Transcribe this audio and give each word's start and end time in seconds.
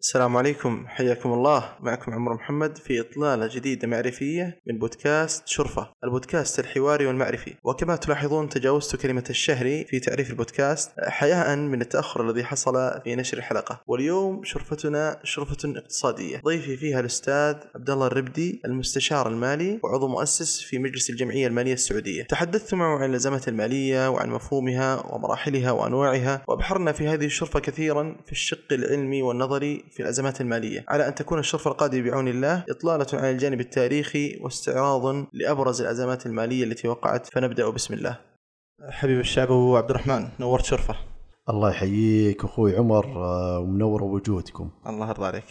السلام 0.00 0.36
عليكم 0.36 0.84
حياكم 0.86 1.32
الله. 1.32 1.72
معكم 1.80 2.12
عمر 2.12 2.34
محمد 2.34 2.78
في 2.78 3.00
إطلالة 3.00 3.46
جديدة 3.54 3.88
معرفية 3.88 4.60
من 4.66 4.78
بودكاست 4.78 5.48
شرفة 5.48 5.88
البودكاست 6.04 6.58
الحواري 6.58 7.06
والمعرفي. 7.06 7.54
وكما 7.64 7.96
تلاحظون 7.96 8.48
تجاوزت 8.48 8.96
كلمة 8.96 9.24
الشهري 9.30 9.84
في 9.84 10.00
تعريف 10.00 10.30
البودكاست 10.30 10.90
حياء 11.00 11.56
من 11.56 11.80
التأخر 11.80 12.30
الذي 12.30 12.44
حصل 12.44 13.00
في 13.04 13.16
نشر 13.16 13.38
الحلقة. 13.38 13.80
واليوم 13.86 14.44
شرفتنا 14.44 15.20
شرفة 15.24 15.56
اقتصادية. 15.76 16.40
ضيفي 16.44 16.76
فيها 16.76 17.00
الأستاذ 17.00 17.54
عبد 17.74 17.90
الله 17.90 18.06
الربدي 18.06 18.60
المستشار 18.64 19.28
المالي 19.28 19.80
وعضو 19.82 20.08
مؤسس 20.08 20.60
في 20.60 20.78
مجلس 20.78 21.10
الجمعية 21.10 21.46
المالية 21.46 21.72
السعودية. 21.72 22.22
تحدثت 22.22 22.74
معه 22.74 22.98
عن 22.98 23.10
الأزمات 23.10 23.48
المالية 23.48 24.10
وعن 24.10 24.30
مفهومها 24.30 25.06
ومراحلها 25.06 25.70
وأنواعها 25.70 26.44
وأبحرنا 26.48 26.92
في 26.92 27.08
هذه 27.08 27.24
الشرفة 27.24 27.60
كثيرا 27.60 28.16
في 28.26 28.32
الشق 28.32 28.72
العلمي 28.72 29.22
والنظري 29.22 29.89
في 29.90 30.02
الأزمات 30.02 30.40
المالية. 30.40 30.84
على 30.88 31.08
أن 31.08 31.14
تكون 31.14 31.38
الشرفة 31.38 31.70
القادمة 31.70 32.10
بعون 32.10 32.28
الله 32.28 32.64
إطلالة 32.70 33.06
على 33.12 33.30
الجانب 33.30 33.60
التاريخي 33.60 34.38
واستعراض 34.40 35.26
لأبرز 35.32 35.80
الأزمات 35.80 36.26
المالية 36.26 36.64
التي 36.64 36.88
وقعت. 36.88 37.26
فنبدأ 37.26 37.70
بسم 37.70 37.94
الله. 37.94 38.18
حبيب 38.90 39.20
الشعب 39.20 39.46
أبو 39.46 39.76
عبد 39.76 39.90
الرحمن 39.90 40.28
نورت 40.40 40.64
شرفة. 40.64 40.96
الله 41.48 41.70
يحييك 41.70 42.44
أخوي 42.44 42.76
عمر 42.76 43.06
آه، 43.06 43.58
ومنور 43.58 44.02
وجودكم 44.04 44.70
الله 44.86 45.08
يرضى 45.08 45.26
عليك. 45.26 45.44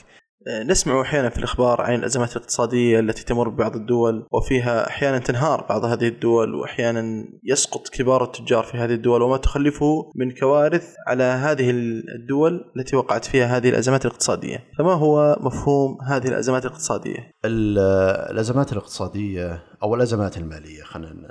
نسمع 0.47 1.01
أحيانا 1.01 1.29
في 1.29 1.37
الأخبار 1.37 1.81
عن 1.81 1.95
الأزمات 1.95 2.31
الاقتصادية 2.35 2.99
التي 2.99 3.25
تمر 3.25 3.49
ببعض 3.49 3.75
الدول 3.75 4.27
وفيها 4.31 4.87
أحيانا 4.87 5.17
تنهار 5.17 5.65
بعض 5.69 5.85
هذه 5.85 6.07
الدول 6.07 6.55
وأحيانا 6.55 7.25
يسقط 7.43 7.89
كبار 7.89 8.23
التجار 8.23 8.63
في 8.63 8.77
هذه 8.77 8.93
الدول 8.93 9.21
وما 9.21 9.37
تخلفه 9.37 10.11
من 10.15 10.31
كوارث 10.31 10.93
على 11.07 11.23
هذه 11.23 11.69
الدول 12.15 12.71
التي 12.77 12.95
وقعت 12.95 13.25
فيها 13.25 13.57
هذه 13.57 13.69
الأزمات 13.69 14.05
الاقتصادية، 14.05 14.63
فما 14.77 14.93
هو 14.93 15.37
مفهوم 15.41 15.97
هذه 16.07 16.27
الأزمات 16.27 16.65
الاقتصادية؟ 16.65 17.31
ال- 17.45 17.79
الأزمات 18.31 18.71
الاقتصادية 18.73 19.63
أو 19.83 19.95
الأزمات 19.95 20.37
المالية 20.37 20.83
خلينا 20.83 21.27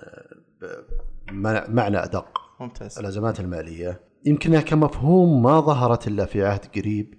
معنى 1.68 2.04
أدق. 2.04 2.38
ممتاز. 2.60 2.98
الأزمات 2.98 3.40
المالية 3.40 4.00
يمكنها 4.26 4.60
كمفهوم 4.60 5.42
ما 5.42 5.60
ظهرت 5.60 6.08
إلا 6.08 6.24
في 6.24 6.44
عهد 6.44 6.60
قريب 6.76 7.14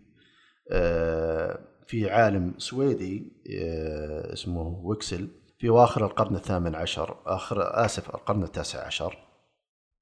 آه، 0.72 1.60
في 1.90 2.10
عالم 2.10 2.54
سويدي 2.58 3.32
آه، 3.62 4.34
اسمه 4.34 4.82
ويكسل 4.84 5.28
في 5.60 5.70
اواخر 5.70 6.06
القرن 6.06 6.36
الثامن 6.36 6.76
عشر 6.76 7.18
آخر 7.26 7.86
آسف 7.86 8.10
القرن 8.10 8.44
التاسع 8.44 8.86
عشر 8.86 9.18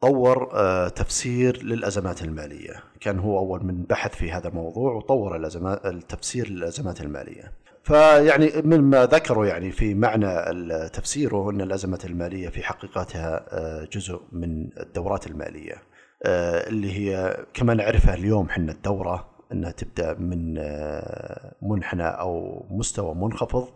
طور 0.02 0.49
آه، 0.53 0.88
تفسير 0.88 1.63
للأزمات 1.63 2.21
المالية، 2.21 2.83
كان 2.99 3.19
هو 3.19 3.39
أول 3.39 3.66
من 3.66 3.83
بحث 3.83 4.16
في 4.16 4.31
هذا 4.31 4.47
الموضوع 4.47 4.94
وطور 4.94 5.35
الازمات 5.35 5.85
التفسير 5.85 6.49
للأزمات 6.49 7.02
المالية. 7.02 7.52
فيعني 7.83 8.51
مما 8.63 9.05
ذكروا 9.05 9.45
يعني 9.45 9.72
في 9.72 9.94
معنى 9.94 10.89
تفسيره 10.89 11.51
أن 11.51 11.61
الأزمات 11.61 12.05
المالية 12.05 12.49
في 12.49 12.63
حقيقتها 12.63 13.45
آه، 13.51 13.88
جزء 13.91 14.22
من 14.31 14.69
الدورات 14.79 15.27
المالية 15.27 15.83
اللي 16.25 16.91
هي 16.91 17.38
كما 17.53 17.73
نعرفها 17.73 18.13
اليوم 18.13 18.49
حنا 18.49 18.72
الدورة 18.72 19.36
إنها 19.52 19.72
تبدأ 19.72 20.14
من 20.14 20.56
آه، 20.58 21.56
منحنى 21.62 22.08
أو 22.08 22.66
مستوى 22.70 23.16
منخفض 23.16 23.67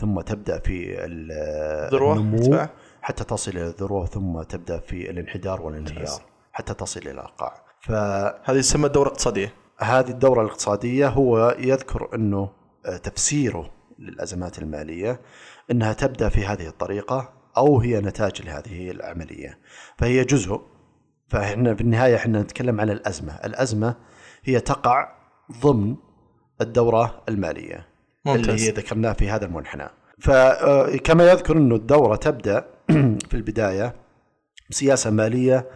ثم 0.00 0.20
تبدأ 0.20 0.58
في 0.58 0.94
ذروة 1.92 2.16
النمو. 2.16 2.66
حتى 3.02 3.24
تصل 3.24 3.50
إلى 3.50 3.66
الذروة 3.66 4.06
ثم 4.06 4.42
تبدأ 4.42 4.78
في 4.78 5.10
الانحدار 5.10 5.62
والانهيار. 5.62 6.22
حتى 6.52 6.74
تصل 6.74 7.00
إلى 7.00 7.20
القاع 7.20 7.64
فهذه 7.80 8.34
هذه 8.44 8.60
تسمى 8.60 8.86
الدورة 8.86 9.06
الاقتصادية 9.08 9.52
الدورة 10.10 10.42
الاقتصادية 10.42 11.08
هو 11.08 11.56
يذكر 11.58 12.08
إنه 12.14 12.50
آه، 12.86 12.96
تفسيره 12.96 13.70
للأزمات 13.98 14.58
المالية 14.58 15.20
إنها 15.70 15.92
تبدأ 15.92 16.28
في 16.28 16.46
هذه 16.46 16.66
الطريقة 16.66 17.32
أو 17.56 17.80
هي 17.80 18.00
نتاج 18.00 18.42
لهذه 18.42 18.90
العملية 18.90 19.58
فهي 19.98 20.24
جزء 20.24 20.60
فإحنا 21.28 21.74
في 21.74 21.80
النهاية 21.80 22.16
إحنا 22.16 22.42
نتكلم 22.42 22.80
عن 22.80 22.90
الأزمة، 22.90 23.32
الأزمة 23.44 23.94
هي 24.44 24.60
تقع 24.60 25.08
ضمن 25.62 25.96
الدورة 26.60 27.22
المالية 27.28 27.86
ممتاز. 28.26 28.48
اللي 28.48 28.62
هي 28.62 28.70
ذكرناها 28.70 29.12
في 29.12 29.30
هذا 29.30 29.46
المنحنى. 29.46 29.88
فكما 30.20 31.30
يذكر 31.30 31.56
انه 31.56 31.74
الدورة 31.74 32.16
تبدأ 32.16 32.66
في 33.28 33.34
البداية 33.34 33.94
بسياسة 34.70 35.10
مالية 35.10 35.66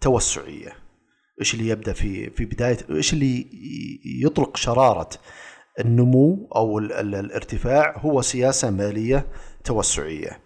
توسعية. 0.00 0.72
إيش 1.40 1.54
اللي 1.54 1.68
يبدأ 1.68 1.92
في 1.92 2.30
في 2.30 2.44
بداية 2.44 2.78
إيش 2.90 3.12
اللي 3.12 3.46
يطلق 4.22 4.56
شرارة 4.56 5.08
النمو 5.80 6.48
أو 6.56 6.78
ال- 6.78 6.92
ال- 6.92 7.14
الارتفاع 7.14 7.98
هو 7.98 8.22
سياسة 8.22 8.70
مالية 8.70 9.26
توسعية. 9.64 10.38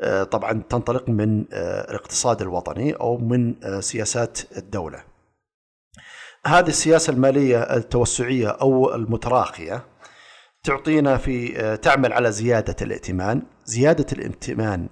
آه، 0.00 0.22
طبعا 0.24 0.62
تنطلق 0.70 1.08
من 1.08 1.44
آه، 1.52 1.90
الاقتصاد 1.90 2.42
الوطني 2.42 2.92
أو 2.92 3.18
من 3.18 3.64
آه، 3.64 3.80
سياسات 3.80 4.38
الدولة. 4.56 5.04
هذه 6.48 6.68
السياسة 6.68 7.12
المالية 7.12 7.62
التوسعية 7.62 8.48
أو 8.48 8.94
المتراخية 8.94 9.84
تعطينا 10.62 11.16
في 11.16 11.60
آه، 11.60 11.74
تعمل 11.74 12.12
على 12.12 12.32
زيادة 12.32 12.76
الائتمان، 12.82 13.42
زيادة 13.64 14.06
الائتمان 14.12 14.88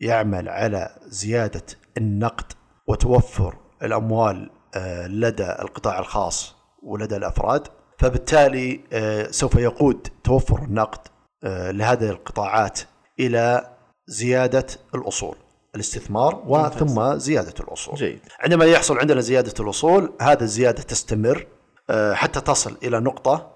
يعمل 0.00 0.48
على 0.48 0.96
زيادة 1.06 1.62
النقد 1.96 2.52
وتوفر 2.88 3.56
الأموال 3.82 4.50
آه، 4.74 5.06
لدى 5.06 5.50
القطاع 5.50 5.98
الخاص 5.98 6.54
ولدى 6.82 7.16
الأفراد، 7.16 7.68
فبالتالي 7.98 8.80
آه، 8.92 9.30
سوف 9.30 9.54
يقود 9.54 10.08
توفر 10.24 10.62
النقد 10.62 11.00
لهذه 11.44 12.10
القطاعات 12.10 12.80
إلى 13.20 13.70
زيادة 14.06 14.66
الأصول. 14.94 15.36
الاستثمار 15.74 16.42
وثم 16.46 17.18
زيادة 17.18 17.54
الأصول. 17.60 17.94
جيد. 17.94 18.20
عندما 18.40 18.64
يحصل 18.64 18.98
عندنا 18.98 19.20
زيادة 19.20 19.64
الأصول 19.64 20.12
هذه 20.20 20.40
الزيادة 20.42 20.82
تستمر 20.82 21.46
آه، 21.90 22.14
حتى 22.14 22.40
تصل 22.40 22.76
إلى 22.82 23.00
نقطة 23.00 23.52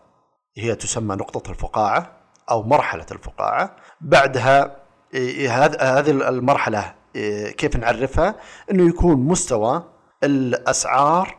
هي 0.56 0.74
تسمى 0.74 1.14
نقطة 1.16 1.50
الفقاعة 1.50 2.16
أو 2.50 2.62
مرحلة 2.62 3.06
الفقاعة. 3.12 3.76
بعدها 4.00 4.76
إيه، 5.14 5.64
هذ- 5.66 5.82
هذه 5.82 6.10
المرحلة 6.10 6.94
إيه، 7.16 7.50
كيف 7.50 7.76
نعرفها؟ 7.76 8.34
إنه 8.70 8.88
يكون 8.88 9.16
مستوى 9.16 9.84
الأسعار 10.24 11.38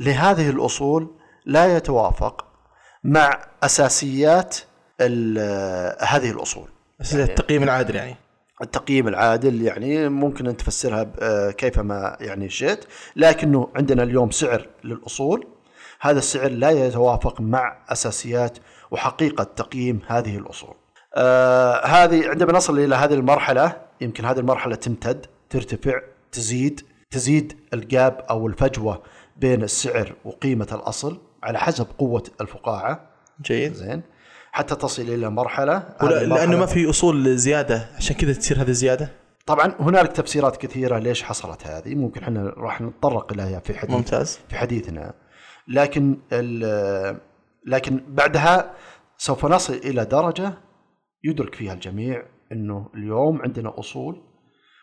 لهذه 0.00 0.50
الأصول 0.50 1.16
لا 1.46 1.76
يتوافق 1.76 2.44
مع 3.04 3.46
أساسيات 3.62 4.56
هذه 6.00 6.30
الأصول. 6.30 6.68
بس 7.00 7.14
التقييم 7.14 7.62
العادل 7.62 7.94
يعني. 7.94 8.16
التقييم 8.62 9.08
العادل 9.08 9.62
يعني 9.62 10.08
ممكن 10.08 10.46
أن 10.46 10.56
تفسرها 10.56 11.06
آه، 11.20 11.50
كيفما 11.50 12.16
يعني 12.20 12.48
شئت 12.48 12.84
لكنه 13.16 13.68
عندنا 13.76 14.02
اليوم 14.02 14.30
سعر 14.30 14.66
للأصول. 14.84 15.46
هذا 16.00 16.18
السعر 16.18 16.50
لا 16.50 16.70
يتوافق 16.70 17.40
مع 17.40 17.78
أساسيات 17.88 18.58
وحقيقة 18.90 19.44
تقييم 19.44 20.00
هذه 20.06 20.38
الأصول. 20.38 20.74
آه 21.14 21.86
هذه 21.86 22.28
عندما 22.28 22.52
نصل 22.52 22.78
إلى 22.78 22.94
هذه 22.94 23.14
المرحلة 23.14 23.76
يمكن 24.00 24.24
هذه 24.24 24.38
المرحلة 24.38 24.74
تمتد 24.74 25.26
ترتفع 25.50 26.00
تزيد 26.32 26.80
تزيد 27.10 27.56
الجاب 27.74 28.24
أو 28.30 28.46
الفجوة 28.46 29.02
بين 29.36 29.62
السعر 29.62 30.14
وقيمة 30.24 30.68
الأصل 30.72 31.18
على 31.42 31.58
حسب 31.58 31.86
قوة 31.98 32.22
الفقاعة. 32.40 33.10
جيد. 33.42 33.72
زين. 33.72 34.02
حتى 34.58 34.74
تصل 34.74 35.02
إلى 35.02 35.30
مرحلة 35.30 35.82
لأنه 36.02 36.58
ما 36.58 36.66
في 36.66 36.90
أصول 36.90 37.36
زياده 37.36 37.88
عشان 37.96 38.16
كذا 38.16 38.32
تصير 38.32 38.62
هذه 38.62 38.68
الزياده 38.68 39.10
طبعا 39.46 39.74
هنالك 39.80 40.12
تفسيرات 40.12 40.56
كثيرة 40.56 40.98
ليش 40.98 41.22
حصلت 41.22 41.66
هذه. 41.66 41.94
ممكن 41.94 42.22
إحنا 42.22 42.52
راح 42.56 42.80
نتطرق 42.80 43.32
إليها 43.32 43.60
في 43.60 43.78
حديث 43.78 43.96
ممتاز. 43.96 44.40
في 44.48 44.56
حديثنا. 44.56 45.14
لكن 45.68 46.18
لكن 47.66 48.00
بعدها 48.08 48.74
سوف 49.16 49.46
نصل 49.46 49.72
إلى 49.72 50.04
درجة 50.04 50.52
يدرك 51.24 51.54
فيها 51.54 51.72
الجميع 51.72 52.22
إنه 52.52 52.90
اليوم 52.94 53.42
عندنا 53.42 53.78
أصول 53.78 54.22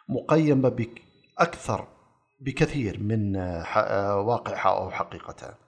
مقيمة 0.09 0.69
باكثر 0.69 1.87
بكثير 2.39 2.99
من 2.99 3.35
واقعها 4.27 4.77
أو 4.77 4.91
حقيقتها. 4.91 5.64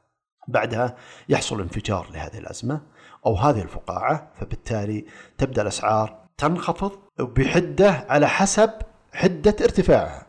بعدها 0.48 0.96
يحصل 1.30 1.62
انفجار 1.62 2.08
لهذه 2.14 2.38
الأزمة 2.38 2.82
أو 3.26 3.36
هذه 3.36 3.62
الفقاعة 3.62 4.32
فبالتالي 4.40 5.06
تبدأ 5.38 5.62
الأسعار 5.62 6.18
تنخفض 6.38 6.92
بحدة 7.20 8.06
على 8.10 8.28
حسب 8.28 8.70
حدة 9.14 9.56
ارتفاعها. 9.62 10.28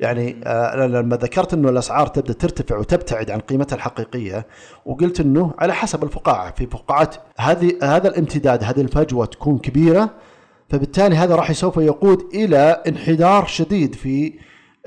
يعني 0.00 0.40
آه، 0.44 0.74
أنا 0.74 0.98
لما 0.98 1.16
ذكرت 1.16 1.54
إنه 1.54 1.68
الأسعار 1.68 2.06
تبدأ 2.06 2.32
ترتفع 2.32 2.78
وتبتعد 2.78 3.30
عن 3.30 3.40
قيمتها 3.40 3.76
الحقيقية 3.76 4.46
وقلت 4.86 5.20
إنه 5.20 5.54
على 5.58 5.74
حسب 5.74 6.04
الفقاعة. 6.04 6.54
في 6.54 6.66
فقاعات 6.66 7.16
هذه 7.38 7.78
هذا 7.82 8.08
الامتداد 8.08 8.64
هذه 8.64 8.80
الفجوة 8.80 9.26
تكون 9.26 9.58
كبيرة 9.58 10.10
فبالتالي 10.68 11.16
هذا 11.16 11.34
راح 11.34 11.52
سوف 11.52 11.76
يقود 11.76 12.20
إلى 12.34 12.82
انحدار 12.88 13.46
شديد 13.46 13.94
في 13.94 14.32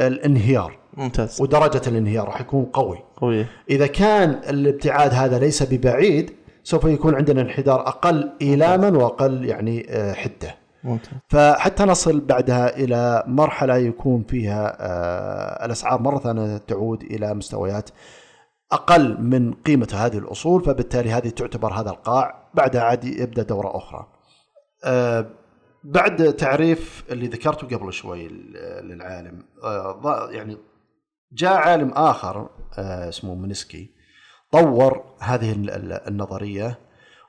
الانهيار. 0.02 0.78
ممتاز. 0.94 1.42
ودرجة 1.42 1.82
الانهيار 1.88 2.28
راح 2.28 2.42
يكون 2.42 2.66
قوي. 2.66 3.05
قوية. 3.18 3.50
إذا 3.70 3.88
كان 3.88 4.30
الابتعاد 4.50 5.14
هذا 5.14 5.40
ليس 5.40 5.64
ببعيد 5.64 6.32
سوف 6.64 6.84
يكون 6.84 7.16
عندنا 7.16 7.42
انحدار 7.42 7.88
أقل 7.88 8.32
إيلاما 8.42 8.90
وأقل 8.90 9.46
يعني 9.46 9.86
آه، 9.90 10.14
حدة. 10.14 10.56
ممتاز. 10.84 11.14
فحتى 11.30 11.84
نصل 11.84 12.20
بعدها 12.20 12.78
إلى 12.78 13.24
مرحلة 13.28 13.78
يكون 13.78 14.24
فيها 14.24 14.78
آه، 14.80 15.66
الأسعار 15.66 16.02
مرة 16.02 16.20
ثانية 16.20 16.58
تعود 16.58 17.04
إلى 17.04 17.34
مستويات 17.34 17.90
أقل 18.72 19.22
من 19.22 19.54
قيمة 19.54 19.88
هذه 19.94 20.18
الأصول 20.18 20.64
فبالتالي 20.64 21.12
هذه 21.12 21.30
تعتبر 21.30 21.74
هذا 21.74 21.90
القاع. 21.90 22.50
بعدها 22.54 22.82
عاد 22.82 23.04
يبدأ 23.04 23.44
دورة 23.44 23.78
أخرى. 23.78 24.08
آه، 24.84 25.26
بعد 25.84 26.34
تعريف 26.34 27.04
اللي 27.12 27.28
ذكرته 27.28 27.78
قبل 27.78 27.94
شوي 27.94 28.28
للعالم 28.84 29.44
يعني 30.32 30.58
جاء 31.36 31.54
عالم 31.54 31.90
آخر 31.90 32.50
آه، 32.78 33.10
اسمه 33.10 33.36
منسكي 33.36 33.90
طور 34.52 35.04
هذه 35.20 35.52
ال- 35.52 35.70
ال- 35.70 36.08
النظرية 36.08 36.80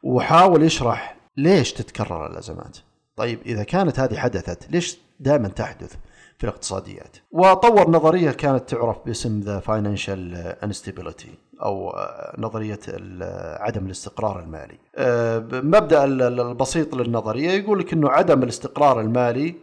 وحاول 0.02 0.62
يشرح 0.62 1.16
ليش 1.36 1.72
تتكرر 1.72 2.26
الأزمات. 2.26 2.78
طيب 3.16 3.38
إذا 3.46 3.62
كانت 3.64 4.00
هذه 4.00 4.16
حدثت 4.16 4.70
ليش 4.70 4.98
دائما 5.20 5.48
تحدث 5.48 5.94
في 6.38 6.44
الاقتصاديات؟ 6.44 7.16
وطور 7.32 7.90
نظرية 7.90 8.30
كانت 8.30 8.68
تعرف 8.70 8.96
باسم 9.06 9.40
the 9.40 9.58
financial 9.60 10.34
instability 10.36 11.34
أو 11.62 11.90
آه، 11.90 12.34
نظرية 12.38 12.80
ال- 12.88 13.62
عدم 13.62 13.86
الاستقرار 13.86 14.40
المالي. 14.40 14.78
آه، 14.96 15.38
ال- 15.38 16.40
البسيط 16.40 16.94
للنظرية 16.94 17.50
يقول 17.50 17.78
لك 17.78 17.92
إنه 17.92 18.10
عدم 18.10 18.42
الاستقرار 18.42 19.00
المالي 19.00 19.54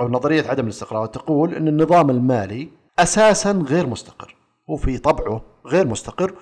أو 0.00 0.08
نظرية 0.08 0.48
عدم 0.48 0.64
الاستقرار 0.64 1.06
تقول 1.06 1.54
إن 1.54 1.68
النظام 1.68 2.10
المالي 2.10 2.68
أساسا 2.98 3.52
غير 3.52 3.86
مستقر 3.86 4.36
هو 4.70 4.76
في 4.76 4.98
طبعه 4.98 5.42
غير 5.66 5.86
مستقر 5.86 6.34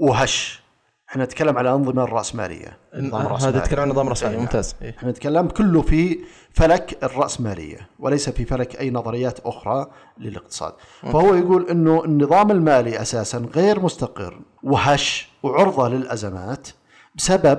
وهش 0.00 0.64
إحنا 1.10 1.24
نتكلم 1.24 1.58
على 1.58 1.70
أنظمة 1.70 2.04
الراسماليه 2.04 2.78
نظام 2.94 3.20
هذا 3.20 3.28
رأسمالي. 3.28 3.58
يتكلم 3.58 3.80
عن 3.80 3.88
نظام 3.88 4.08
رأسمالي 4.08 4.34
نعم. 4.34 4.44
ممتاز 4.44 4.74
إيه. 4.82 4.90
إحنا 4.98 5.10
نتكلم 5.10 5.48
كله 5.48 5.82
في 5.82 6.18
فلك 6.52 7.04
الرأسمالية 7.04 7.88
وليس 7.98 8.28
في 8.30 8.44
فلك 8.44 8.80
أي 8.80 8.90
نظريات 8.90 9.40
أخرى 9.40 9.86
للاقتصاد 10.18 10.72
فهو 11.02 11.34
يقول 11.34 11.70
أنه 11.70 12.04
النظام 12.04 12.50
المالي 12.50 13.00
أساسا 13.02 13.38
غير 13.54 13.80
مستقر 13.80 14.40
وهش 14.62 15.28
وعرضة 15.42 15.88
للأزمات 15.88 16.68
بسبب 17.14 17.58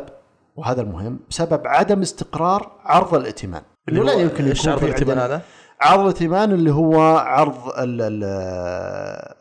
وهذا 0.56 0.82
المهم 0.82 1.20
بسبب 1.30 1.68
عدم 1.68 2.02
استقرار 2.02 2.72
عرض 2.84 3.16
الائتمان 3.16 3.62
اللي 3.90 4.00
لا 4.00 4.14
يمكن 4.14 4.48
يكون 4.48 4.72
عرض 4.72 4.80
في 4.80 4.86
الائتمان 4.86 5.18
هذا؟ 5.18 5.42
عرض 5.82 6.00
الائتمان 6.00 6.52
اللي 6.52 6.72
هو 6.72 7.02
عرض 7.18 7.68
ال- 7.68 8.02
ال- 8.02 8.24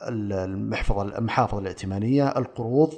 ال- 0.09 0.33
المحفظة 0.51 1.03
المحافظ 1.03 1.59
الائتمانية 1.59 2.29
القروض 2.29 2.95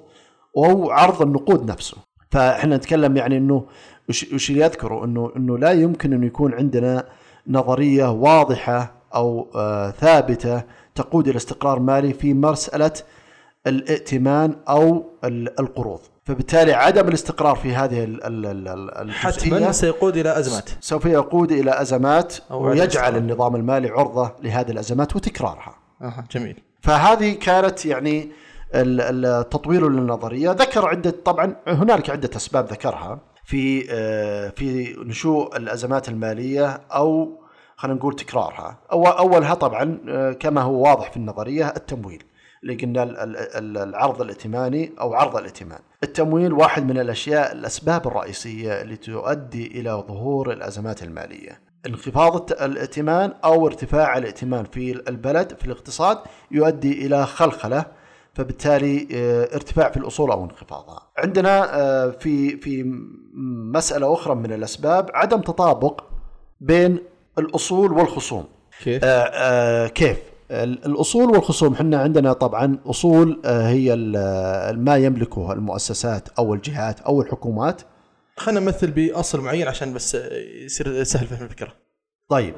أو 0.56 0.90
عرض 0.90 1.22
النقود 1.22 1.70
نفسه. 1.70 1.96
فإحنا 2.30 2.76
نتكلم 2.76 3.16
يعني 3.16 3.36
إنه 3.36 3.66
وش 4.08 4.50
اللي 4.50 4.60
يذكره؟ 4.64 5.04
انه 5.04 5.32
إنه 5.36 5.58
لا 5.58 5.70
يمكن 5.72 6.12
انه 6.12 6.26
يكون 6.26 6.54
عندنا 6.54 7.04
نظرية 7.48 8.10
واضحة 8.10 8.92
أو 9.14 9.50
آه 9.54 9.90
ثابتة 9.90 10.62
تقود 10.94 11.28
إلى 11.28 11.36
استقرار 11.36 11.78
مالي 11.78 12.12
في 12.12 12.34
مسألة 12.34 12.92
الائتمان 13.66 14.56
أو 14.68 15.04
ال- 15.24 15.60
القروض. 15.60 16.00
فبالتالي 16.26 16.72
عدم 16.72 17.08
الاستقرار 17.08 17.56
في 17.56 17.74
هذه 17.74 18.04
ال- 18.04 18.24
ال- 18.46 18.68
ال- 18.98 19.12
حتما 19.12 19.72
سيقود 19.72 20.16
إلى 20.16 20.38
أزمات. 20.38 20.70
سوف 20.80 21.04
يقود 21.04 21.52
إلى 21.52 21.80
أزمات 21.80 22.34
أو 22.50 22.66
عدم 22.68 22.80
ويجعل. 22.80 23.16
النظام 23.16 23.56
المالي 23.56 23.88
عرضة 23.88 24.32
لهذه 24.42 24.70
الأزمات 24.70 25.16
وتكرارها. 25.16 25.74
أها 26.02 26.24
جميل. 26.30 26.62
فهذه 26.82 27.32
كانت 27.32 27.86
يعني 27.86 28.30
ال- 28.74 29.24
التطوير 29.26 29.88
للنظرية. 29.88 30.50
ذكر 30.50 30.88
عده 30.88 31.10
طبعا 31.24 31.56
هنالك 31.66 32.10
عدة 32.10 32.30
أسباب 32.36 32.66
ذكرها 32.66 33.18
في 33.44 33.86
آه، 33.90 34.48
في 34.48 34.96
نشوء 35.04 35.56
الأزمات 35.56 36.08
المالية 36.08 36.80
أو 36.92 37.40
خلينا 37.76 37.98
نقول 37.98 38.16
تكرارها. 38.16 38.78
أو 38.92 39.06
أولها 39.06 39.54
طبعا 39.54 39.98
آه، 40.08 40.32
كما 40.32 40.62
هو 40.62 40.82
واضح 40.88 41.10
في 41.10 41.16
النظرية 41.16 41.72
التمويل. 41.76 42.22
اللي 42.70 42.74
قلنا 42.86 43.02
ال- 43.02 43.16
ال- 43.18 43.36
ال- 43.36 43.78
العرض 43.88 44.20
الائتماني 44.22 44.92
أو 45.00 45.14
عرض 45.14 45.36
الائتمان 45.36 45.78
التمويل 46.02 46.52
واحد 46.52 46.86
من 46.86 46.98
الأشياء 46.98 47.52
الأسباب 47.52 48.06
الرئيسية 48.06 48.82
اللي 48.82 48.96
تؤدي 48.96 49.66
إلى 49.80 49.90
ظهور 50.08 50.52
الأزمات 50.52 51.02
المالية 51.02 51.60
انخفاض 51.86 52.52
الائتمان 52.52 53.32
أو 53.44 53.66
ارتفاع 53.66 54.18
الائتمان 54.18 54.64
في 54.64 54.92
البلد 55.08 55.56
في 55.58 55.66
الاقتصاد 55.66 56.18
يؤدي 56.50 57.06
إلى 57.06 57.26
خلخلة 57.26 57.84
فبالتالي 58.34 59.08
آه، 59.14 59.54
ارتفاع 59.54 59.90
في 59.90 59.96
الأصول 59.96 60.30
أو 60.30 60.44
انخفاضها. 60.44 61.02
عندنا 61.18 61.80
آه، 61.80 62.10
في 62.10 62.56
في 62.56 62.82
مسألة 63.74 64.12
أخرى 64.14 64.34
من 64.34 64.52
الأسباب 64.52 65.10
عدم 65.14 65.40
تطابق 65.40 66.04
بين 66.60 66.98
الأصول 67.38 67.92
والخصوم. 67.92 68.44
كيف؟ 68.82 69.04
آه، 69.04 69.08
آه، 69.08 69.86
كيف؟ 69.86 70.18
ال- 70.50 70.86
الأصول 70.86 71.30
والخصوم. 71.30 71.72
إحنا 71.72 71.98
عندنا 72.00 72.32
طبعا 72.32 72.78
أصول 72.86 73.42
آه، 73.44 73.68
هي 73.68 73.96
ما 74.76 74.96
يملكه 74.96 75.52
المؤسسات 75.52 76.28
أو 76.38 76.54
الجهات 76.54 77.00
أو 77.00 77.22
الحكومات. 77.22 77.82
خلينا 78.36 78.60
نمثل 78.60 78.90
بأصل 78.90 79.40
معين 79.40 79.68
عشان 79.68 79.94
بس 79.94 80.16
يصير 80.64 81.04
سهل 81.04 81.26
فهم 81.26 81.42
الفكرة. 81.44 81.72
طيب 82.28 82.54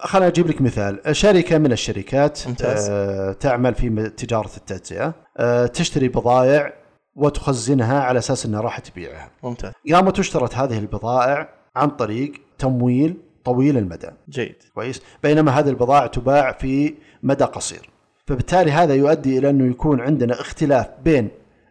خليني 0.00 0.26
أجيب 0.28 0.46
لك 0.48 0.60
مثال. 0.60 1.16
شركة 1.16 1.58
من 1.58 1.72
الشركات 1.72 2.48
ممتاز. 2.48 2.86
آه 2.90 3.32
تعمل 3.32 3.74
في 3.74 4.08
تجارة 4.16 4.50
التجزئة 4.56 5.14
آه 5.36 5.66
تشتري 5.66 6.08
بضائع 6.08 6.72
وتخزنها 7.16 8.00
على 8.00 8.18
أساس 8.18 8.46
إنها 8.46 8.60
راح 8.60 8.78
تبيعها. 8.78 9.30
ممتاز. 9.42 9.72
قامت 9.92 10.18
اشترت 10.18 10.54
هذه 10.54 10.78
البضائع 10.78 11.48
عن 11.76 11.90
طريق 11.90 12.32
تمويل 12.58 13.16
طويل 13.44 13.78
المدى. 13.78 14.10
جيد. 14.28 14.56
كويس. 14.74 15.02
بينما 15.22 15.58
هذه 15.58 15.68
البضائع 15.68 16.06
تباع 16.06 16.52
في 16.52 16.94
مدى 17.24 17.44
قصير 17.44 17.90
فبالتالي 18.26 18.70
هذا 18.72 18.94
يؤدي 18.94 19.38
إلى 19.38 19.50
أنه 19.50 19.70
يكون 19.70 20.00
عندنا 20.00 20.40
اختلاف 20.40 20.86
بين 21.04 21.28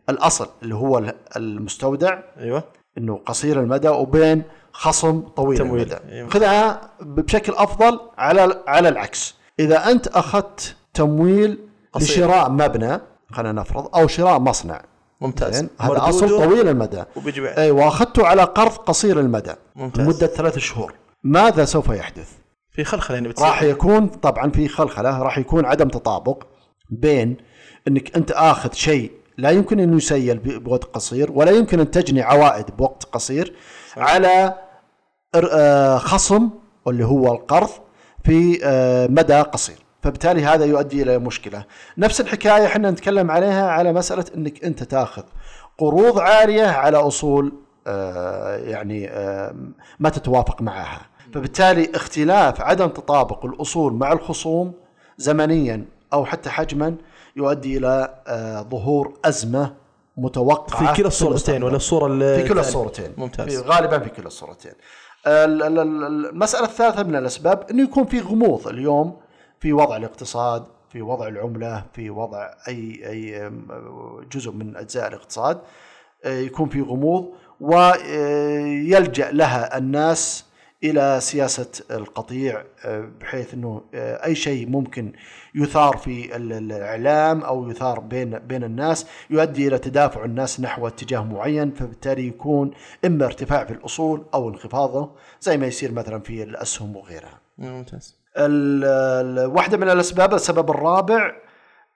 الأصل 0.09 0.47
اللي 0.63 0.75
هو 0.75 0.97
ال- 0.97 1.13
المستودع 1.37 2.19
أيوه 2.39 2.63
إنه 2.97 3.19
قصير 3.25 3.59
المدى 3.59 3.87
وبين 3.89 4.43
خصم 4.71 5.19
طويل 5.21 5.57
تمويل. 5.57 5.81
المدى 5.81 5.97
أيوة. 6.11 6.29
خذها 6.29 6.81
بشكل 7.01 7.53
أفضل 7.53 7.99
على 8.17 8.63
على 8.67 8.89
العكس 8.89 9.35
إذا 9.59 9.91
أنت 9.91 10.07
أخذت 10.07 10.75
تمويل 10.93 11.59
قصير. 11.93 12.07
لشراء 12.07 12.49
مبنى 12.49 12.99
خلينا 13.31 13.61
نفرض 13.61 13.95
أو 13.95 14.07
شراء 14.07 14.39
مصنع 14.39 14.81
ممتاز 15.21 15.55
زين 15.55 15.69
هذا 15.79 16.09
أصل 16.09 16.29
طويل 16.29 16.69
المدى 16.69 17.03
وبيجي 17.15 17.49
أي 17.57 17.71
وأخذته 17.71 18.27
على 18.27 18.43
قرض 18.43 18.71
قصير 18.71 19.19
المدى 19.19 19.53
ممتاز. 19.75 20.05
لمدة 20.05 20.27
ثلاث 20.27 20.57
شهور 20.57 20.93
ماذا 21.23 21.65
سوف 21.65 21.89
يحدث؟ 21.89 22.31
في 22.73 22.83
خلخلة 22.83 23.19
هنا 23.19 23.29
بتصير. 23.29 23.47
راح 23.47 23.63
يكون 23.63 24.07
طبعا 24.07 24.51
في 24.51 24.67
خلخلة 24.67 25.19
راح 25.23 25.37
يكون 25.37 25.65
عدم 25.65 25.87
تطابق 25.87 26.43
بين 26.89 27.37
إنك 27.87 28.15
أنت 28.15 28.31
آخذ 28.31 28.73
شيء 28.73 29.11
لا 29.37 29.49
يمكن 29.49 29.79
انه 29.79 29.97
يسيل 29.97 30.37
بوقت 30.59 30.83
قصير 30.83 31.31
ولا 31.31 31.51
يمكن 31.51 31.79
أن 31.79 31.91
تجني 31.91 32.21
عوائد 32.21 32.65
بوقت 32.77 33.03
قصير 33.03 33.55
على 33.97 34.55
إر- 35.37 35.49
آه، 35.53 35.97
خصم 35.97 36.49
اللي 36.87 37.05
هو 37.05 37.33
القرض 37.33 37.69
في 38.23 38.59
آه، 38.63 39.07
مدى 39.07 39.41
قصير. 39.41 39.75
فبالتالي 40.03 40.43
هذا 40.45 40.65
يؤدي 40.65 41.03
إلى 41.03 41.19
مشكلة. 41.19 41.65
نفس 41.97 42.21
الحكاية 42.21 42.65
إحنا 42.65 42.91
نتكلم 42.91 43.31
عليها 43.31 43.67
على 43.71 43.93
مسألة 43.93 44.25
إنك 44.35 44.63
أنت 44.65 44.83
تأخذ 44.83 45.23
قروض 45.77 46.19
عاليه 46.19 46.65
على 46.67 46.97
أصول 46.97 47.53
آه، 47.87 48.55
يعني 48.57 49.07
ما 49.99 50.09
تتوافق 50.09 50.61
معها. 50.61 51.01
فبالتالي 51.33 51.91
اختلاف 51.95 52.61
عدم 52.61 52.87
تطابق 52.87 53.45
الأصول 53.45 53.93
مع 53.93 54.11
الخصوم 54.13 54.73
زمنيا 55.17 55.85
أو 56.13 56.25
حتى 56.25 56.49
حجما 56.49 56.95
يؤدي 57.35 57.77
إلى 57.77 58.15
آه، 58.27 58.61
ظهور 58.61 59.13
أزمة 59.25 59.73
متوقعة 60.17 60.93
في 60.93 60.97
كلا 60.97 61.07
الصورتين. 61.07 61.63
ولا 61.63 61.75
الصورة 61.75 62.07
في 62.37 62.47
كلا؟ 62.49 62.61
الصورتين 62.61 63.13
ممتاز. 63.17 63.47
في 63.49 63.57
غالبا 63.69 63.99
في 63.99 64.09
كلا 64.09 64.27
الصورتين 64.27 64.71
ال- 65.27 65.63
ال- 65.63 65.79
ال- 65.79 66.25
المسألة 66.29 66.65
الثالثة 66.65 67.03
من 67.03 67.15
الأسباب 67.15 67.65
إنه 67.71 67.83
يكون 67.83 68.05
في 68.05 68.19
غموض 68.19 68.67
اليوم 68.67 69.17
في 69.59 69.73
وضع 69.73 69.97
الاقتصاد 69.97 70.63
في 70.89 71.01
وضع 71.01 71.27
العملة 71.27 71.83
في 71.93 72.09
وضع 72.09 72.49
أي 72.67 73.01
أي 73.09 73.51
جزء 74.31 74.51
من 74.51 74.77
أجزاء 74.77 75.07
الاقتصاد 75.07 75.59
آه، 76.25 76.39
يكون 76.39 76.69
في 76.69 76.81
غموض 76.81 77.29
ويلجا 77.61 79.31
لها 79.31 79.77
الناس 79.77 80.45
إلى 80.83 81.17
سياسة 81.21 81.67
القطيع 81.91 82.63
آه، 82.85 83.09
بحيث 83.21 83.53
إنه 83.53 83.81
آه، 83.93 84.25
أي 84.25 84.35
شيء 84.35 84.69
ممكن 84.69 85.13
يثار 85.55 85.97
في 85.97 86.35
ال- 86.35 86.53
الإعلام 86.53 87.41
أو 87.41 87.69
يثار 87.69 87.99
بين 87.99 88.39
بين 88.39 88.63
الناس 88.63 89.07
يؤدي 89.29 89.67
إلى 89.67 89.77
تدافع 89.77 90.25
الناس 90.25 90.59
نحو 90.59 90.87
اتجاه 90.87 91.23
معين 91.23 91.71
فبالتالي 91.71 92.27
يكون 92.27 92.71
إما 93.05 93.25
ارتفاع 93.25 93.65
في 93.65 93.73
الأصول 93.73 94.25
أو 94.33 94.49
انخفاضه 94.49 95.11
زي 95.41 95.57
ما 95.57 95.67
يصير 95.67 95.91
مثلا 95.91 96.19
في 96.19 96.43
الأسهم 96.43 96.95
وغيرها. 96.95 97.39
ممتاز 97.57 98.17
ال- 98.37 98.83
ال- 99.37 99.45
واحدة 99.55 99.77
من 99.77 99.89
الأسباب 99.89 100.33
السبب 100.33 100.69
الرابع 100.69 101.31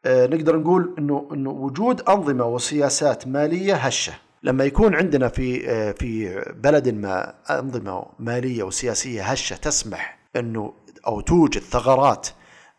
آه، 0.05 0.27
نقدر 0.27 0.57
نقول 0.57 0.95
إنه 0.99 1.27
إنه 1.33 1.49
وجود 1.49 2.01
أنظمة 2.01 2.45
وسياسات 2.45 3.27
مالية 3.27 3.73
هشة 3.75 4.13
لما 4.43 4.63
يكون 4.63 4.95
عندنا 4.95 5.27
في 5.27 5.69
آه، 5.69 5.91
في 5.91 6.41
بلد 6.55 6.89
ما 6.89 7.33
أنظمة 7.49 8.05
مالية 8.19 8.63
وسياسية 8.63 9.23
هشة 9.23 9.55
تسمح 9.55 10.17
إنه 10.35 10.73
أو 11.07 11.21
توجد 11.21 11.61
ثغرات 11.61 12.27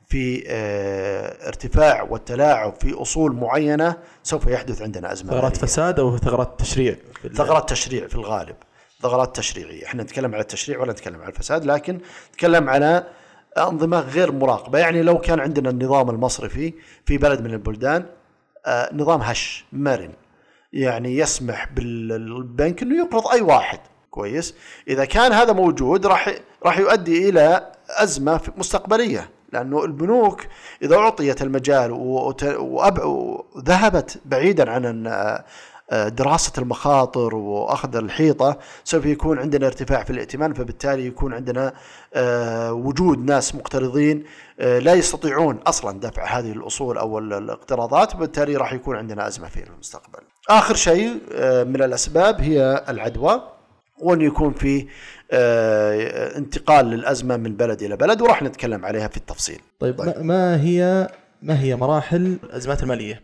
في 0.08 0.44
آه، 0.46 1.48
ارتفاع 1.48 2.02
والتلاعب 2.02 2.74
في 2.80 2.94
أصول 2.94 3.32
معينة 3.36 3.96
سوف 4.22 4.46
يحدث 4.46 4.82
عندنا 4.82 5.12
أزمة 5.12 5.30
ثغرات. 5.30 5.56
فساد 5.56 6.00
أو 6.00 6.16
ثغرات 6.16 6.60
تشريع؟ 6.60 6.96
ثغرات 7.34 7.70
تشريع 7.70 8.06
في 8.06 8.14
الغالب. 8.14 8.56
ثغرات 9.02 9.36
تشريعية. 9.36 9.86
إحنا 9.86 10.02
نتكلم 10.02 10.34
على 10.34 10.40
التشريع 10.40 10.80
ولا 10.80 10.92
نتكلم 10.92 11.20
على 11.20 11.28
الفساد 11.28 11.64
لكن 11.64 12.00
نتكلم 12.30 12.68
على 12.68 13.06
أنظمة 13.58 14.00
غير 14.00 14.32
مراقبة. 14.32 14.78
يعني 14.78 15.02
لو 15.02 15.18
كان 15.18 15.40
عندنا 15.40 15.70
النظام 15.70 16.10
المصرفي 16.10 16.74
في 17.06 17.18
بلد 17.18 17.40
من 17.40 17.52
البلدان 17.52 18.06
آه، 18.66 18.94
نظام 18.94 19.20
هش 19.20 19.64
مرن. 19.72 20.12
يعني 20.72 21.16
يسمح 21.18 21.68
بالبنك 21.72 22.82
إنه 22.82 22.98
يقرض 23.04 23.26
أي 23.28 23.40
واحد. 23.42 23.78
كويس؟ 24.10 24.54
إذا 24.88 25.04
كان 25.04 25.32
هذا 25.32 25.52
موجود 25.52 26.06
راح 26.06 26.34
راح 26.64 26.78
يؤدي 26.78 27.28
إلى 27.28 27.72
أزمة 27.88 28.40
مستقبلية 28.56 29.30
لأنه 29.52 29.84
البنوك 29.84 30.46
إذا 30.82 30.96
أعطيت 30.96 31.42
المجال 31.42 31.92
وذهبت 33.56 34.20
بعيدا 34.24 34.70
عن 34.70 34.84
أن 34.84 35.38
دراسة 36.14 36.52
المخاطر 36.58 37.34
وأخذ 37.34 37.96
الحيطة 37.96 38.58
سوف 38.84 39.06
يكون 39.06 39.38
عندنا 39.38 39.66
ارتفاع 39.66 40.04
في 40.04 40.10
الائتمان 40.10 40.54
فبالتالي 40.54 41.06
يكون 41.06 41.34
عندنا 41.34 41.72
آه، 42.14 42.72
وجود 42.72 43.18
ناس 43.18 43.54
مقترضين 43.54 44.24
آه، 44.60 44.78
لا 44.78 44.94
يستطيعون 44.94 45.56
أصلا 45.66 46.00
دفع 46.00 46.24
هذه 46.38 46.52
الأصول 46.52 46.98
أو 46.98 47.18
ال- 47.18 47.32
الاقتراضات 47.32 48.14
وبالتالي 48.14 48.56
راح 48.56 48.72
يكون 48.72 48.96
عندنا 48.96 49.26
أزمة 49.28 49.48
في 49.48 49.64
المستقبل. 49.70 50.20
آخر 50.50 50.74
شيء 50.74 51.18
آه، 51.34 51.64
من 51.64 51.82
الأسباب 51.82 52.40
هي 52.40 52.84
العدوى 52.88 53.42
وأن 53.98 54.20
يكون 54.20 54.52
في 54.52 54.86
آه، 55.30 56.36
انتقال 56.38 56.86
للأزمة 56.86 57.36
من 57.36 57.56
بلد 57.56 57.82
إلى 57.82 57.96
بلد 57.96 58.22
وراح 58.22 58.42
نتكلم 58.42 58.84
عليها 58.86 59.08
في 59.08 59.16
التفصيل 59.16 59.60
طيب 59.80 60.00
ما- 60.00 60.22
ما 60.22 60.60
هي 60.62 61.08
ما 61.42 61.60
هي 61.60 61.76
مراحل 61.76 62.38
الأزمات 62.44 62.82
المالية؟ 62.82 63.22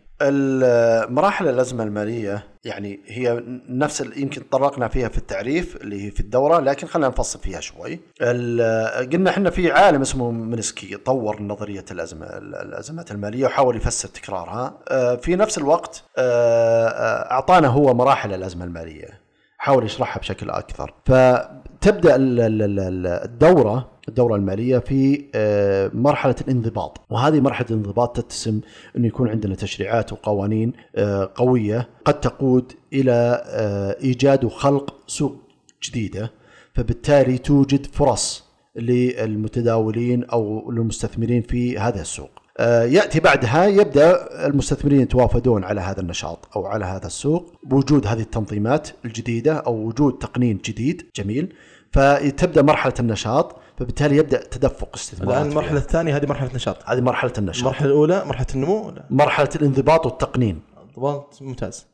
مراحل 1.09 1.47
الأزمة 1.47 1.83
المالية 1.83 2.43
يعني 2.65 2.99
هي 3.05 3.43
نفس 3.69 4.01
يمكن 4.17 4.49
تطرقنا 4.49 4.87
فيها 4.87 5.07
في 5.07 5.17
التعريف 5.17 5.75
اللي 5.75 6.05
هي 6.05 6.11
في 6.11 6.19
الدورة 6.19 6.59
لكن 6.59 6.87
خلينا 6.87 7.07
نفصل 7.07 7.39
فيها 7.39 7.59
شوي. 7.59 7.99
قلنا 8.21 9.29
إحنا 9.29 9.49
في 9.49 9.71
عالم 9.71 10.01
اسمه 10.01 10.31
منسكي 10.31 10.97
طور 10.97 11.41
نظرية 11.41 11.85
الأزمة 11.91 12.25
الأزمات 12.37 13.11
المالية 13.11 13.45
وحاول 13.45 13.75
يفسر 13.75 14.07
تكرارها. 14.09 14.79
آه، 14.89 15.15
في 15.15 15.35
نفس 15.35 15.57
الوقت 15.57 16.03
آه، 16.17 16.87
آه، 16.87 17.31
أعطانا 17.31 17.67
هو 17.67 17.93
مراحل 17.93 18.33
الأزمة 18.33 18.65
المالية. 18.65 19.25
حاول 19.57 19.85
يشرحها 19.85 20.19
بشكل 20.19 20.49
أكثر. 20.49 20.93
فتبدأ 21.05 22.15
ال- 22.15 22.39
ال- 22.39 22.79
ال- 22.79 23.07
الدورة 23.07 23.91
الدوره 24.09 24.35
المالية 24.35 24.77
في 24.77 25.25
آه، 25.35 25.91
مرحلة 25.93 26.35
الانضباط. 26.41 27.01
وهذه 27.09 27.39
مرحلة 27.39 27.67
الانضباط 27.69 28.17
تتسم 28.17 28.61
انه 28.97 29.07
يكون 29.07 29.29
عندنا 29.29 29.55
تشريعات 29.55 30.13
وقوانين 30.13 30.73
آه، 30.95 31.31
قوية 31.35 31.89
قد 32.05 32.19
تقود 32.19 32.71
إلى 32.93 33.43
آه، 33.45 33.97
إيجاد 34.03 34.43
وخلق 34.43 34.95
سوق 35.07 35.35
جديدة. 35.83 36.31
فبالتالي 36.73 37.37
توجد 37.37 37.85
فرص 37.85 38.45
للمتداولين 38.75 40.23
أو 40.23 40.71
للمستثمرين 40.71 41.41
في 41.41 41.77
هذا 41.77 42.01
السوق. 42.01 42.29
يأتي 42.59 43.19
بعدها 43.19 43.65
يبدأ 43.65 44.27
المستثمرين 44.47 45.01
يتوافدون 45.01 45.63
على 45.63 45.81
هذا 45.81 46.01
النشاط 46.01 46.47
أو 46.55 46.65
على 46.65 46.85
هذا 46.85 47.07
السوق. 47.07 47.53
بوجود 47.63 48.07
هذه 48.07 48.21
التنظيمات 48.21 48.89
الجديدة 49.05 49.53
أو 49.53 49.87
وجود 49.87 50.13
تقنين 50.17 50.59
جديد 50.65 51.05
جميل. 51.15 51.53
فتبدأ 51.91 52.61
مرحلة 52.61 52.93
النشاط. 52.99 53.55
فبالتالي 53.79 54.17
يبدأ 54.17 54.43
تدفق 54.43 54.89
استثمارات 54.95 55.37
الآن 55.37 55.49
المرحلة 55.49 55.71
فيها. 55.71 55.79
الثانية 55.79 56.17
هذه 56.17 56.25
مرحلة 56.25 56.49
نشاط 56.55 56.77
هذه 56.85 57.01
مرحلة 57.01 57.33
النشاط 57.37 57.63
المرحلة 57.63 57.87
الأولى 57.87 58.25
مرحلة 58.25 58.47
النمو 58.55 58.87
ولا؟ 58.87 59.05
مرحلة 59.09 59.49
الانضباط 59.55 60.05
والتقنين 60.05 60.61
ضبط 60.99 61.41
ممتاز 61.41 61.85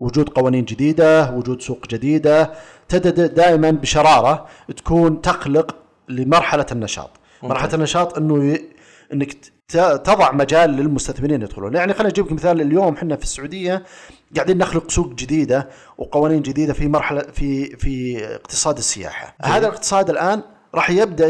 وجود 0.00 0.28
قوانين 0.28 0.64
جديدة 0.64 1.30
وجود 1.30 1.62
سوق 1.62 1.86
جديدة 1.86 2.52
تبدا 2.88 3.26
دائما 3.26 3.70
بشرارة 3.70 4.46
تكون 4.76 5.22
تخلق 5.22 5.76
لمرحلة 6.08 6.66
النشاط 6.72 7.10
ممتاز. 7.42 7.56
مرحلة 7.56 7.74
النشاط 7.74 8.18
إنه 8.18 8.44
ي... 8.44 8.60
إنك 9.12 9.34
تضع 10.04 10.32
مجال 10.32 10.70
للمستثمرين 10.70 11.42
يدخلون 11.42 11.74
يعني 11.74 11.92
خلينا 11.92 12.08
نجيب 12.08 12.26
لك 12.26 12.32
مثال 12.32 12.60
اليوم 12.60 12.94
إحنا 12.94 13.16
في 13.16 13.22
السعودية 13.22 13.82
قاعدين 14.36 14.58
نخلق 14.58 14.90
سوق 14.90 15.14
جديدة 15.14 15.68
وقوانين 15.98 16.42
جديدة 16.42 16.72
في 16.72 16.88
مرحلة 16.88 17.20
في 17.20 17.76
في 17.76 18.24
اقتصاد 18.34 18.78
السياحة 18.78 19.36
جميل. 19.42 19.54
هذا 19.54 19.66
الاقتصاد 19.66 20.10
الآن 20.10 20.42
راح 20.74 20.90
يبدأ 20.90 21.28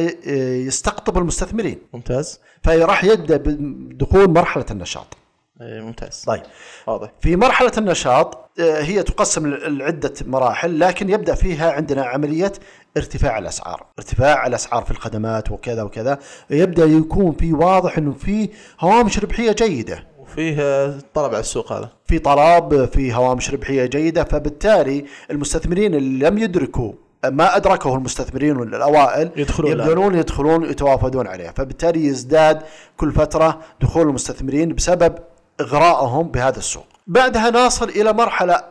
يستقطب 0.67 1.19
المستثمرين. 1.19 1.79
ممتاز. 1.95 2.41
فراح 2.63 3.05
يبدأ 3.05 3.37
بدخول 3.37 4.31
مرحلة 4.31 4.67
النشاط. 4.71 5.17
إيه، 5.61 5.81
ممتاز. 5.81 6.25
طيب. 6.27 6.43
واضح. 6.87 7.13
في 7.21 7.37
مرحلة 7.37 7.73
النشاط 7.79 8.51
آه، 8.61 8.83
هي 8.83 9.03
تقسم 9.03 9.47
لعدة 9.55 10.13
مراحل 10.27 10.81
لكن 10.81 11.11
يبدأ 11.11 11.35
فيها 11.35 11.73
عندنا 11.73 12.05
عملية 12.05 12.53
ارتفاع 12.97 13.39
الأسعار. 13.39 13.87
ارتفاع 13.99 14.47
الأسعار 14.47 14.85
في 14.85 14.91
الخدمات 14.91 15.51
وكذا 15.51 15.83
وكذا. 15.83 16.19
يبدأ 16.51 16.85
يكون 16.85 17.33
في 17.33 17.53
واضح 17.53 17.99
أنه 17.99 18.13
في 18.13 18.49
هوامش 18.81 19.19
ربحية 19.19 19.53
جيدة. 19.53 20.07
وفيه 20.19 20.89
طلب 21.15 21.31
على 21.31 21.41
السوق 21.41 21.73
هذا. 21.73 21.91
في 22.05 22.19
طلب 22.19 22.85
في 22.85 23.15
هوامش 23.15 23.51
ربحية 23.51 23.87
جيدة 23.87 24.25
فبالتالي 24.25 25.05
المستثمرين 25.31 25.95
اللي 25.95 26.29
لم 26.29 26.39
يدركوا 26.39 26.93
ما 27.25 27.57
أدركه 27.57 27.95
المستثمرين 27.95 28.63
الأوائل 28.63 29.31
يدخلون 29.37 29.73
الآن. 29.73 29.89
يبدأون 29.89 30.15
يدخلون 30.15 30.65
يتوافدون 30.65 31.27
عليها 31.27 31.53
فبالتالي 31.53 32.07
يزداد 32.07 32.63
كل 32.97 33.13
فترة 33.13 33.61
دخول 33.81 34.09
المستثمرين 34.09 34.75
بسبب 34.75 35.19
إغرائهم 35.61 36.29
بهذا 36.29 36.59
السوق. 36.59 36.87
بعدها 37.07 37.51
نصل 37.51 37.89
إلى 37.89 38.13
مرحلة 38.13 38.65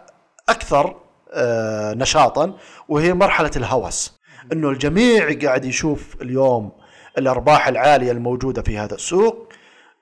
أكثر 0.50 0.96
آه، 1.34 1.94
نشاطا 1.94 2.54
وهي 2.90 3.14
مرحلة 3.14 3.52
الهوس. 3.56 4.20
أنه 4.52 4.70
الجميع 4.70 5.34
قاعد 5.44 5.66
يشوف 5.66 6.16
اليوم 6.22 6.72
الأرباح 7.18 7.68
العالية 7.68 8.12
الموجودة 8.12 8.62
في 8.62 8.78
هذا 8.78 8.96
السوق. 8.96 9.50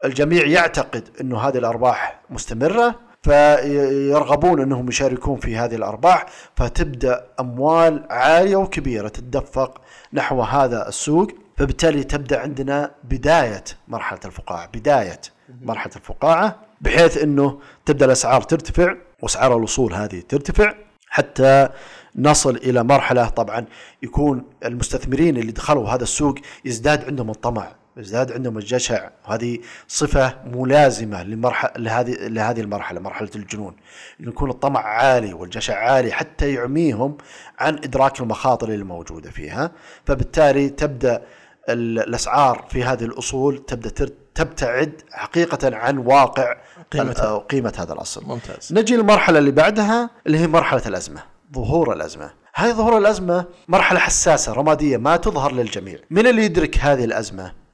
الجميع 0.06 0.46
يعتقد 0.46 1.10
إنه 1.22 1.40
هذه 1.40 1.58
الأرباح 1.58 2.22
مستمرة. 2.30 3.05
فيرغبون 3.26 4.62
أنهم 4.62 4.90
يشاركون 4.90 5.38
في 5.38 5.58
هذه 5.58 5.76
الأرباح 5.76 6.26
فتبدأ 6.56 7.26
أموال 7.40 8.06
عالية 8.10 8.56
وكبيرة 8.56 9.08
تتدفق 9.08 9.82
نحو 10.14 10.42
هذا 10.42 10.88
السوق 10.88 11.32
فبالتالي 11.58 12.04
تبدأ 12.04 12.40
عندنا 12.40 12.92
بداية 13.04 13.64
مرحلة 13.88 14.20
الفقاعة 14.26 14.68
بداية 14.74 15.22
مرحلة 15.62 15.92
الفقاعة 15.96 16.56
بحيث 16.82 17.18
إنه 17.18 17.60
تبدأ 17.86 18.06
الأسعار 18.06 18.42
ترتفع 18.42 18.96
وأسعار 19.22 19.58
الاصول 19.58 19.94
هذه 19.94 20.24
ترتفع 20.30 20.74
حتى 21.10 21.70
نصل 22.16 22.56
إلى 22.56 22.84
مرحلة 22.84 23.30
طبعا 23.30 23.66
يكون 24.04 24.44
المستثمرين 24.66 25.38
اللي 25.38 25.52
دخلوا 25.52 25.90
هذا 25.90 26.04
السوق 26.04 26.36
يزداد 26.66 27.06
عندهم 27.06 27.30
الطمع. 27.30 27.68
يزداد 27.98 28.32
عندهم 28.32 28.58
الجشع. 28.58 29.10
وهذه 29.28 29.60
صفة 29.88 30.36
ملازمة 30.46 31.24
لمرحله 31.24 31.72
لهذه 31.78 32.12
لهذه 32.28 32.62
المرحلة 32.62 33.00
مرحلة 33.00 33.30
الجنون. 33.36 33.76
انه 34.20 34.30
يكون 34.30 34.50
الطمع 34.50 34.80
عالي 34.82 35.34
والجشع 35.34 35.78
عالي 35.78 36.12
حتى 36.12 36.54
يعميهم 36.54 37.18
عن 37.60 37.76
إدراك 37.76 38.20
المخاطر 38.20 38.70
اللي 38.70 38.86
موجودة 38.86 39.32
فيها. 39.32 39.72
فبالتالي 40.06 40.70
تبدأ 40.70 41.22
ال- 41.70 42.00
الأسعار 42.00 42.66
في 42.70 42.84
هذه 42.84 43.04
الأصول 43.04 43.66
تبدأ 43.66 43.90
تر- 43.90 44.10
تبتعد 44.36 45.02
حقيقة 45.12 45.76
عن 45.78 45.98
واقع 45.98 46.56
قيمتها. 46.92 47.26
أو 47.26 47.38
قيمة 47.40 47.74
هذا 47.78 47.94
الأصل. 47.94 48.26
ممتاز. 48.26 48.74
نجي 48.74 48.96
للمرحله 48.96 49.40
اللي 49.40 49.52
بعدها 49.52 50.10
اللي 50.28 50.40
هي 50.40 50.48
مرحلة 50.48 50.82
الأزمة 50.86 51.24
ظهور 51.56 51.94
الأزمة. 51.94 52.32
هذه 52.54 52.72
ظهور 52.72 52.98
الأزمة 52.98 53.46
مرحلة 53.68 54.00
حساسة 54.00 54.54
رمادية 54.54 54.98
ما 54.98 55.18
تظهر 55.18 55.52
للجميع. 55.52 56.00
من 56.10 56.28
اللي 56.28 56.46
يدرك 56.46 56.78
هذه 56.78 57.04
الأزمة؟ 57.06 57.65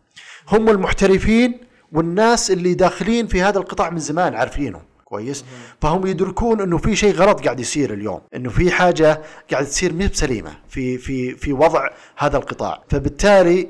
هم 0.48 0.70
المحترفين 0.70 1.60
والناس 1.92 2.52
اللي 2.52 2.74
داخلين 2.74 3.28
في 3.28 3.42
هذا 3.42 3.58
القطاع 3.60 3.90
من 3.90 4.00
زمان 4.00 4.36
عارفينه 4.36 4.82
كويس؟ 5.06 5.46
فهم 5.82 6.08
يدركون 6.08 6.62
إنه 6.62 6.78
في 6.78 6.96
شيء 6.96 7.14
غلط 7.14 7.44
قاعد 7.44 7.60
يصير 7.60 7.94
اليوم 7.94 8.22
إنه 8.36 8.50
في 8.50 8.72
حاجة 8.72 9.22
قاعد 9.52 9.66
تصير 9.66 9.94
مي 9.94 10.08
بسليمة 10.08 10.52
في 10.70 10.98
في 10.98 11.36
في 11.36 11.54
وضع 11.54 11.90
هذا 12.18 12.38
القطاع. 12.38 12.84
فبالتالي 12.90 13.68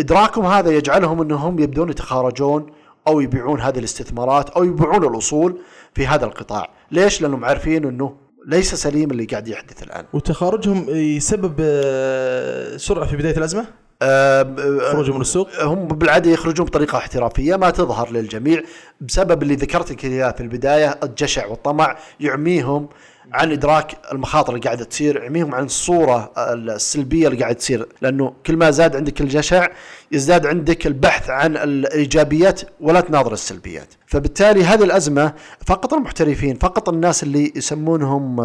إدراكهم 0.00 0.46
هذا 0.46 0.70
يجعلهم 0.70 1.22
إنهم 1.22 1.58
يبدون 1.58 1.90
يتخارجون 1.90 2.66
أو 3.08 3.20
يبيعون 3.20 3.60
هذه 3.60 3.78
الاستثمارات 3.78 4.50
أو 4.50 4.64
يبيعون 4.64 5.04
الأصول 5.04 5.58
في 5.94 6.06
هذا 6.06 6.24
القطاع. 6.24 6.70
ليش؟ 6.90 7.22
لأنهم 7.22 7.44
عارفين 7.44 7.84
إنه 7.84 8.16
ليس 8.46 8.74
سليم 8.74 9.10
اللي 9.10 9.24
قاعد 9.24 9.48
يحدث 9.48 9.82
الآن. 9.82 10.04
وتخارجهم 10.12 10.86
يسبب 10.88 11.54
آه، 11.60 12.76
سرعة 12.76 13.06
في 13.06 13.16
بداية 13.16 13.36
الأزمة؟ 13.36 13.66
خروجهم 14.02 15.14
من 15.14 15.20
السوق؟ 15.20 15.62
هم 15.62 15.88
بالعادة 15.88 16.30
يخرجون 16.30 16.66
بطريقة 16.66 16.98
احترافية 16.98 17.56
ما 17.56 17.70
تظهر 17.70 18.10
للجميع 18.12 18.62
بسبب 19.00 19.42
اللي 19.42 19.54
ذكرت 19.54 19.90
لك 19.92 20.00
في 20.36 20.40
البداية 20.40 20.98
الجشع 21.02 21.46
والطمع 21.46 21.96
يعميهم 22.20 22.88
عن 23.32 23.52
إدراك 23.52 23.98
المخاطر 24.12 24.54
اللي 24.54 24.64
قاعدة 24.64 24.84
تصير 24.84 25.16
يعميهم 25.16 25.54
عن 25.54 25.64
الصورة 25.64 26.32
السلبية 26.38 27.28
اللي 27.28 27.40
قاعدة 27.40 27.58
تصير. 27.58 27.88
لأنه 28.02 28.32
كل 28.46 28.56
ما 28.56 28.70
زاد 28.70 28.96
عندك 28.96 29.20
الجشع 29.20 29.68
يزداد 30.12 30.46
عندك 30.46 30.86
البحث 30.86 31.30
عن 31.30 31.56
الإيجابيات 31.56 32.60
ولا 32.80 33.00
تناظر 33.00 33.32
السلبيات. 33.32 33.94
فبالتالي 34.06 34.64
هذه 34.64 34.84
الأزمة 34.84 35.32
فقط 35.66 35.94
المحترفين 35.94 36.56
فقط 36.56 36.88
الناس 36.88 37.22
اللي 37.22 37.52
يسمونهم 37.56 38.36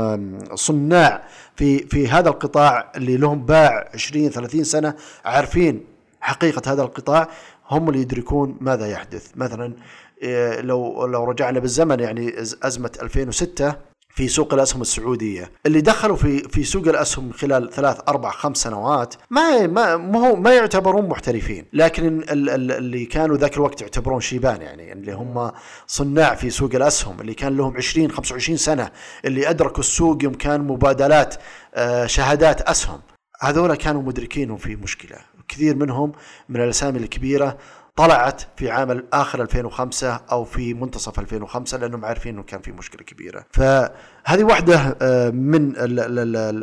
صناع 0.56 1.24
في 1.56 1.80
في 1.80 2.08
هذا 2.08 2.30
القطاع 2.30 2.92
اللي 2.96 3.18
لهم 3.18 3.46
باع 3.46 3.90
20 3.94 4.30
30 4.30 4.64
سنة 4.64 4.94
عارفين 5.26 5.86
حقيقة 6.22 6.72
هذا 6.72 6.82
القطاع 6.82 7.28
هم 7.72 7.90
اللي 7.90 8.02
يدركون 8.02 8.58
ماذا 8.62 8.88
يحدث. 8.88 9.28
مثلا 9.36 9.74
إيه، 10.22 10.62
لو 10.62 11.06
لو 11.06 11.24
رجعنا 11.24 11.60
بالزمن 11.60 12.00
يعني 12.00 12.34
أزمة 12.64 12.92
2006 13.02 13.76
في 14.16 14.28
سوق 14.28 14.54
الأسهم 14.54 14.82
السعودية. 14.82 15.52
اللي 15.66 15.82
دخلوا 15.82 16.16
في 16.16 16.40
في 16.40 16.64
سوق 16.64 16.88
الأسهم 16.88 17.32
خلال 17.32 17.70
ثلاث 17.72 18.00
أربع 18.08 18.32
خمس 18.32 18.58
سنوات 18.58 19.16
ما 19.30 19.68
ما 19.98 20.20
هو 20.28 20.36
ما 20.36 20.54
يعتبرون 20.54 21.10
محترفين. 21.10 21.66
لكن 21.74 22.18
ال- 22.18 22.50
ال- 22.50 22.72
اللي 22.72 23.06
كانوا 23.06 23.38
ذاك 23.38 23.56
الوقت 23.58 23.82
يعتبرون 23.82 24.22
شيبان 24.22 24.62
يعني 24.62 24.94
اللي 24.94 25.12
هم 25.14 25.52
صناع 25.88 26.36
في 26.36 26.50
سوق 26.50 26.76
الأسهم 26.76 27.22
اللي 27.22 27.34
كان 27.34 27.58
لهم 27.58 27.78
20 27.78 28.12
25 28.12 28.58
سنة 28.58 28.92
اللي 29.26 29.50
أدركوا 29.50 29.80
السوق 29.80 30.24
يوم 30.24 30.34
كان 30.34 30.62
مبادلات 30.62 31.36
آه، 31.76 32.06
شهادات 32.06 32.62
أسهم. 32.62 33.00
هذول 33.42 33.76
كانوا 33.76 34.02
مدركين 34.02 34.58
في 34.58 34.76
مشكلة. 34.76 35.18
كثير 35.48 35.76
منهم 35.76 36.12
من 36.50 36.62
الأسامي 36.62 37.00
الكبيرة 37.00 37.58
طلعت 37.96 38.42
في 38.56 38.72
عام 38.72 39.04
اخر 39.14 39.42
2005 39.42 40.22
أو 40.32 40.44
في 40.44 40.74
منتصف 40.74 41.20
2005 41.20 41.78
لأنهم 41.78 42.06
عارفين 42.06 42.34
إنه 42.34 42.44
كان 42.44 42.62
في 42.62 42.72
مشكلة 42.72 43.02
كبيرة. 43.04 43.46
فهذه 43.52 44.44
واحدة 44.44 44.98
آه، 45.02 45.30
من 45.30 45.74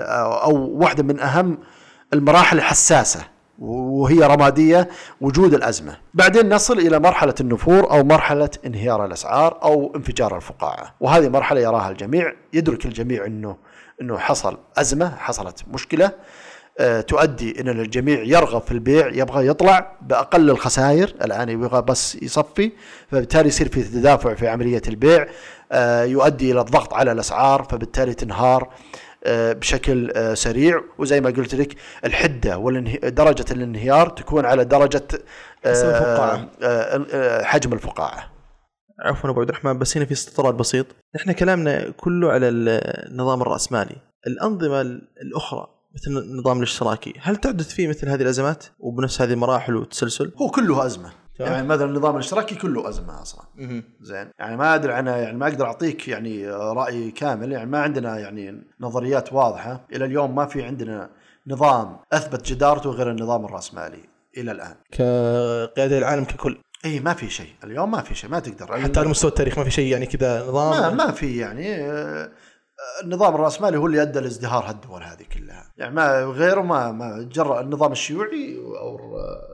أو 0.02 0.56
واحدة 0.56 1.02
من 1.02 1.20
أهم 1.20 1.58
المراحل 2.12 2.56
الحساسة 2.56 3.20
وهي 3.58 4.18
رمادية 4.18 4.88
وجود 5.20 5.54
الأزمة. 5.54 5.96
بعدين 6.14 6.54
نصل 6.54 6.78
إلى 6.78 6.99
مرحلة 6.99 7.34
النفور 7.40 7.90
أو 7.90 8.04
مرحلة 8.04 8.50
انهيار 8.66 9.04
الأسعار 9.04 9.62
أو 9.62 9.92
انفجار 9.96 10.37
الفقاعة، 10.37 10.94
وهذه 11.00 11.28
مرحلة 11.28 11.60
يراها 11.60 11.90
الجميع، 11.90 12.32
يدرك 12.52 12.87
الجميع 12.87 13.26
انه 13.26 13.56
إنه 14.00 14.18
حصل 14.18 14.58
أزمة، 14.78 15.16
حصلت 15.16 15.64
مشكلة. 15.68 16.12
تؤدي 17.06 17.60
إن 17.60 17.68
الجميع 17.68 18.22
يرغب 18.22 18.62
في 18.62 18.72
البيع 18.72 19.08
يبغى 19.08 19.46
يطلع 19.46 19.96
بأقل 20.02 20.50
الخسائر 20.50 21.14
الآن 21.24 21.48
يبغى 21.48 21.82
بس 21.82 22.14
يصفي 22.22 22.72
فبالتالي 23.10 23.48
يصير 23.48 23.68
في 23.68 23.82
تدافع 23.82 24.34
في 24.34 24.48
عملية 24.48 24.82
البيع 24.88 25.26
آه، 25.72 26.04
يؤدي 26.04 26.52
إلى 26.52 26.60
الضغط 26.60 26.94
على 26.94 27.12
الأسعار 27.12 27.62
فبالتالي 27.70 28.14
تنهار 28.14 28.70
آه، 29.24 29.52
بشكل 29.52 30.10
آه، 30.16 30.34
سريع. 30.34 30.80
وزي 30.98 31.20
ما 31.20 31.30
قلت 31.30 31.54
لك 31.54 31.74
الحدة 32.04 32.58
ودرجه 32.58 33.44
الانهيار 33.52 34.08
تكون 34.08 34.44
على 34.46 34.64
درجة 34.64 35.08
آه، 35.64 35.68
الفقاعة. 35.68 36.48
آه، 36.62 37.06
آه، 37.12 37.42
حجم 37.42 37.72
الفقاعة. 37.72 38.30
عفوا 39.00 39.30
أبو 39.30 39.40
عبد 39.40 39.48
الرحمن 39.48 39.78
بس 39.78 39.96
هنا 39.96 40.06
في 40.06 40.12
استطراد 40.12 40.54
بسيط. 40.54 40.86
إحنا 41.16 41.32
كلامنا 41.32 41.90
كله 41.90 42.32
على 42.32 42.48
النظام 42.48 43.42
الرأسمالي. 43.42 43.96
الأنظمة 44.26 44.80
الأخرى 45.22 45.79
مثل 45.94 46.11
النظام 46.11 46.59
الاشتراكي. 46.59 47.14
هل 47.20 47.37
تحدث 47.37 47.75
فيه 47.75 47.88
مثل 47.88 48.09
هذه 48.09 48.23
الأزمات؟ 48.23 48.64
وبنفس 48.78 49.23
هذه 49.23 49.32
المراحل 49.32 49.76
والتسلسل؟ 49.76 50.32
هو 50.37 50.50
كله 50.50 50.87
أزمة. 50.87 51.11
يعني 51.40 51.68
مثلا 51.68 51.85
النظام 51.85 52.14
الاشتراكي 52.14 52.54
كله 52.54 52.88
أزمة 52.88 53.23
أصلا. 53.23 53.44
زين. 54.00 54.30
يعني 54.38 54.56
ما 54.56 54.75
أدري 54.75 54.92
عنها 54.92 55.16
يعني 55.16 55.38
ما 55.38 55.49
أقدر 55.49 55.66
أعطيك 55.66 56.09
يعني 56.09 56.50
رأي 56.50 57.11
كامل. 57.11 57.52
يعني 57.52 57.70
ما 57.70 57.80
عندنا 57.80 58.18
يعني 58.18 58.62
نظريات 58.80 59.32
واضحة. 59.32 59.87
إلى 59.92 60.04
اليوم 60.04 60.35
ما 60.35 60.47
في 60.47 60.62
عندنا 60.62 61.11
نظام 61.47 61.97
أثبت 62.12 62.47
جدارته 62.47 62.90
غير 62.90 63.11
النظام 63.11 63.44
الرأسمالي. 63.44 64.00
إلى 64.37 64.53
الآن. 64.53 64.74
كقيادة 64.92 65.98
العالم 65.98 66.24
ككل. 66.24 66.59
إي 66.85 67.00
ما 67.00 67.14
في 67.14 67.31
شيء. 67.31 67.53
اليوم 67.64 67.90
ما 67.90 68.03
في 68.03 68.14
شيء. 68.14 68.31
ما 68.31 68.38
تقدر. 68.38 68.81
حتى 68.81 69.00
على 69.00 69.09
مستوى 69.09 69.31
التاريخ 69.31 69.59
ما 69.59 69.64
في 69.64 69.70
شيء 69.70 69.92
يعني 69.92 70.07
كذا 70.07 70.46
نظام؟ 70.48 70.96
ما 70.96 71.05
ما 71.05 71.12
في 71.12 71.37
يعني. 71.38 71.74
آه، 71.74 72.31
النظام 73.03 73.35
الرأسمالي 73.35 73.77
هو 73.79 73.87
اللي 73.87 74.03
أدى 74.03 74.21
لازدهار 74.21 74.64
هالدول 74.71 75.03
هذه 75.03 75.23
كلها 75.38 75.73
يعني 75.79 75.95
ما 75.95 76.25
غيره 76.25 76.61
ما 76.61 76.93
ما 76.93 77.29
جرى 77.33 77.61
النظام 77.61 77.93
الشيوعي 77.93 78.57
أو 78.59 78.97
ال- 78.97 79.51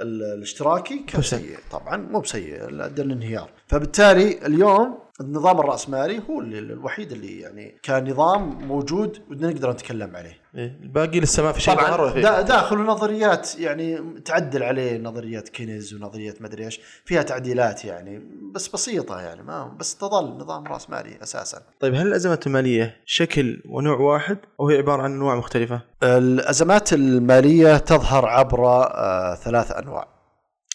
ال- 0.00 0.22
الاشتراكي 0.34 0.98
كان. 0.98 1.22
سيء 1.22 1.58
طبعا 1.70 1.96
مو 1.96 2.20
بسيء 2.20 2.64
ادى 2.84 3.02
للانهيار 3.02 3.50
فبالتالي 3.66 4.46
اليوم 4.46 4.98
النظام 5.20 5.60
الرأسمالي 5.60 6.22
هو 6.30 6.40
اللي 6.40 6.58
الوحيد 6.58 7.12
اللي 7.12 7.40
يعني 7.40 7.78
كان 7.82 8.10
نظام 8.10 8.68
موجود 8.68 9.18
ونقدر 9.30 9.70
نتكلم 9.70 10.16
عليه. 10.16 10.42
إيه، 10.54 10.78
الباقي 10.82 11.20
لسه 11.20 11.42
ما 11.42 11.52
في 11.52 11.60
شيء 11.60 11.74
طبعا. 11.74 12.20
دا 12.20 12.40
داخل 12.40 12.78
نظريات 12.78 13.58
يعني 13.58 14.20
تعدل 14.24 14.62
عليه 14.62 14.98
نظريات 14.98 15.48
كينز 15.48 15.94
ونظريات 15.94 16.42
مدري 16.42 16.64
إيش. 16.64 16.80
فيها 17.04 17.22
تعديلات 17.22 17.84
يعني 17.84 18.22
بس 18.54 18.68
بسيطة 18.68 19.20
يعني 19.20 19.42
ما 19.42 19.76
بس 19.80 19.96
تظل 19.96 20.24
نظام 20.24 20.66
رأسمالي 20.66 21.22
أساسا. 21.22 21.62
طيب 21.80 21.94
هل 21.94 22.06
الأزمات 22.06 22.46
المالية 22.46 22.96
شكل 23.06 23.62
ونوع 23.68 23.96
واحد 23.98 24.38
أو 24.60 24.68
هي 24.68 24.76
عبارة 24.76 25.02
عن 25.02 25.12
انواع 25.12 25.34
مختلفة؟ 25.34 25.80
الأزمات 26.02 26.92
المالية 26.92 27.76
تظهر 27.76 28.26
عبر 28.26 28.66
آه 28.66 29.34
ثلاث 29.34 29.72
أنواع 29.72 30.08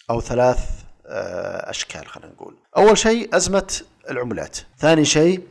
أو 0.10 0.22
ثلاث 0.22 0.60
آه 1.06 1.70
أشكال 1.70 2.08
خلينا 2.08 2.34
نقول. 2.34 2.56
أول 2.78 2.98
شيء 2.98 3.36
أزمة 3.36 3.82
العملات. 4.12 4.58
ثاني 4.78 5.06
شيء 5.06 5.42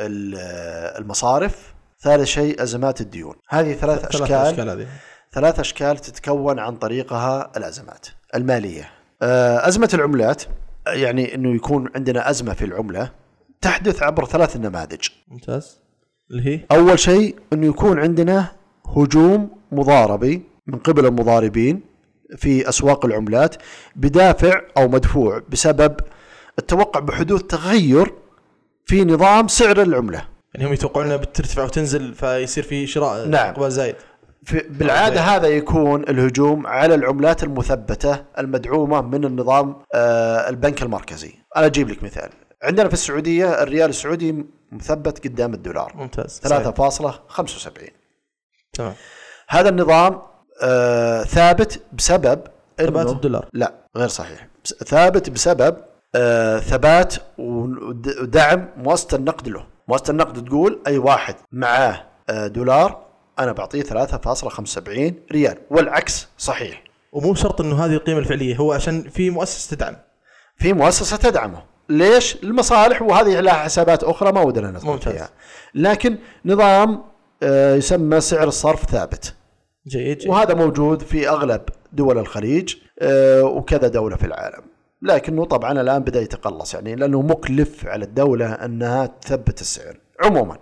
آه، 0.00 0.98
المصارف. 0.98 1.74
ثالث 2.00 2.24
شيء 2.24 2.62
أزمات 2.62 3.00
الديون. 3.00 3.34
هذه 3.48 3.72
ثلاث 3.72 4.00
ثلاث 4.00 4.14
أشكال. 4.14 4.36
أشكال 4.36 4.68
هذه. 4.68 4.86
ثلاث 5.32 5.60
أشكال 5.60 5.98
تتكون 5.98 6.58
عن 6.58 6.76
طريقها 6.76 7.52
الأزمات. 7.56 8.06
المالية. 8.34 8.90
آه، 9.22 9.68
أزمة 9.68 9.90
العملات 9.94 10.42
يعني 10.86 11.34
إنه 11.34 11.54
يكون 11.54 11.88
عندنا 11.94 12.30
أزمة 12.30 12.54
في 12.54 12.64
العملة 12.64 13.10
تحدث 13.60 14.02
عبر 14.02 14.24
ثلاث 14.24 14.56
نماذج. 14.56 15.08
ممتاز. 15.28 15.78
اللي 16.30 16.46
هي؟ 16.46 16.60
أول 16.72 16.98
شيء 16.98 17.36
إنه 17.52 17.66
يكون 17.66 17.98
عندنا 17.98 18.52
هجوم 18.96 19.50
مضاربي 19.72 20.42
من 20.66 20.78
قبل 20.78 21.06
المضاربين 21.06 21.80
في 22.36 22.68
أسواق 22.68 23.04
العملات 23.04 23.56
بدافع 23.96 24.60
أو 24.76 24.88
مدفوع 24.88 25.42
بسبب 25.48 25.96
التوقع 26.58 27.00
بحدوث 27.00 27.42
تغير 27.42 28.14
في 28.86 29.04
نظام 29.04 29.48
سعر 29.48 29.82
العملة. 29.82 30.28
يعني 30.54 30.68
هم 30.68 30.72
يتوقعون 30.72 31.06
إنها 31.06 31.16
بترتفع 31.16 31.64
وتنزل 31.64 32.14
فيصير 32.14 32.64
في 32.64 32.86
شراء 32.86 33.26
نعم. 33.26 33.50
اقبال 33.50 33.72
زايد 33.72 33.96
في 34.44 34.58
بالعادة 34.68 35.20
هذا 35.20 35.46
يكون 35.48 36.02
الهجوم 36.02 36.66
على 36.66 36.94
العملات 36.94 37.42
المثبتة 37.42 38.24
المدعومة 38.38 39.00
من 39.00 39.24
النظام 39.24 39.76
آه، 39.94 40.48
البنك 40.48 40.82
المركزي. 40.82 41.34
أنا 41.56 41.66
أجيب 41.66 41.88
لك 41.88 42.02
مثال. 42.02 42.30
عندنا 42.62 42.88
في 42.88 42.94
السعودية 42.94 43.62
الريال 43.62 43.90
السعودي 43.90 44.46
مثبت 44.72 45.24
قدام 45.26 45.54
الدولار 45.54 45.92
ممتاز 45.96 46.40
3.75 46.44 47.90
تمام 48.72 48.94
هذا 49.48 49.68
النظام 49.68 50.22
آه 50.62 51.22
ثابت 51.22 51.80
بسبب 51.92 52.40
ثبات 52.78 53.06
الدولار. 53.10 53.48
لا 53.52 53.74
غير 53.96 54.08
صحيح 54.08 54.48
ثابت 54.64 55.30
بسبب 55.30 55.76
آه 56.14 56.58
ثبات 56.58 57.14
ود- 57.38 58.16
ودعم 58.22 58.68
مؤسسه 58.76 59.16
النقد 59.16 59.48
له. 59.48 59.66
مؤسسه 59.88 60.10
النقد 60.10 60.44
تقول 60.44 60.82
أي 60.86 60.98
واحد 60.98 61.34
معاه 61.52 62.04
آه 62.30 62.46
دولار 62.46 63.06
أنا 63.38 63.52
بعطيه 63.52 63.82
3.75 63.82 65.14
ريال. 65.32 65.58
والعكس 65.70 66.28
صحيح. 66.38 66.82
ومو 67.12 67.34
شرط 67.34 67.60
إنه 67.60 67.84
هذه 67.84 67.92
القيمة 67.92 68.18
الفعلية 68.18 68.56
هو 68.56 68.72
عشان 68.72 69.02
في 69.02 69.30
مؤسسة 69.30 69.76
تدعم. 69.76 69.96
في 70.56 70.72
مؤسسة 70.72 71.16
تدعمه. 71.16 71.62
ليش؟ 71.88 72.36
المصالح 72.42 73.02
وهذه 73.02 73.40
لها 73.40 73.54
حسابات 73.54 74.04
أخرى 74.04 74.32
ما 74.32 74.40
ودنا 74.40 74.70
ندخل. 74.70 74.98
فيها. 74.98 75.28
لكن 75.74 76.18
نظام 76.44 77.02
آه 77.42 77.74
يسمى 77.74 78.20
سعر 78.20 78.48
الصرف 78.48 78.84
ثابت. 78.90 79.34
جيد 79.88 80.18
جيد. 80.18 80.30
وهذا 80.30 80.54
موجود 80.54 81.02
في 81.02 81.28
أغلب 81.28 81.60
دول 81.92 82.18
الخليج 82.18 82.74
آه، 83.00 83.42
وكذا 83.42 83.88
دولة 83.88 84.16
في 84.16 84.26
العالم. 84.26 84.62
لكنه 85.02 85.44
طبعا 85.44 85.80
الآن 85.80 86.02
بدأ 86.02 86.20
يتقلص 86.20 86.74
يعني 86.74 86.94
لأنه 86.94 87.22
مكلف 87.22 87.86
على 87.86 88.04
الدولة 88.04 88.52
أنها 88.52 89.06
تثبت 89.06 89.60
السعر. 89.60 89.96
عموما 90.24 90.56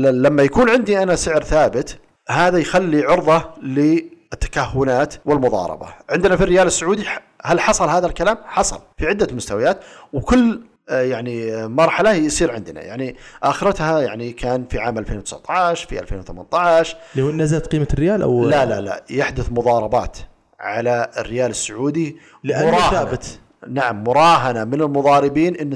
لما 0.00 0.42
يكون 0.42 0.70
عندي 0.70 1.02
أنا 1.02 1.16
سعر 1.16 1.42
ثابت 1.42 1.98
هذا 2.28 2.58
يخلي 2.58 3.02
عرضة 3.02 3.44
للتكهنات 3.62 5.14
والمضاربة. 5.24 5.86
عندنا 6.10 6.36
في 6.36 6.42
الريال 6.44 6.66
السعودي 6.66 7.04
هل 7.44 7.60
حصل 7.60 7.88
هذا 7.88 8.06
الكلام؟ 8.06 8.38
حصل 8.44 8.78
في 8.98 9.06
عدة 9.06 9.34
مستويات 9.34 9.80
وكل 10.12 10.60
آه، 10.88 11.02
يعني 11.02 11.66
مرحلة 11.66 12.12
يصير 12.12 12.52
عندنا. 12.52 12.82
يعني 12.82 13.16
آخرتها 13.42 14.00
يعني 14.00 14.32
كان 14.32 14.64
في 14.70 14.78
عام 14.78 14.98
2019 14.98 15.88
في 15.88 16.00
2018 16.00 16.96
اللي 17.14 17.26
هو 17.26 17.30
نزلت 17.30 17.66
قيمة 17.66 17.88
الريال 17.92 18.22
أو 18.22 18.44
لا 18.44 18.64
لا 18.64 18.80
لا 18.80 19.04
يحدث 19.10 19.52
مضاربات 19.52 20.18
على 20.60 21.10
الريال 21.18 21.50
السعودي 21.50 22.16
لأنه 22.44 22.70
مراهنة. 22.70 22.90
ثابت. 22.90 23.38
نعم 23.68 24.04
مراهنة 24.04 24.64
من 24.64 24.80
المضاربين 24.82 25.56
إن 25.56 25.74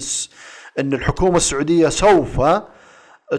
إن 0.79 0.93
الحكومة 0.93 1.37
السعودية 1.37 1.89
سوف 1.89 2.41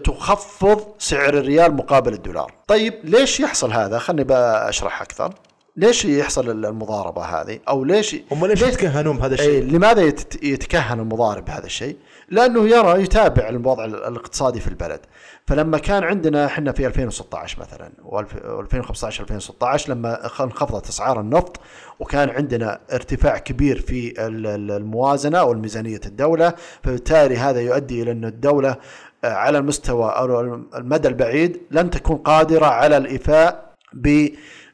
تخفض 0.03 0.83
سعر 0.99 1.33
الريال 1.33 1.75
مقابل 1.75 2.13
الدولار 2.13 2.53
طيب 2.67 2.93
ليش 3.03 3.39
يحصل 3.39 3.71
هذا 3.71 3.99
خلني 3.99 4.23
بشرح 4.27 5.01
أكثر 5.01 5.33
ليش 5.75 6.05
يحصل 6.05 6.65
المضاربة 6.65 7.21
هذه 7.23 7.59
أو 7.69 7.83
ليش 7.83 8.15
هم 8.31 8.45
ليش 8.45 8.61
يتكهنون 8.61 9.17
بهذا 9.17 9.39
أي 9.41 9.47
الشيء؟ 9.59 9.63
لماذا 9.63 10.01
يت- 10.01 10.43
يتكهن 10.43 10.99
المضارب 10.99 11.45
بهذا 11.45 11.65
الشيء؟ 11.65 11.95
لأنه 12.31 12.67
يرى 12.67 13.03
يتابع 13.03 13.49
الوضع 13.49 13.85
الاقتصادي 13.85 14.59
في 14.59 14.67
البلد. 14.67 14.99
فلما 15.47 15.77
كان 15.77 16.03
عندنا 16.03 16.45
إحنا 16.45 16.71
في 16.71 16.87
2016 16.87 17.57
مثلا 17.59 17.89
و2015 18.05 19.21
2016 19.21 19.91
لما 19.93 20.25
انخفضت 20.43 20.87
أسعار 20.89 21.19
النفط 21.19 21.59
وكان 21.99 22.29
عندنا 22.29 22.79
ارتفاع 22.93 23.37
كبير 23.37 23.81
في 23.81 24.27
ال- 24.27 24.47
ال- 24.47 24.71
الموازنة 24.71 25.39
أو 25.39 25.53
ميزانيه 25.53 25.99
الدولة. 26.05 26.53
فبالتالي 26.83 27.37
هذا 27.37 27.59
يؤدي 27.61 28.01
إلى 28.03 28.11
أن 28.11 28.25
الدولة 28.25 28.75
آه، 29.23 29.33
على 29.33 29.57
المستوى 29.57 30.09
أو 30.11 30.39
المدى 30.75 31.07
البعيد 31.07 31.61
لن 31.71 31.89
تكون 31.89 32.17
قادرة 32.17 32.65
على 32.65 32.97
الإيفاء 32.97 33.73
ب 33.93 34.27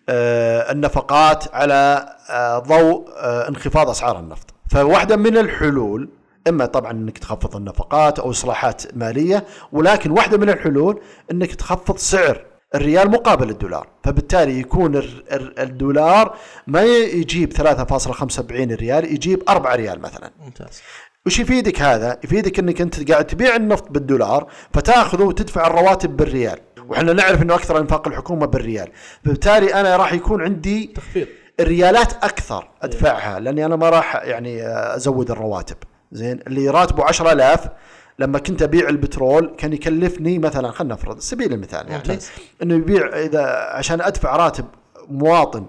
آه، 0.10 0.72
النفقات 0.72 1.56
على 1.56 2.06
آه، 2.30 2.60
ضوء 2.60 3.06
انخفاض 3.48 3.90
أسعار 3.90 4.20
النفط. 4.20 4.54
فواحدة 4.70 5.16
من 5.16 5.38
الحلول 5.38 6.10
إما 6.48 6.66
طبعا 6.66 6.92
إنك 6.92 7.18
تخفض 7.18 7.56
النفقات 7.56 8.20
أو 8.20 8.30
إصلاحات 8.30 8.84
مالية 8.96 9.46
ولكن 9.72 10.12
واحدة 10.12 10.38
من 10.38 10.50
الحلول 10.50 11.02
إنك 11.32 11.56
تخفض 11.56 11.98
سعر 11.98 12.46
الريال 12.76 13.12
مقابل 13.12 13.50
الدولار. 13.50 13.88
فبالتالي 14.04 14.60
يكون 14.60 15.02
الدولار 15.60 16.38
ما 16.68 16.84
يجيب 16.84 17.54
3.75 17.54 18.52
ريال 18.52 19.14
يجيب 19.14 19.44
4 19.50 19.76
ريال 19.76 20.02
مثلا. 20.02 20.32
ممتاز. 20.40 20.82
وش 21.26 21.40
يفيدك 21.40 21.82
هذا؟ 21.82 22.20
يفيدك 22.24 22.60
إنك 22.60 22.82
أنت 22.82 23.12
قاعد 23.12 23.28
تبيع 23.28 23.56
النفط 23.56 23.92
بالدولار 23.92 24.48
فتأخذه 24.74 25.24
وتدفع 25.24 25.68
الرواتب 25.68 26.18
بالريال. 26.18 26.60
وإحنا 26.88 27.14
نعرف 27.14 27.42
إنه 27.42 27.56
أكثر 27.56 27.80
إنفاق 27.80 28.08
الحكومة 28.08 28.46
بالريال. 28.46 28.92
فبالتالي 29.26 29.74
أنا 29.74 29.98
راح 29.98 30.14
يكون 30.14 30.42
عندي 30.42 30.86
تخفيض. 30.96 31.28
الريالات 31.60 32.14
أكثر 32.24 32.70
أدفعها 32.82 33.40
لأني 33.40 33.66
أنا 33.66 33.76
ما 33.76 33.90
راح 33.90 34.16
يعني 34.16 34.68
أزود 34.68 35.32
الرواتب. 35.32 35.78
زين 36.16 36.40
اللي 36.48 36.70
راتبه 36.70 37.04
10000 37.04 37.68
لما 38.20 38.40
كنت 38.40 38.62
أبيع 38.62 38.90
البترول 38.90 39.56
كان 39.58 39.74
يكلفني 39.74 40.40
مثلا 40.40 40.72
خلينا 40.72 40.94
نفرض 40.94 41.20
سبيل 41.20 41.54
المثال 41.54 41.88
يعني 41.88 41.96
ممتاز. 42.10 42.30
إنه 42.64 42.76
يبيع 42.76 43.08
إذا 43.20 43.46
عشان 43.72 44.02
أدفع 44.02 44.36
راتب 44.36 44.66
مواطن 45.10 45.66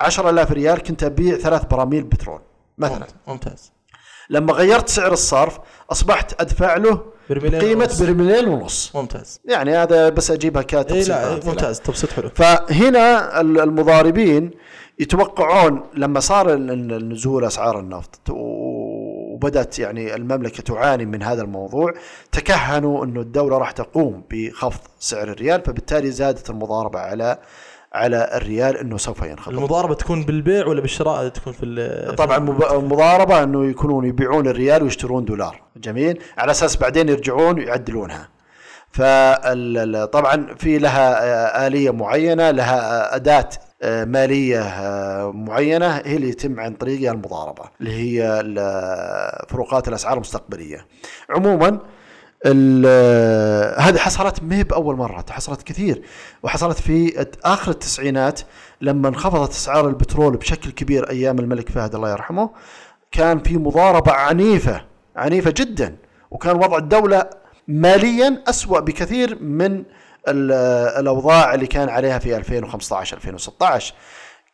10000 0.00 0.52
ريال 0.52 0.78
كنت 0.82 1.02
أبيع 1.04 1.36
ثلاث 1.36 1.64
براميل 1.64 2.02
بترول 2.02 2.40
مثلا 2.78 3.06
ممتاز 3.26 3.72
لما 4.30 4.52
غيرت 4.52 4.88
سعر 4.88 5.12
الصرف 5.12 5.58
أصبحت 5.92 6.40
أدفع 6.40 6.76
له 6.76 7.00
برميلين 7.30 7.76
ونص. 7.82 8.02
برميلين 8.02 8.48
ونص 8.48 8.96
ممتاز 8.96 9.40
يعني 9.44 9.76
هذا 9.76 10.08
بس 10.08 10.30
أجيبها 10.30 10.62
كتبسيط 10.62 11.08
لا 11.08 11.36
مثلاً. 11.36 11.50
ممتاز 11.50 11.80
تبسيط 11.80 12.10
حلو 12.12 12.28
فهنا 12.34 13.40
ال- 13.40 13.60
المضاربين 13.60 14.50
يتوقعون 14.98 15.82
لما 15.94 16.20
صار 16.20 16.54
النزول 16.54 17.44
أسعار 17.44 17.80
النفط 17.80 18.30
و- 18.30 18.77
وبدأت 19.38 19.78
يعني 19.78 20.14
المملكة 20.14 20.62
تعاني 20.62 21.06
من 21.06 21.22
هذا 21.22 21.42
الموضوع 21.42 21.92
تكهنوا 22.32 23.04
إنه 23.04 23.20
الدولة 23.20 23.58
راح 23.58 23.70
تقوم 23.70 24.24
بخفض 24.30 24.80
سعر 24.98 25.28
الريال 25.28 25.62
فبالتالي 25.66 26.10
زادت 26.10 26.50
المضاربة 26.50 26.98
على 26.98 27.38
على 27.92 28.30
الريال 28.34 28.76
إنه 28.76 28.96
سوف 28.96 29.22
ينخفض. 29.22 29.52
المضاربة 29.52 29.94
تكون 29.94 30.22
بالبيع 30.24 30.66
ولا 30.66 30.80
بالشراء 30.80 31.28
تكون 31.28 31.52
في 31.52 32.14
طبعا 32.18 32.38
مب- 32.38 32.84
مضاربه 32.92 33.42
إنه 33.42 33.66
يكونون 33.70 34.04
يبيعون 34.04 34.46
الريال 34.48 34.82
ويشترون 34.82 35.24
دولار. 35.24 35.60
جميل؟ 35.76 36.22
على 36.38 36.50
أساس 36.50 36.76
بعدين 36.76 37.08
يرجعون 37.08 37.58
ويعدلونها 37.58 38.28
فطبعا 38.90 40.46
في 40.58 40.78
لها 40.78 41.66
آلية 41.66 41.90
معينة 41.90 42.50
لها 42.50 43.16
أداة 43.16 43.48
آه، 43.82 44.04
مالية 44.04 44.60
آه، 44.62 45.32
معينة 45.32 45.88
هي 45.96 46.16
اللي 46.16 46.28
يتم 46.28 46.60
عن 46.60 46.74
طريقها 46.74 47.12
المضاربة 47.12 47.64
اللي 47.80 47.92
هي 47.92 48.40
ال- 48.40 49.46
فروقات 49.48 49.88
الأسعار 49.88 50.14
المستقبلية. 50.14 50.86
عموما 51.30 51.78
هذه 53.78 53.98
حصلت 53.98 54.42
ما 54.42 54.56
هي 54.56 54.64
بأول 54.64 54.96
مرة 54.96 55.24
حصلت 55.30 55.62
كثير 55.62 56.02
وحصلت 56.42 56.78
في 56.80 57.26
آخر 57.44 57.70
التسعينات 57.70 58.40
لما 58.80 59.08
انخفضت 59.08 59.50
أسعار 59.50 59.88
البترول 59.88 60.36
بشكل 60.36 60.70
كبير 60.70 61.10
أيام 61.10 61.38
الملك 61.38 61.68
فهد 61.68 61.94
الله 61.94 62.10
يرحمه. 62.10 62.50
كان 63.12 63.38
في 63.42 63.56
مضاربة 63.56 64.12
عنيفة 64.12 64.84
عنيفة 65.16 65.54
جدا 65.56 65.96
وكان 66.30 66.56
وضع 66.56 66.76
الدولة 66.78 67.30
ماليا 67.68 68.42
أسوأ 68.48 68.80
بكثير 68.80 69.42
من 69.42 69.84
ال- 70.30 70.52
الأوضاع 71.00 71.54
اللي 71.54 71.66
كان 71.66 71.88
عليها 71.88 72.18
في 72.18 72.36
2015 72.36 73.16
2016 73.16 73.94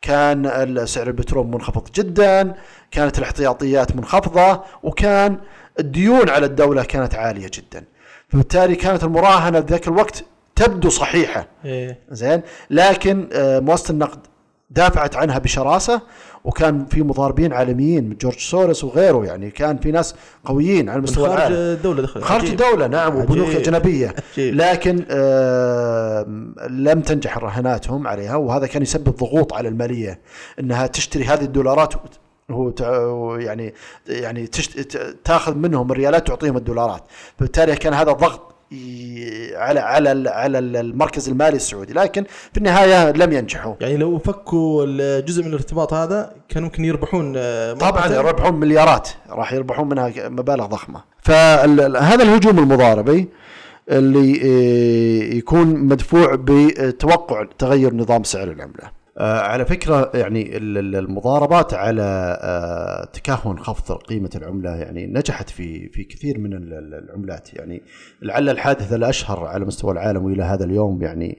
كان 0.01 0.85
سعر 0.85 1.07
البترول 1.07 1.47
منخفض 1.47 1.87
جدا 1.95 2.53
كانت 2.91 3.17
الاحتياطيات 3.19 3.95
منخفضة 3.95 4.61
وكان 4.83 5.37
الديون 5.79 6.29
على 6.29 6.45
الدولة 6.45 6.83
كانت 6.83 7.15
عالية 7.15 7.51
جدا. 7.53 7.83
فبالتالي 8.29 8.75
كانت 8.75 9.03
المراهنة 9.03 9.59
ذاك 9.59 9.87
الوقت 9.87 10.23
تبدو 10.55 10.89
صحيحة. 10.89 11.47
إيه. 11.65 11.99
زين؟ 12.09 12.41
لكن 12.69 13.29
آه، 13.33 13.59
مؤسسه 13.59 13.91
النقد 13.91 14.19
دافعت 14.69 15.15
عنها 15.15 15.37
بشراسة 15.37 16.01
وكان 16.43 16.85
في 16.85 17.03
مضاربين 17.03 17.53
عالميين 17.53 18.09
من 18.09 18.15
جورج 18.15 18.37
سورس 18.39 18.83
وغيره 18.83 19.25
يعني 19.25 19.51
كان 19.51 19.77
في 19.77 19.91
ناس 19.91 20.15
قويين 20.45 20.89
على 20.89 21.01
مستوى 21.01 21.27
خارج 21.29 21.51
الدولة 21.51 22.01
دخل. 22.01 22.21
خارج 22.21 22.41
عجيب. 22.41 22.61
الدولة 22.61 22.87
نعم 22.87 23.15
وبنوك 23.15 23.47
عجيب. 23.47 24.55
لكن 24.55 25.05
آه 25.09 26.23
لم 26.69 27.01
تنجح 27.01 27.37
رهاناتهم 27.37 28.07
عليها 28.07 28.35
وهذا 28.35 28.67
كان 28.67 28.81
يسبب 28.81 29.15
ضغوط 29.15 29.53
على 29.53 29.67
المالية 29.69 30.19
أنها 30.59 30.87
تشتري 30.87 31.23
هذه 31.23 31.43
الدولارات 31.43 31.93
هو 32.51 33.35
يعني 33.35 33.73
يعني 34.07 34.47
تاخذ 35.23 35.55
منهم 35.55 35.91
الريالات 35.91 36.27
تعطيهم 36.27 36.57
الدولارات. 36.57 37.03
فبالتالي 37.37 37.75
كان 37.75 37.93
هذا 37.93 38.11
ضغط 38.11 38.54
على 39.55 39.79
على 39.79 40.29
على 40.29 40.59
ال- 40.59 40.75
المركز 40.77 41.29
المالي 41.29 41.55
السعودي 41.55 41.93
لكن 41.93 42.23
في 42.51 42.57
النهاية 42.57 43.11
لم 43.11 43.33
ينجحوا. 43.33 43.73
يعني 43.81 43.97
لو 43.97 44.17
فكوا 44.17 44.85
الجزء 44.87 45.41
من 45.43 45.49
الارتباط 45.49 45.93
هذا 45.93 46.33
كان 46.49 46.63
ممكن 46.63 46.85
يربحون 46.85 47.33
آه، 47.37 47.73
طبعا. 47.73 48.07
يربحون 48.07 48.53
مليارات 48.59 49.09
راح 49.29 49.53
يربحون 49.53 49.89
منها 49.89 50.29
مبالغ 50.29 50.65
ضخمة. 50.65 51.01
فهذا 51.21 52.23
الهجوم 52.23 52.59
المضاربي 52.59 53.27
اللي 53.89 54.41
آه، 54.43 55.33
يكون 55.35 55.67
مدفوع 55.67 56.35
بتوقع 56.39 57.45
تغير 57.59 57.93
نظام 57.95 58.23
سعر 58.23 58.47
العملة. 58.47 59.04
على 59.23 59.65
فكرة 59.65 60.11
يعني 60.13 60.57
ال- 60.57 60.77
ال- 60.77 60.95
المضاربات 60.95 61.73
على 61.73 62.37
آه، 62.41 63.05
تكهن 63.05 63.57
خفض 63.59 63.95
قيمة 63.97 64.29
العملة 64.35 64.75
يعني 64.75 65.07
نجحت 65.07 65.49
في 65.49 65.89
في 65.89 66.03
كثير 66.03 66.37
من 66.39 66.53
ال- 66.53 66.73
ال- 66.73 66.93
العملات. 66.93 67.53
يعني 67.53 67.81
لعل 68.21 68.49
الحادث 68.49 68.93
الاشهر 68.93 69.45
على 69.45 69.65
مستوى 69.65 69.91
العالم 69.91 70.25
وإلى 70.25 70.43
هذا 70.43 70.65
اليوم 70.65 71.01
يعني 71.01 71.37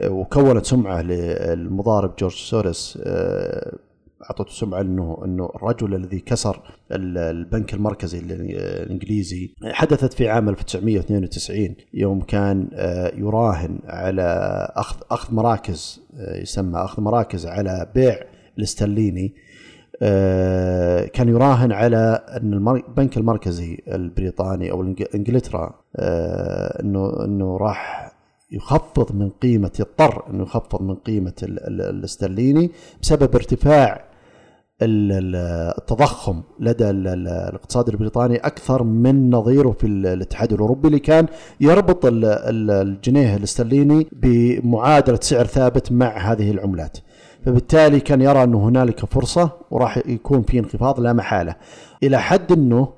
آه، 0.00 0.08
وكونت 0.10 0.66
سمعة 0.66 1.02
للمضارب 1.02 2.16
جورج 2.16 2.32
سوريس 2.34 2.98
آه، 3.04 3.72
اعطته 4.24 4.50
سمعة 4.52 4.80
انه 4.80 5.18
إنه 5.24 5.50
الرجل 5.56 5.94
الذي 5.94 6.20
كسر 6.20 6.60
ال- 6.92 7.18
البنك 7.18 7.74
المركزي 7.74 8.18
ال- 8.18 8.32
الإنجليزي 8.82 9.54
حدثت 9.64 10.12
في 10.12 10.28
عام 10.28 10.48
1992 10.48 11.74
يوم 11.94 12.20
كان 12.20 12.68
آه، 12.72 13.12
يراهن 13.16 13.78
على 13.86 14.22
اخذ 14.76 14.96
أخذ 15.10 15.34
مراكز 15.34 16.00
آه، 16.18 16.36
يسمى 16.40 16.78
أخذ 16.78 17.02
مراكز 17.02 17.46
على 17.46 17.90
بيع 17.94 18.16
الاسترليني 18.58 19.34
آه، 20.02 21.04
كان 21.06 21.28
يراهن 21.28 21.72
على 21.72 22.24
إن 22.36 22.54
البنك 22.54 23.16
المركزي 23.16 23.78
البريطاني 23.88 24.70
أو 24.70 24.82
إنجلترا 25.14 25.74
انه 26.80 27.24
إنه 27.24 27.56
راح 27.56 28.12
يخفض 28.52 29.14
من 29.16 29.30
قيمه 29.30 29.70
يضطر 29.80 30.30
إنه 30.30 30.42
يخفض 30.42 30.82
من 30.82 30.94
ال- 31.42 31.80
الاسترليني 31.80 32.70
بسبب 33.02 33.34
ارتفاع 33.34 34.04
التضخم 34.82 36.42
لدى 36.60 36.90
ال- 36.90 37.08
ال- 37.08 37.28
الاقتصاد 37.28 37.88
البريطاني 37.88 38.36
أكثر 38.36 38.82
من 38.82 39.30
نظيره 39.30 39.70
في 39.70 39.86
ال- 39.86 40.06
الاتحاد 40.06 40.52
الأوروبي 40.52 40.88
اللي 40.88 40.98
كان 40.98 41.26
يربط 41.60 42.06
ال- 42.06 42.24
ال- 42.24 42.70
الجنيه 42.70 43.36
الاسترليني 43.36 44.06
بمعادلة 44.12 45.18
سعر 45.22 45.44
ثابت 45.46 45.92
مع 45.92 46.18
هذه 46.32 46.50
العملات. 46.50 46.98
فبالتالي 47.46 48.00
كان 48.00 48.20
يرى 48.22 48.42
أنه 48.44 48.68
هنالك 48.68 49.04
فرصة 49.04 49.50
وراح 49.70 49.98
يكون 50.06 50.42
في 50.42 50.58
انخفاض 50.58 51.00
لا 51.00 51.12
محالة 51.12 51.56
إلى 52.02 52.18
حد 52.20 52.52
أنه 52.52 52.88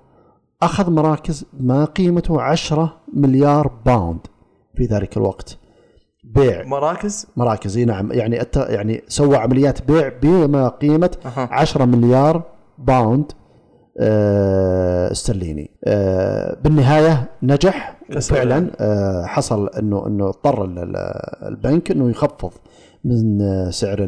أخذ 0.63 0.91
مراكز 0.91 1.45
ما 1.61 1.85
قيمته 1.85 2.43
10 2.43 2.97
مليار 3.15 3.71
pound 3.87 4.21
في 4.77 4.85
ذلك 4.85 5.17
الوقت 5.17 5.59
بيع. 6.35 6.65
مراكز؟ 6.65 7.27
مراكز 7.37 7.77
إي 7.79 7.85
نعم. 7.85 8.13
يعني 8.13 8.41
أت... 8.41 8.57
يعني 8.57 9.03
سوى 9.09 9.37
عمليات 9.37 9.83
بيع 9.91 10.13
بما 10.23 10.69
قيمة 10.69 11.11
أها. 11.27 11.49
10 11.53 11.85
مليار 11.85 12.43
pound 12.79 13.33
آه، 13.99 15.13
استرليني. 15.13 15.71
آه، 15.85 16.57
بالنهاية 16.65 17.25
نجح. 17.43 17.97
فعلا 18.21 18.71
آه، 18.81 19.25
حصل 19.27 19.69
إنه 19.69 20.07
إنه 20.07 20.29
اضطر 20.29 20.65
ال- 20.65 20.79
ال- 20.79 20.97
البنك 21.49 21.91
إنه 21.91 22.11
يخفض 22.11 22.51
من 23.05 23.39
سعر 23.71 24.07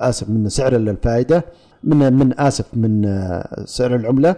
آسف 0.00 0.28
من 0.28 0.48
سعر 0.48 0.72
الفائدة 0.76 1.44
من 1.84 2.12
من 2.12 2.40
آسف 2.40 2.64
من 2.74 3.02
سعر 3.64 3.94
العملة 3.94 4.36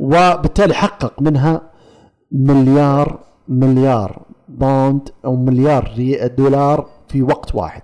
وبالتالي 0.00 0.74
حقق 0.74 1.22
منها 1.22 1.60
مليار 2.32 3.18
مليار 3.48 4.22
باوند 4.48 5.08
أو 5.24 5.36
مليار 5.36 5.92
دولار 6.38 6.86
في 7.08 7.22
وقت 7.22 7.54
واحد. 7.54 7.82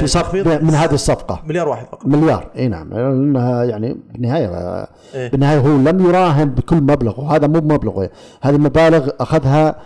في 0.00 0.06
صف 0.06 0.16
التخفيض 0.20 0.62
من 0.62 0.70
هذه 0.70 0.94
الصفقة. 0.94 1.42
مليار 1.46 1.68
واحد 1.68 1.86
فقط. 1.86 2.06
مليار. 2.06 2.50
إي 2.56 2.68
نعم. 2.68 2.90
لأنها 2.94 3.64
يعني 3.64 3.96
بالنهاية 4.12 4.48
إيه. 5.14 5.30
بالنهاية 5.30 5.58
هو 5.58 5.76
لم 5.76 6.06
يراهن 6.06 6.48
بكل 6.48 6.76
مبلغ 6.76 7.20
وهذا 7.20 7.46
مو 7.46 7.60
بمبلغه 7.60 8.10
هذه 8.42 8.54
المبالغ 8.54 9.08
أخذها 9.20 9.76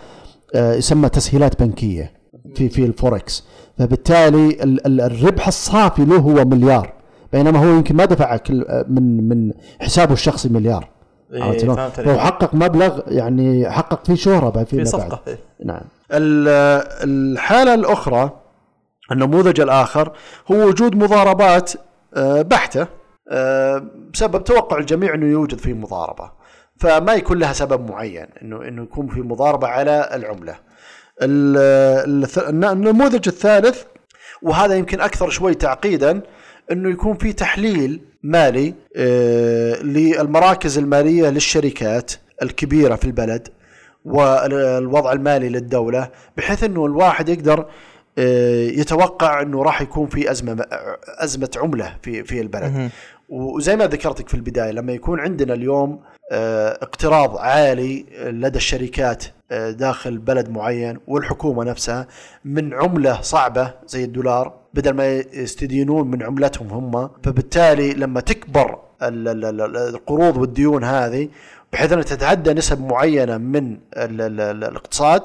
آه، 0.55 0.73
يسمى 0.73 1.09
تسهيلات 1.09 1.63
بنكية 1.63 2.11
في 2.55 2.69
في 2.69 2.85
الفوركس. 2.85 3.43
فبالتالي 3.77 4.49
ال- 4.63 4.87
ال- 4.87 5.01
الربح 5.01 5.47
الصافي 5.47 6.05
له 6.05 6.17
هو 6.17 6.45
مليار 6.45 6.93
بينما 7.33 7.59
هو 7.59 7.69
يمكن 7.75 7.95
ما 7.95 8.05
دفع 8.05 8.37
كل 8.37 8.61
آه، 8.67 8.85
من 8.89 9.29
من 9.29 9.51
حسابه 9.79 10.13
الشخصي 10.13 10.49
مليار. 10.49 10.89
عرفت 11.33 11.65
فهو 11.65 12.09
عليك. 12.09 12.19
حقق 12.19 12.53
مبلغ 12.53 12.99
يعني 13.07 13.69
حقق 13.71 14.05
فيه 14.05 14.15
شهرة 14.15 14.49
بعد 14.49 14.65
في 14.65 14.69
فيما 14.69 14.83
بعد 14.83 15.09
صفقة 15.11 15.21
إيه. 15.27 15.39
نعم. 15.65 15.81
ال- 16.11 16.47
الحالة 17.09 17.73
الأخرى 17.73 18.29
النموذج 19.11 19.61
الآخر 19.61 20.11
هو 20.51 20.55
وجود 20.67 20.95
مضاربات 20.95 21.71
آه، 22.13 22.41
بحتة 22.41 22.87
آه، 23.31 23.83
بسبب 24.13 24.43
توقع 24.43 24.77
الجميع 24.77 25.13
أنه 25.13 25.25
يوجد 25.25 25.57
فيه 25.59 25.73
مضاربة. 25.73 26.31
فما 26.79 27.13
يكون 27.13 27.37
لها 27.39 27.53
سبب 27.53 27.91
معين 27.91 28.27
أنه 28.41 28.67
أنه 28.67 28.83
يكون 28.83 29.07
في 29.07 29.21
مضاربة 29.21 29.67
على 29.67 30.09
العملة. 30.13 30.55
ال- 31.21 32.25
الث- 32.27 32.47
النموذج 32.49 33.27
الثالث 33.27 33.83
وهذا 34.41 34.75
يمكن 34.75 35.01
أكثر 35.01 35.29
شوي 35.29 35.53
تعقيدا 35.53 36.21
أنه 36.71 36.89
يكون 36.89 37.17
في 37.17 37.33
تحليل 37.33 38.01
مالي 38.25 38.73
آه، 38.95 39.75
للمراكز 39.81 40.77
المالية 40.77 41.29
للشركات 41.29 42.11
الكبيرة 42.43 42.95
في 42.95 43.05
البلد 43.05 43.47
والوضع 44.05 45.11
المالي 45.13 45.49
للدولة 45.49 46.09
بحيث 46.37 46.63
أنه 46.63 46.85
الواحد 46.85 47.29
يقدر 47.29 47.65
آه، 48.17 48.67
يتوقع 48.67 49.41
أنه 49.41 49.63
راح 49.63 49.81
يكون 49.81 50.07
في 50.07 50.31
أزمة 50.31 50.65
أزمة 51.07 51.49
عملة 51.57 51.95
في 52.01 52.23
في 52.23 52.41
البلد. 52.41 52.89
وزي 53.29 53.75
ما 53.75 53.87
ذكرتك 53.87 54.29
في 54.29 54.33
البداية 54.33 54.71
لما 54.71 54.93
يكون 54.93 55.19
عندنا 55.19 55.53
اليوم 55.53 55.99
آه، 56.31 56.69
اقتراض 56.81 57.37
عالي 57.37 58.05
لدى 58.23 58.57
الشركات 58.57 59.23
آه، 59.51 59.71
داخل 59.71 60.17
بلد 60.17 60.49
معين 60.49 60.97
والحكومة 61.07 61.63
نفسها 61.63 62.07
من 62.45 62.73
عملة 62.73 63.21
صعبة 63.21 63.73
زي 63.87 64.03
الدولار 64.03 64.53
بدل 64.73 64.91
ما 64.93 65.15
يستدينون 65.33 66.07
من 66.11 66.23
عملتهم 66.23 66.67
هم. 66.67 67.09
فبالتالي 67.23 67.93
لما 67.93 68.19
تكبر 68.21 68.79
ال- 69.03 69.27
ال- 69.27 69.45
ال- 69.61 69.77
القروض 69.95 70.37
والديون 70.37 70.83
هذه 70.83 71.29
بحيث 71.73 71.91
أنها 71.91 72.03
تتعدى 72.03 72.53
نسب 72.53 72.81
معينة 72.81 73.37
من 73.37 73.71
ال 73.97 74.21
ال 74.21 74.41
ال 74.41 74.63
الاقتصاد 74.63 75.21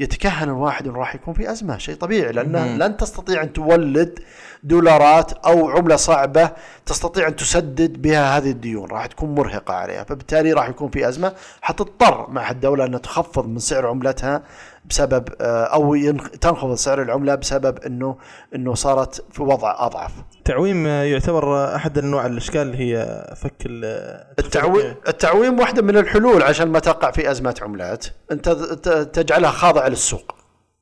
يتكهن 0.00 0.48
الواحد 0.48 0.86
انه 0.88 0.98
راح 0.98 1.14
يكون 1.14 1.34
في 1.34 1.50
أزمة 1.52 1.78
شيء 1.78 1.94
طبيعي 1.94 2.32
لأن 2.32 2.78
لن 2.78 2.96
تستطيع 2.96 3.42
أن 3.42 3.52
تولد 3.52 4.18
دولارات 4.62 5.32
أو 5.32 5.70
عملة 5.70 5.96
صعبة 5.96 6.50
تستطيع 6.86 7.28
أن 7.28 7.36
تسدد 7.36 8.02
بها 8.02 8.36
هذه 8.38 8.50
الديون. 8.50 8.90
راح 8.90 9.06
تكون 9.06 9.34
مرهقة 9.34 9.74
عليها. 9.74 10.04
فبالتالي 10.04 10.52
راح 10.52 10.68
يكون 10.68 10.90
في 10.90 11.08
أزمة. 11.08 11.32
حتضطر 11.62 12.30
مع 12.30 12.50
الدولة 12.50 12.84
انها 12.84 12.98
تخفض 12.98 13.46
من 13.48 13.58
سعر 13.58 13.86
عملتها 13.86 14.42
بسبب 14.84 15.28
آه، 15.40 15.64
أو 15.64 15.94
ينخ- 15.94 16.30
تنخفض 16.40 16.74
سعر 16.74 17.02
العملة 17.02 17.34
بسبب 17.34 17.78
إنه 17.78 18.16
إنه 18.54 18.74
صارت 18.74 19.24
في 19.32 19.42
وضع 19.42 19.86
أضعف. 19.86 20.12
التعويم 20.38 20.86
آه، 20.86 21.02
يعتبر 21.02 21.74
أحد 21.76 21.98
انواع 21.98 22.26
الإشكال 22.26 22.60
اللي 22.60 22.78
هي 22.78 23.24
فك 23.36 23.54
ال- 23.66 24.24
التعويم 24.38 24.94
التعويم 25.08 25.60
واحدة 25.60 25.82
من 25.82 25.96
الحلول 25.96 26.42
عشان 26.42 26.68
ما 26.68 26.78
تقع 26.78 27.10
في 27.10 27.30
ازمات 27.30 27.62
عملات. 27.62 28.06
أنت 28.32 28.48
ت- 28.48 28.88
تجعلها 28.88 29.50
خاضعة 29.50 29.88
للسوق. 29.88 30.37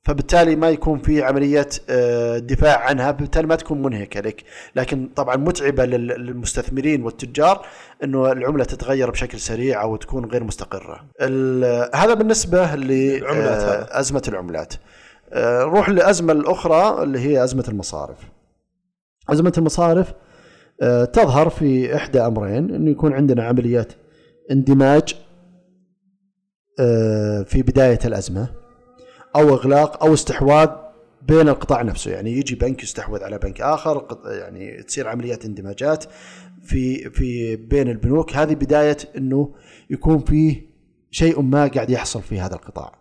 فبالتالي 0.06 0.56
ما 0.56 0.70
يكون 0.70 0.98
في 0.98 1.22
عملية 1.22 1.68
آه، 1.90 2.38
دفاع 2.38 2.78
عنها 2.78 3.10
بالتالي 3.10 3.46
ما 3.46 3.56
تكون 3.56 3.82
منهكة 3.82 4.20
لك 4.20 4.44
لكن 4.76 5.08
طبعا 5.16 5.36
متعبة 5.36 5.84
لل- 5.84 6.06
للمستثمرين 6.06 7.02
والتجار 7.02 7.66
إنه 8.04 8.32
العملة 8.32 8.64
تتغير 8.64 9.10
بشكل 9.10 9.40
سريع 9.40 9.82
أو 9.82 9.96
تكون 9.96 10.24
غير 10.24 10.44
مستقرة. 10.44 11.00
ال- 11.20 11.90
هذا 11.96 12.14
بالنسبة 12.14 12.74
العملات 12.74 13.62
هذا. 13.62 13.88
لازمه 13.94 14.22
العملات. 14.28 14.74
آه، 15.32 15.64
نروح 15.64 15.88
للازمه 15.88 16.32
الأخرى 16.32 17.02
اللي 17.02 17.18
هي 17.18 17.44
أزمة 17.44 17.64
المصارف. 17.68 18.18
أزمة 19.28 19.52
المصارف 19.58 20.12
آه، 20.82 21.04
تظهر 21.04 21.48
في 21.48 21.96
إحدى 21.96 22.20
أمرين 22.20 22.74
أنه 22.74 22.90
يكون 22.90 23.12
عندنا 23.12 23.44
عمليات 23.44 23.92
اندماج 24.50 25.14
آه، 26.80 27.42
في 27.42 27.62
بداية 27.62 27.98
الأزمة. 28.04 28.48
أو 29.36 29.48
إغلاق 29.54 30.04
أو 30.04 30.14
استحواذ 30.14 30.68
بين 31.22 31.48
القطاع 31.48 31.82
نفسه. 31.82 32.10
يعني 32.10 32.32
يجي 32.32 32.54
بنك 32.54 32.82
يستحوذ 32.82 33.22
على 33.22 33.38
بنك 33.38 33.60
آخر 33.60 33.98
قط- 33.98 34.26
يعني 34.26 34.82
تصير 34.82 35.08
عمليات 35.08 35.44
اندماجات 35.44 36.04
في 36.62 37.10
في 37.10 37.56
بين 37.56 37.88
البنوك. 37.88 38.32
هذه 38.36 38.54
بداية 38.54 38.96
أنه 39.16 39.54
يكون 39.90 40.18
فيه 40.18 40.62
شيء 41.10 41.40
ما 41.40 41.66
قاعد 41.66 41.90
يحصل 41.90 42.22
في 42.22 42.40
هذا 42.40 42.54
القطاع. 42.54 42.92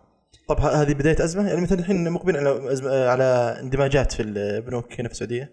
طب 0.48 0.60
هذه 0.60 0.92
بداية 0.92 1.24
أزمة؟ 1.24 1.48
يعني 1.48 1.60
مثلا 1.60 1.78
الحين 1.78 2.10
مقبلين 2.10 2.36
على 2.36 2.72
أزمة 2.72 3.08
على 3.08 3.58
اندماجات 3.62 4.12
في 4.12 4.22
البنوك 4.22 5.00
هنا 5.00 5.08
في 5.08 5.14
السعودية. 5.14 5.52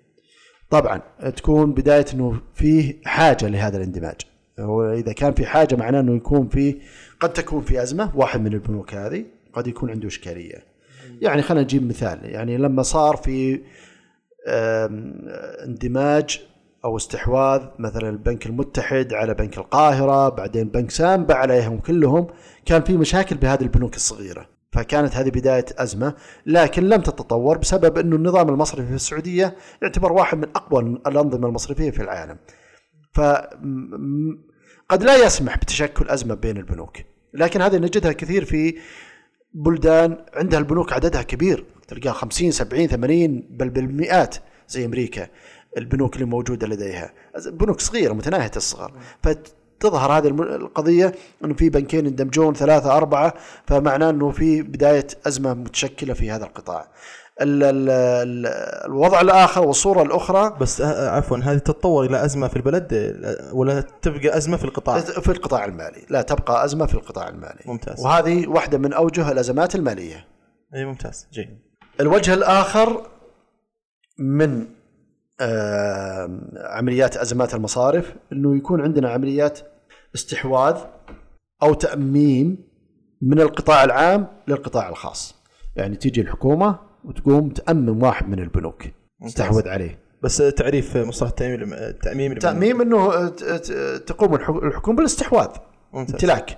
طبعا 0.70 1.02
تكون 1.36 1.74
بداية 1.74 2.06
إنه 2.14 2.42
فيه 2.54 3.02
حاجة 3.06 3.48
لهذا 3.48 3.78
الاندماج. 3.78 4.16
هو 4.60 4.94
إذا 4.94 5.14
كان 5.14 5.34
في 5.34 5.46
حاجة 5.46 5.76
معناه 5.76 6.00
إنه 6.00 6.16
يكون 6.16 6.48
في 6.48 6.76
قد 7.20 7.34
تكون 7.34 7.62
في 7.62 7.84
أزمة 7.84 8.12
واحد 8.18 8.42
من 8.42 8.54
البنوك 8.54 8.94
هذه 8.94 9.26
قد 9.54 9.68
يكون 9.68 9.90
عنده 9.90 10.08
إشكالية. 10.08 10.73
يعني 11.24 11.42
خلينا 11.42 11.64
نجيب 11.64 11.88
مثال. 11.88 12.20
يعني 12.24 12.58
لما 12.58 12.84
صار 12.84 13.16
في 13.18 13.62
اندماج 15.66 16.42
أو 16.86 16.98
استحواذ 16.98 17.62
مثلا 17.80 18.10
البنك 18.10 18.46
المتحد 18.46 19.14
على 19.14 19.34
بنك 19.34 19.58
القاهرة 19.58 20.30
بعدين 20.30 20.70
بنك 20.70 20.92
سامبا 20.92 21.36
عليهم 21.36 21.80
كلهم 21.80 22.28
كان 22.66 22.84
في 22.84 22.98
مشاكل 22.98 23.36
بهذه 23.36 23.62
البنوك 23.62 23.96
الصغيرة. 23.96 24.50
فكانت 24.72 25.16
هذه 25.16 25.30
بداية 25.30 25.66
أزمة 25.78 26.14
لكن 26.46 26.84
لم 26.84 27.02
تتطور 27.02 27.58
بسبب 27.58 27.98
إنه 27.98 28.16
النظام 28.16 28.50
المصرفي 28.50 28.88
في 28.88 28.94
السعودية 28.94 29.56
يعتبر 29.82 30.12
واحد 30.14 30.38
من 30.38 30.48
أقوى 30.56 30.82
الأنظمة 31.08 31.48
المصرفية 31.48 31.92
في 31.92 32.02
العالم. 32.02 32.38
ف 33.14 33.22
قد 34.90 35.04
لا 35.04 35.26
يسمح 35.26 35.58
بتشكل 35.58 36.10
أزمة 36.10 36.36
بين 36.36 36.58
البنوك 36.58 36.98
لكن 37.34 37.62
هذه 37.62 37.78
نجدها 37.78 38.12
كثير 38.12 38.46
في 38.46 38.76
بلدان 39.54 40.18
عندها 40.34 40.60
البنوك 40.60 40.94
عددها 40.94 41.22
كبير. 41.22 41.66
تلقاها 41.88 42.14
50 42.14 42.52
70 42.52 42.88
80 42.88 43.44
بل 43.50 43.70
بالمئات 43.70 44.36
زي 44.70 44.86
أمريكا 44.86 45.28
البنوك 45.78 46.16
اللي 46.16 46.26
موجودة 46.26 46.68
لديها. 46.68 47.14
بنوك 47.48 47.80
صغيرة 47.80 48.14
متناهية 48.14 48.52
الصغر. 48.56 48.94
فتظهر 49.24 50.12
هذه 50.18 50.28
القضية 50.28 51.16
إنه 51.44 51.54
في 51.54 51.70
بنكين 51.70 52.06
يندمجون 52.06 52.54
ثلاثة 52.54 52.98
أربعة 52.98 53.34
فمعناه 53.68 54.10
إنه 54.10 54.32
في 54.32 54.62
بداية 54.62 55.08
أزمة 55.28 55.54
متشكلة 55.54 56.14
في 56.14 56.32
هذا 56.32 56.46
القطاع. 56.46 56.88
ال 57.42 57.64
ال 57.64 57.90
ال 57.90 58.46
الوضع 58.86 59.22
الآخر 59.22 59.68
والصورة 59.68 60.02
الأخرى 60.02 60.58
بس 60.62 60.82
آه، 60.82 61.10
عفوا 61.10 61.38
هذه 61.38 61.58
تتطور 61.58 62.06
إلى 62.06 62.26
أزمة 62.26 62.48
في 62.48 62.56
البلد 62.56 62.94
آه، 62.94 63.54
ولا 63.56 63.82
تبقى 63.82 64.38
أزمة 64.38 64.58
في 64.58 64.66
القطاع 64.66 65.00
في 65.00 65.32
القطاع 65.32 65.66
المالي، 65.66 66.06
لا 66.10 66.22
تبقى 66.22 66.66
أزمة 66.66 66.86
في 66.86 66.94
القطاع 66.94 67.30
المالي. 67.30 67.60
ممتاز. 67.66 68.06
وهذه 68.06 68.48
واحدة 68.48 68.78
من 68.78 68.94
أوجه 68.94 69.32
الأزمات 69.32 69.76
المالية. 69.76 70.28
إي 70.76 70.86
ممتاز 70.86 71.28
جيد 71.34 71.60
الوجه 72.00 72.34
الآخر 72.34 73.08
من 74.20 74.66
آه، 75.42 76.40
عمليات 76.56 77.18
أزمات 77.18 77.54
المصارف 77.54 78.16
إنه 78.32 78.58
يكون 78.58 78.82
عندنا 78.82 79.10
عمليات 79.10 79.60
استحواذ 80.16 80.78
أو 81.64 81.74
تأميم 81.74 82.58
من 83.22 83.40
القطاع 83.40 83.84
العام 83.84 84.28
للقطاع 84.48 84.90
الخاص 84.90 85.36
يعني 85.76 85.96
تيجي 85.96 86.22
الحكومة 86.22 86.80
وتقوم 87.06 87.50
تامم 87.50 88.04
واحد 88.04 88.30
من 88.30 88.40
البنوك. 88.40 88.84
تستحوذ 89.26 89.68
عليه. 89.68 90.00
بس 90.22 90.38
تعريف 90.38 90.98
مصطلح 90.98 91.30
التأميم 91.30 91.62
الم- 91.62 91.74
التأميم 91.74 92.32
الم- 92.32 92.40
تاميم 92.40 92.82
إنه 92.82 93.28
تقوم 93.98 94.36
الح- 94.36 94.50
الحكومة 94.50 94.98
بالاستحواذ 94.98 95.48
امتلاك. 95.96 96.58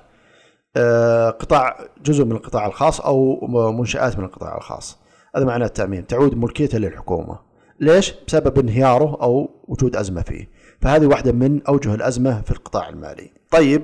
آه، 0.77 1.29
قطاع 1.29 1.77
جزء 2.03 2.25
من 2.25 2.31
القطاع 2.31 2.65
الخاص 2.65 3.01
أو 3.01 3.47
منشآت 3.71 4.17
من 4.17 4.25
القطاع 4.25 4.57
الخاص. 4.57 4.97
هذا 5.35 5.45
معناه 5.45 5.65
التاميم 5.65 6.01
تعود 6.03 6.37
ملكيته 6.37 6.77
للحكومة. 6.77 7.39
ليش؟ 7.79 8.13
بسبب 8.27 8.59
انهياره 8.59 9.17
أو 9.21 9.49
وجود 9.67 9.95
أزمة 9.95 10.21
فيه. 10.21 10.49
فهذه 10.81 11.05
واحدة 11.05 11.31
من 11.31 11.61
أوجه 11.67 11.93
الأزمة 11.95 12.41
في 12.41 12.51
القطاع 12.51 12.89
المالي. 12.89 13.31
طيب 13.51 13.83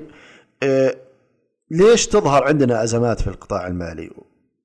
آه، 0.62 0.94
ليش 1.70 2.06
تظهر 2.06 2.44
عندنا 2.44 2.82
أزمات 2.82 3.20
في 3.20 3.26
القطاع 3.26 3.66
المالي؟ 3.66 4.10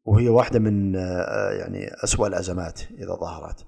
وهي 0.07 0.29
واحدة 0.29 0.59
من 0.59 0.95
آه، 0.95 1.51
يعني 1.51 1.89
أسوأ 2.03 2.27
الأزمات 2.27 2.81
إذا 2.99 3.15
ظهرت. 3.15 3.65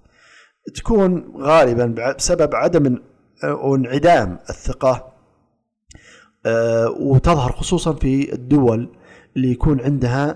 تكون 0.76 1.34
غالبا 1.38 1.86
بسبب 1.86 2.56
عدم 2.56 2.98
وانعدام 3.44 4.40
الثقة 4.50 5.14
آه، 6.46 6.90
وتظهر 6.90 7.52
خصوصا 7.52 7.94
في 7.94 8.34
الدول 8.34 8.90
اللي 9.38 9.52
يكون 9.52 9.82
عندها 9.82 10.36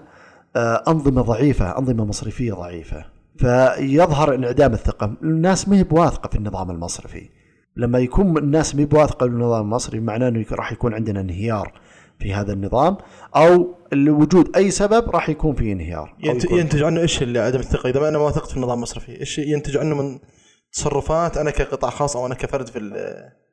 آه، 0.55 0.83
أنظمة 0.87 1.21
ضعيفة 1.21 1.77
أنظمة 1.77 2.05
مصرفية 2.05 2.53
ضعيفة. 2.53 3.05
فيظهر 3.37 4.35
انعدام 4.35 4.73
الثقة. 4.73 5.13
الناس 5.23 5.67
ما 5.67 5.77
هي 5.77 5.83
بواثقة 5.83 6.27
في 6.27 6.35
النظام 6.35 6.71
المصرفي. 6.71 7.29
لما 7.75 7.99
يكون 7.99 8.37
الناس 8.37 8.75
ما 8.75 8.81
هي 8.81 8.85
بواثقة 8.85 9.25
في 9.25 9.33
النظام 9.33 9.61
المصرفي 9.65 9.99
معناه 9.99 10.27
إنه 10.27 10.45
راح 10.51 10.71
يكون 10.71 10.93
عندنا 10.93 11.21
انهيار 11.21 11.81
في 12.19 12.33
هذا 12.33 12.53
النظام 12.53 12.97
أو 13.35 13.75
لوجود 13.91 14.55
أي 14.55 14.71
سبب 14.71 15.09
راح 15.09 15.29
يكون 15.29 15.55
في 15.55 15.71
انهيار 15.71 16.15
ينتج 16.51 16.83
عنه 16.83 17.01
إيش 17.01 17.23
اللي 17.23 17.39
عدم 17.39 17.59
الثقة؟ 17.59 17.89
إذا 17.89 17.99
ما 17.99 18.09
أنا 18.09 18.17
ما 18.17 18.25
وثقت 18.25 18.49
في 18.49 18.57
النظام 18.57 18.77
المصرفي 18.77 19.19
إيش 19.19 19.37
ينتج 19.37 19.77
عنه 19.77 19.95
من 19.95 20.19
تصرفات 20.73 21.37
أنا 21.37 21.51
كقطاع 21.51 21.89
خاص 21.89 22.15
أو 22.15 22.25
أنا 22.25 22.35
كفرد 22.35 22.69
في 22.69 22.79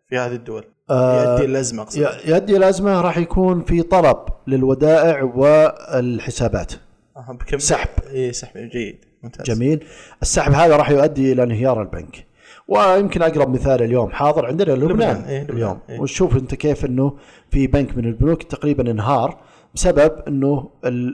في 0.09 0.19
هذه 0.19 0.33
الدول؟ 0.33 0.65
آه 0.91 1.33
يؤدي 1.33 1.45
الازمه 1.45 1.83
اقصد 1.83 2.09
يؤدي 2.25 2.57
الازمه 2.57 3.01
راح 3.01 3.19
يكون 3.19 3.65
في 3.65 3.83
طلب 3.83 4.17
للودائع 4.47 5.23
والحسابات. 5.23 6.73
آه 7.17 7.33
بكم؟ 7.33 7.59
سحب. 7.59 7.89
اي 8.13 8.33
سحب 8.33 8.59
جيد 8.59 9.05
ممتاز. 9.23 9.47
جميل. 9.47 9.85
السحب 10.23 10.53
هذا 10.53 10.77
راح 10.77 10.91
يؤدي 10.91 11.33
إلى 11.33 11.43
انهيار 11.43 11.83
البنك. 11.83 12.30
ويمكن 12.71 13.23
أقرب 13.23 13.55
مثال 13.55 13.83
اليوم 13.83 14.11
حاضر 14.11 14.47
عندنا 14.47 14.73
لبنان, 14.73 14.91
لبنان. 14.91 15.17
إيه 15.17 15.43
اليوم 15.51 15.79
إيه. 15.91 16.01
وتشوف 16.01 16.37
أنت 16.37 16.55
كيف 16.55 16.85
إنه 16.85 17.17
في 17.51 17.67
بنك 17.67 17.97
من 17.97 18.05
البنوك 18.05 18.43
تقريبا 18.43 18.91
انهار 18.91 19.39
بسبب 19.75 20.13
إنه 20.29 20.71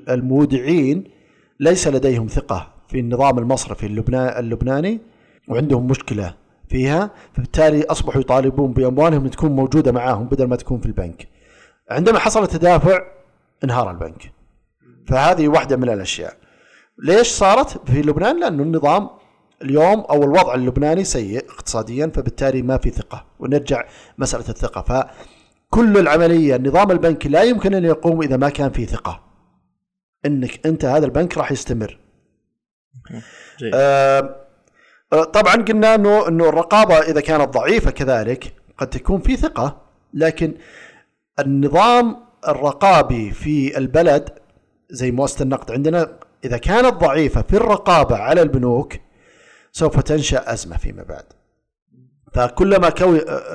المودعين 0.08 1.04
ليس 1.60 1.88
لديهم 1.88 2.26
ثقة 2.26 2.68
في 2.88 3.00
النظام 3.00 3.38
المصرفي 3.38 3.86
اللبناني 4.38 5.00
وعندهم 5.48 5.86
مشكلة 5.86 6.34
فيها 6.68 7.10
فبالتالي 7.32 7.84
أصبحوا 7.84 8.20
يطالبون 8.20 8.72
بأموالهم 8.72 9.28
تكون 9.28 9.50
موجودة 9.52 9.92
معاهم 9.92 10.26
بدل 10.26 10.44
ما 10.44 10.56
تكون 10.56 10.80
في 10.80 10.86
البنك. 10.86 11.28
عندما 11.90 12.18
حصل 12.18 12.42
التدافع 12.42 13.02
انهار 13.64 13.90
البنك. 13.90 14.32
فهذه 15.06 15.48
واحدة 15.48 15.76
من 15.76 15.88
الأشياء. 15.90 16.36
ليش 16.98 17.28
صارت 17.28 17.90
في 17.90 18.02
لبنان؟ 18.02 18.40
لأنه 18.40 18.62
النظام 18.62 19.08
اليوم 19.62 20.00
أو 20.00 20.22
الوضع 20.24 20.54
اللبناني 20.54 21.04
سيء 21.04 21.44
اقتصاديا 21.50 22.12
فبالتالي 22.14 22.62
ما 22.62 22.78
في 22.78 22.90
ثقة 22.90 23.26
ونرجع 23.38 23.84
مسألة 24.18 24.48
الثقه 24.48 24.82
فكل 24.82 25.98
العملية 25.98 26.56
النظام 26.56 26.90
البنكي 26.90 27.28
لا 27.28 27.42
يمكن 27.42 27.74
أن 27.74 27.84
يقوم 27.84 28.22
إذا 28.22 28.36
ما 28.36 28.48
كان 28.48 28.70
في 28.70 28.86
ثقة. 28.86 29.22
إنك 30.26 30.66
أنت 30.66 30.84
هذا 30.84 31.06
البنك 31.06 31.38
راح 31.38 31.52
يستمر. 31.52 31.98
جيد. 33.58 33.72
آه 33.74 34.36
طبعا 35.12 35.54
قلنا 35.54 35.94
إنه 35.94 36.28
إنه 36.28 36.48
الرقابة 36.48 36.98
إذا 36.98 37.20
كانت 37.20 37.48
ضعيفة 37.48 37.90
كذلك 37.90 38.54
قد 38.78 38.90
تكون 38.90 39.20
في 39.20 39.36
ثقة 39.36 39.82
لكن 40.14 40.54
النظام 41.38 42.16
الرقابي 42.48 43.30
في 43.30 43.78
البلد 43.78 44.30
زي 44.90 45.10
مؤسسة 45.10 45.42
النقد 45.42 45.72
عندنا 45.72 46.18
إذا 46.44 46.58
كانت 46.58 46.94
ضعيفة 46.94 47.42
في 47.42 47.56
الرقابة 47.56 48.16
على 48.16 48.42
البنوك 48.42 48.94
سوف 49.76 50.00
تنشأ 50.00 50.52
أزمة 50.52 50.76
فيما 50.76 51.02
بعد. 51.02 51.24
فكلما 52.32 52.88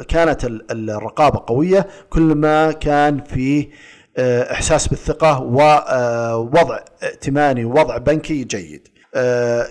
كانت 0.07 0.45
الرقابة 0.71 1.43
قوية 1.47 1.87
كلما 2.09 2.71
كان 2.71 3.23
في 3.23 3.69
أه، 4.17 4.51
إحساس 4.51 4.87
بالثقة 4.87 5.41
ووضع 5.41 6.75
أه، 6.77 6.85
ائتماني 7.03 7.65
ووضع 7.65 7.97
بنكي 7.97 8.43
جيد. 8.43 8.87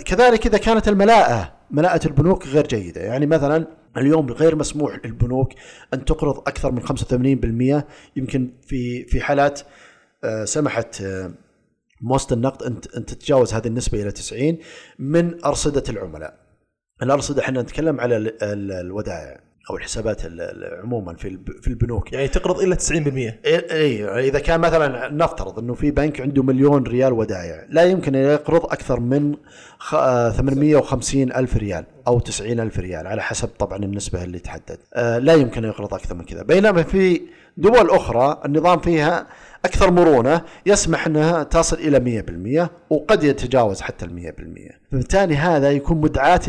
كذلك 0.04 0.46
إذا 0.46 0.58
كانت 0.58 0.88
الملاءة 0.88 1.52
ملاءة 1.70 2.06
البنوك 2.06 2.46
غير 2.46 2.66
جيدة 2.66 3.00
يعني 3.00 3.26
مثلا 3.26 3.66
اليوم 3.96 4.32
غير 4.32 4.56
مسموح 4.56 5.00
للبنوك 5.04 5.52
أن 5.94 6.04
تقرض 6.04 6.38
أكثر 6.38 6.72
من 6.72 6.82
85% 7.80 7.84
يمكن 8.16 8.50
في 8.66 9.04
في 9.04 9.20
حالات 9.20 9.60
آه، 10.24 10.44
سمحت 10.44 11.02
آه، 11.02 11.30
مؤسسة 12.00 12.34
النقد 12.34 12.62
أن 12.96 13.06
تتجاوز 13.06 13.54
هذه 13.54 13.66
النسبة 13.66 14.02
إلى 14.02 14.12
90 14.12 14.58
من 14.98 15.44
أرصدة 15.44 15.82
العملاء 15.88 16.39
الأرصدة 17.02 17.42
إحنا 17.42 17.62
نتكلم 17.62 18.00
على 18.00 18.32
الودائع 18.42 19.40
أو 19.70 19.76
الحسابات 19.76 20.22
عموما 20.82 21.14
في 21.14 21.38
في 21.62 21.68
البنوك. 21.68 22.12
يعني 22.12 22.28
تقرض 22.28 22.60
إلا 22.60 22.74
90% 22.74 22.78
إي 23.46 24.04
إذا 24.28 24.38
كان 24.38 24.60
مثلا 24.60 25.08
نفترض 25.12 25.58
إنه 25.58 25.74
في 25.74 25.90
بنك 25.90 26.20
عنده 26.20 26.42
مليون 26.42 26.82
ريال 26.82 27.12
ودائع 27.12 27.66
لا 27.68 27.84
يمكن 27.84 28.14
أن 28.14 28.22
يقرض 28.22 28.64
أكثر 28.64 29.00
من 29.00 29.34
850 29.90 31.32
ألف 31.32 31.56
ريال 31.56 31.84
أو 32.06 32.18
90 32.18 32.60
ألف 32.60 32.78
ريال 32.78 33.06
على 33.06 33.22
حسب 33.22 33.48
طبعا 33.48 33.78
النسبة 33.78 34.24
اللي 34.24 34.38
تحدد. 34.38 34.78
آه، 34.94 35.18
لا 35.18 35.34
يمكن 35.34 35.64
أن 35.64 35.70
يقرض 35.70 35.94
أكثر 35.94 36.14
من 36.14 36.24
كذا. 36.24 36.42
بينما 36.42 36.82
في 36.82 37.20
دول 37.60 37.90
أخرى 37.90 38.40
النظام 38.44 38.78
فيها 38.78 39.26
أكثر 39.64 39.90
مرونة 39.90 40.42
يسمح 40.66 41.06
أنها 41.06 41.42
تصل 41.42 41.76
إلى 41.76 42.22
100% 42.88 42.92
وقد 42.92 43.24
يتجاوز 43.24 43.80
حتى 43.80 44.04
ال 44.04 44.32
100% 44.70 44.90
فبالتالي 44.92 45.36
هذا 45.36 45.70
يكون 45.70 46.00
مدعاة 46.00 46.40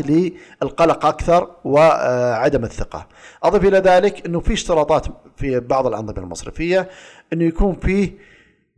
للقلق 0.62 1.06
أكثر 1.06 1.50
وعدم 1.64 2.64
الثقة. 2.64 3.08
أضف 3.42 3.64
إلى 3.64 3.78
ذلك 3.78 4.26
أنه 4.26 4.40
في 4.40 4.52
اشتراطات 4.52 5.06
في 5.36 5.60
بعض 5.60 5.86
الأنظمة 5.86 6.18
المصرفية 6.18 6.88
أنه 7.32 7.44
يكون 7.44 7.74
فيه 7.74 8.12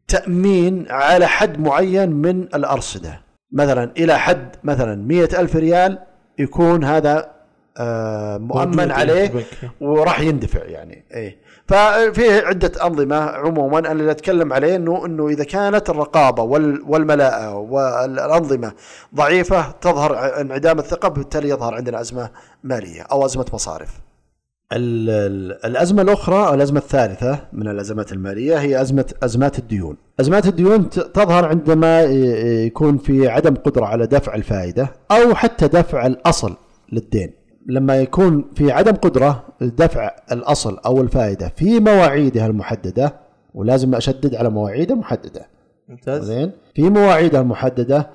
تأمين 0.09 0.87
على 0.91 1.27
حد 1.27 1.61
معين 1.61 2.11
من 2.11 2.43
الأرصدة. 2.43 3.21
مثلا 3.53 3.93
إلى 3.97 4.19
حد 4.19 4.57
مثلا 4.65 4.95
مئة 4.95 5.41
ألف 5.41 5.57
ريال 5.57 5.99
يكون 6.39 6.85
هذا 6.85 7.35
آه، 7.77 8.39
مؤمن 8.39 8.91
عليه 8.91 9.33
وراح 9.81 10.21
يندفع 10.21 10.65
يعني. 10.65 11.05
إيه. 11.15 11.37
ففي 11.69 12.39
عدة 12.39 12.87
أنظمة 12.87 13.17
عموما 13.17 13.79
أنا 13.79 13.93
اللي 13.93 14.11
أتكلم 14.11 14.53
عليه 14.53 14.77
انه 14.77 15.07
إنه 15.07 15.29
إذا 15.29 15.45
كانت 15.45 15.91
الرقابة 15.91 16.43
والملاءه 16.87 17.55
والأنظمة 17.55 18.73
ضعيفة 19.15 19.71
تظهر 19.71 20.41
انعدام 20.41 20.79
الثقة 20.79 21.09
بالتالي 21.09 21.49
يظهر 21.49 21.75
عندنا 21.75 22.01
أزمة 22.01 22.31
مالية 22.65 23.03
أو 23.03 23.25
أزمة 23.25 23.47
مصارف. 23.53 23.91
الأزمة 24.73 26.03
الأخرى 26.03 26.55
الأزمة 26.55 26.79
الثالثة 26.79 27.39
من 27.53 27.69
الأزمات 27.69 28.13
المالية 28.13 28.59
هي 28.59 28.81
ازمه 28.81 29.15
أزمات 29.23 29.59
الديون. 29.59 29.97
أزمات 30.21 30.47
الديون 30.47 30.91
تظهر 30.91 31.45
عندما 31.45 32.03
يكون 32.03 32.99
في 32.99 33.29
عدم 33.29 33.55
قدرة 33.55 33.87
على 33.87 34.07
دفع 34.07 34.35
الفائدة 34.35 34.93
أو 35.11 35.35
حتى 35.35 35.69
دفع 35.69 36.07
الأصل 36.07 36.57
للدين. 36.93 37.44
لما 37.67 37.97
يكون 37.97 38.45
في 38.55 38.73
عدم 38.73 38.93
قدرة 38.93 39.45
لدفع 39.61 40.11
الأصل 40.33 40.79
أو 40.87 41.01
الفائدة 41.01 41.53
في 41.57 41.81
مواعيدها 41.81 42.47
المحددة 42.47 43.15
ولازم 43.55 43.95
أشدد 43.95 44.35
على 44.35 44.51
مواعيدها 44.51 44.97
محددة. 44.97 45.47
ممتاز. 45.89 46.25
زين؟ 46.25 46.51
في 46.75 46.83
مواعيدها 46.83 47.41
المحددة 47.41 48.11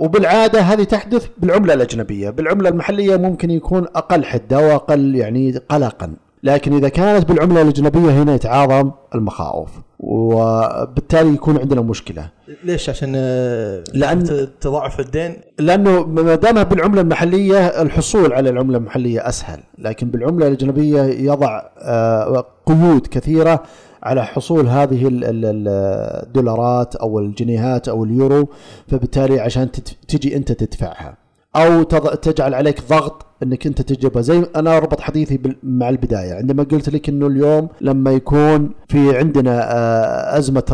وبالعادة 0.00 0.60
هذه 0.60 0.84
تحدث 0.84 1.28
بالعملة 1.38 1.74
الأجنبية. 1.74 2.30
بالعملة 2.30 2.68
المحلية 2.68 3.16
ممكن 3.16 3.50
يكون 3.50 3.82
أقل 3.82 4.24
حدة 4.24 4.58
وأقل 4.58 5.14
يعني 5.14 5.58
قلقا. 5.68 6.14
لكن 6.44 6.76
إذا 6.76 6.88
كانت 6.88 7.28
بالعملة 7.28 7.62
الأجنبية 7.62 8.22
هنا 8.22 8.34
يتعاظم 8.34 8.90
المخاوف 9.14 9.70
وبالتالي 9.98 11.34
يكون 11.34 11.58
عندنا 11.58 11.80
مشكلة. 11.80 12.28
ليش؟ 12.64 12.88
عشان 12.90 13.12
آه، 13.16 13.84
لأن 13.94 14.48
تضاعف 14.60 15.00
الدين؟ 15.00 15.36
لأنه 15.58 16.06
ما 16.06 16.34
دامها 16.34 16.62
بالعملة 16.62 17.00
المحلية 17.00 17.66
الحصول 17.66 18.32
على 18.32 18.50
العملة 18.50 18.78
المحلية 18.78 19.28
أسهل، 19.28 19.60
لكن 19.78 20.10
بالعملة 20.10 20.48
الأجنبية 20.48 21.02
يضع 21.02 21.62
آه، 21.78 22.44
قيود 22.66 23.06
كثيرة 23.06 23.62
على 24.02 24.24
حصول 24.24 24.66
هذه 24.66 25.08
الدولارات 25.12 26.96
أو 26.96 27.18
الجنيهات 27.18 27.88
أو 27.88 28.04
اليورو 28.04 28.48
فبالتالي 28.88 29.40
عشان 29.40 29.72
تجي 30.08 30.36
أنت 30.36 30.52
تدفعها. 30.52 31.16
أو 31.56 31.82
تجعل 31.82 32.54
عليك 32.54 32.80
ضغط 32.88 33.26
انك 33.44 33.66
انت 33.66 33.82
تجيبها. 33.82 34.22
زي 34.22 34.42
أنا 34.56 34.76
اربط 34.76 35.00
حديثي 35.00 35.40
مع 35.62 35.88
البداية. 35.88 36.34
عندما 36.34 36.62
قلت 36.62 36.88
لك 36.88 37.08
إنه 37.08 37.26
اليوم 37.26 37.68
لما 37.80 38.10
يكون 38.10 38.70
في 38.88 39.16
عندنا 39.18 39.72
آه، 39.72 40.38
أزمة 40.38 40.64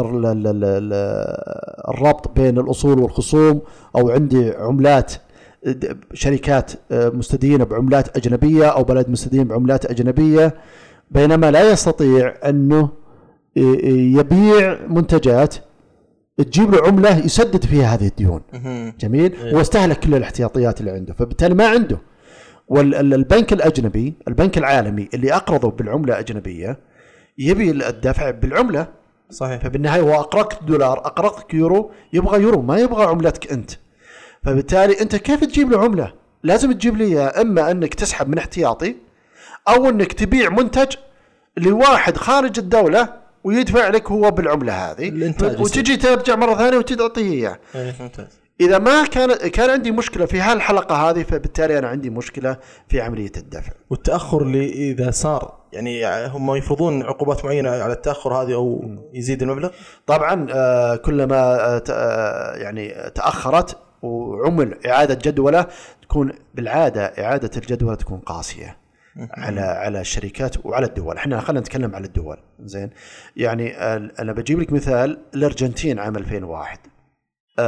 الربط 1.89 2.39
بين 2.39 2.59
الأصول 2.59 2.99
والخصوم 2.99 3.61
أو 3.97 4.11
عندي 4.11 4.51
عملات 4.51 5.13
شركات 6.13 6.73
آه، 6.93 7.09
مستدينة 7.09 7.65
بعملات 7.65 8.17
أجنبية 8.17 8.67
أو 8.67 8.85
بلد 8.85 9.11
مستدين 9.11 9.45
بعملات 9.45 9.87
أجنبية 9.87 10.55
بينما 11.11 11.51
لا 11.51 11.73
يستطيع 11.73 12.35
أنه 12.49 12.89
يبيع 13.57 14.79
منتجات 14.89 15.55
تجيب 16.37 16.75
له 16.75 16.87
عملة 16.87 17.19
يسدد 17.25 17.65
فيها 17.65 17.95
هذه 17.95 18.07
الديون. 18.07 18.41
جميل؟ 19.01 19.33
إيه. 19.45 19.57
واستهلك 19.57 20.01
كل 20.01 20.15
الاحتياطيات 20.15 20.81
اللي 20.81 20.91
عنده. 20.91 21.15
فبالتالي 21.15 21.55
ما 21.55 21.67
عنده. 21.69 21.99
والبنك 22.71 23.53
الأجنبي 23.53 24.15
البنك 24.29 24.59
العالمي 24.59 25.09
اللي 25.15 25.35
أقرضه 25.35 25.71
بالعملة 25.71 26.15
الاجنبيه 26.15 26.79
يبي 27.39 27.71
الدفع 27.71 28.31
بالعملة. 28.31 28.87
صحيح. 29.31 29.63
فبالنهاية 29.63 30.01
هو 30.01 30.15
اقرضك 30.15 30.63
دولار 30.63 30.99
اقرضك 30.99 31.55
يورو 31.55 31.93
يبغى 32.13 32.43
يورو 32.43 32.63
ما 32.63 32.79
يبغى 32.79 33.05
عملتك 33.05 33.53
أنت. 33.53 33.71
فبالتالي 34.45 35.01
أنت 35.01 35.17
كيف 35.17 35.45
تجيب 35.45 35.71
له 35.71 35.81
عملة؟ 35.81 36.13
لازم 36.43 36.73
تجيب 36.73 36.97
لي 36.97 37.21
إما 37.21 37.71
أنك 37.71 37.95
تسحب 37.95 38.29
من 38.29 38.39
احتياطي 38.39 38.97
أو 39.69 39.89
أنك 39.89 40.13
تبيع 40.13 40.51
منتج 40.51 40.97
لواحد 41.57 42.17
خارج 42.17 42.59
الدولة 42.59 43.21
ويدفع 43.45 43.89
لك 43.89 44.11
هو 44.11 44.31
بالعملة 44.31 44.73
هذه. 44.73 45.35
وتجي 45.61 45.97
ترجع 45.97 46.37
مرة 46.37 46.55
ثانية 46.55 46.79
وتعطيه 46.79 47.33
اياه 47.33 47.59
إيه، 47.75 47.95
ممتاز. 48.01 48.40
إذا 48.61 48.79
ما 48.79 49.05
كان 49.05 49.35
كان 49.35 49.71
عندي 49.71 49.91
مشكلة 49.91 50.27
في 50.27 50.41
هالحلقة 50.41 51.11
هذه 51.11 51.23
فبالتالي 51.23 51.79
أنا 51.79 51.89
عندي 51.89 52.11
مشكلة 52.11 52.57
في 52.89 53.01
عملية 53.01 53.33
الدفع. 53.37 53.73
والتأخر 53.91 54.43
اللي 54.43 54.91
إذا 54.91 55.11
صار 55.11 55.61
يعني 55.73 56.27
هم 56.27 56.55
يفرضون 56.55 57.03
عقوبات 57.03 57.45
معينة 57.45 57.71
على 57.71 57.93
التأخر 57.93 58.35
هذه 58.35 58.55
أو 58.55 58.97
يزيد 59.15 59.43
المبلغ؟ 59.43 59.71
طبعا 60.07 60.47
آه، 60.51 60.97
كلما 60.97 61.37
آه، 61.37 61.83
آه، 61.91 62.57
يعني 62.57 63.11
تأخرت 63.15 63.79
وعمل 64.03 64.87
إعادة 64.87 65.15
جدولة 65.15 65.67
تكون 66.03 66.33
بالعادة 66.55 67.05
إعادة 67.05 67.51
الجدولة 67.57 67.95
تكون 67.95 68.19
قاسية 68.19 68.77
على 69.31 69.61
على 69.61 70.01
الشركات 70.01 70.67
وعلى 70.67 70.87
الدول. 70.87 71.17
إحنا 71.17 71.41
خلينا 71.41 71.61
نتكلم 71.61 71.95
على 71.95 72.07
الدول 72.07 72.37
زين. 72.61 72.91
يعني 73.37 73.77
أنا 74.21 74.33
بجيب 74.33 74.61
لك 74.61 74.73
مثال 74.73 75.19
الأرجنتين 75.35 75.99
عام 75.99 76.17
2001 76.17 76.79
آه، 76.87 77.00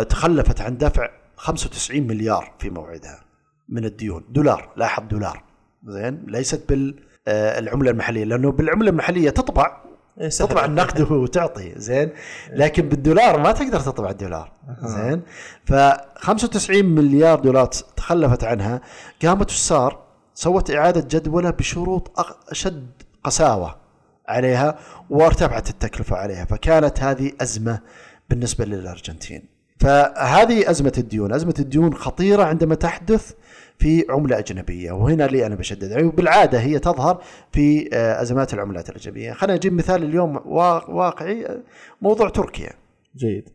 تخلفت 0.09 0.61
عن 0.61 0.77
دفع 0.77 1.09
95 1.37 2.07
مليار 2.07 2.53
في 2.59 2.71
موعدها 2.71 3.25
من 3.69 3.85
الديون. 3.85 4.25
دولار 4.29 4.73
لاحظ 4.77 5.03
دولار. 5.03 5.45
زين؟ 5.87 6.25
ليست 6.27 6.69
بالعمله 6.69 7.91
المحلية. 7.91 8.25
لأنه 8.25 8.53
بالعملة 8.53 8.91
المحلية 8.91 9.31
تطبع 9.31 9.83
إيه،. 10.21 10.29
تطبع 10.29 10.65
النقد 10.65 11.11
وتعطي. 11.11 11.73
زين؟ 11.77 12.11
لكن 12.51 12.89
بالدولار 12.89 13.41
ما 13.41 13.53
تقدر 13.53 13.81
تطبع 13.81 14.11
الدولار. 14.11 14.53
زين؟ 14.83 15.23
ف 15.65 15.75
95 16.17 16.85
مليار 16.85 17.41
دولار 17.41 17.67
تخلفت 17.67 18.45
عنها. 18.45 18.81
قامت 19.23 19.51
وش 19.51 19.57
صار؟ 19.57 20.03
سوت 20.35 20.71
إعادة 20.71 21.19
جدولة 21.19 21.51
بشروط 21.51 22.13
أشد 22.49 22.91
قساوة 23.25 23.77
عليها 24.29 24.79
وارتفعت 25.11 25.71
التكلفة 25.71 26.17
عليها. 26.17 26.45
فكانت 26.45 27.01
هذه 27.01 27.33
أزمة 27.41 27.81
بالنسبة 28.31 28.65
للأرجنتين. 28.65 29.52
فهذه 29.81 30.71
أزمة 30.71 30.93
الديون، 30.99 31.33
أزمة 31.33 31.55
الديون 31.59 31.95
خطيرة 31.95 32.43
عندما 32.45 32.75
تحدث 32.75 33.33
في 33.79 34.05
عملة 34.11 34.39
أجنبية 34.39 34.93
وهنا 34.93 35.25
اللي 35.27 35.47
أنا 35.47 35.55
بشدد 35.55 35.91
يعني 35.91 36.09
بالعادة 36.09 36.61
هي 36.61 36.79
تظهر 36.79 37.23
في 37.53 37.89
آه، 37.93 38.23
أزمات 38.23 38.55
العملات 38.55 38.91
الأجنبية، 38.91 39.33
خلينا 39.33 39.57
نجيب 39.57 39.73
مثال 39.73 40.03
اليوم 40.03 40.37
وا- 40.37 40.91
واقعي 40.91 41.47
آه، 41.47 41.61
موضوع 42.03 42.29
تركيا. 42.29 42.71
جيد. 43.17 43.49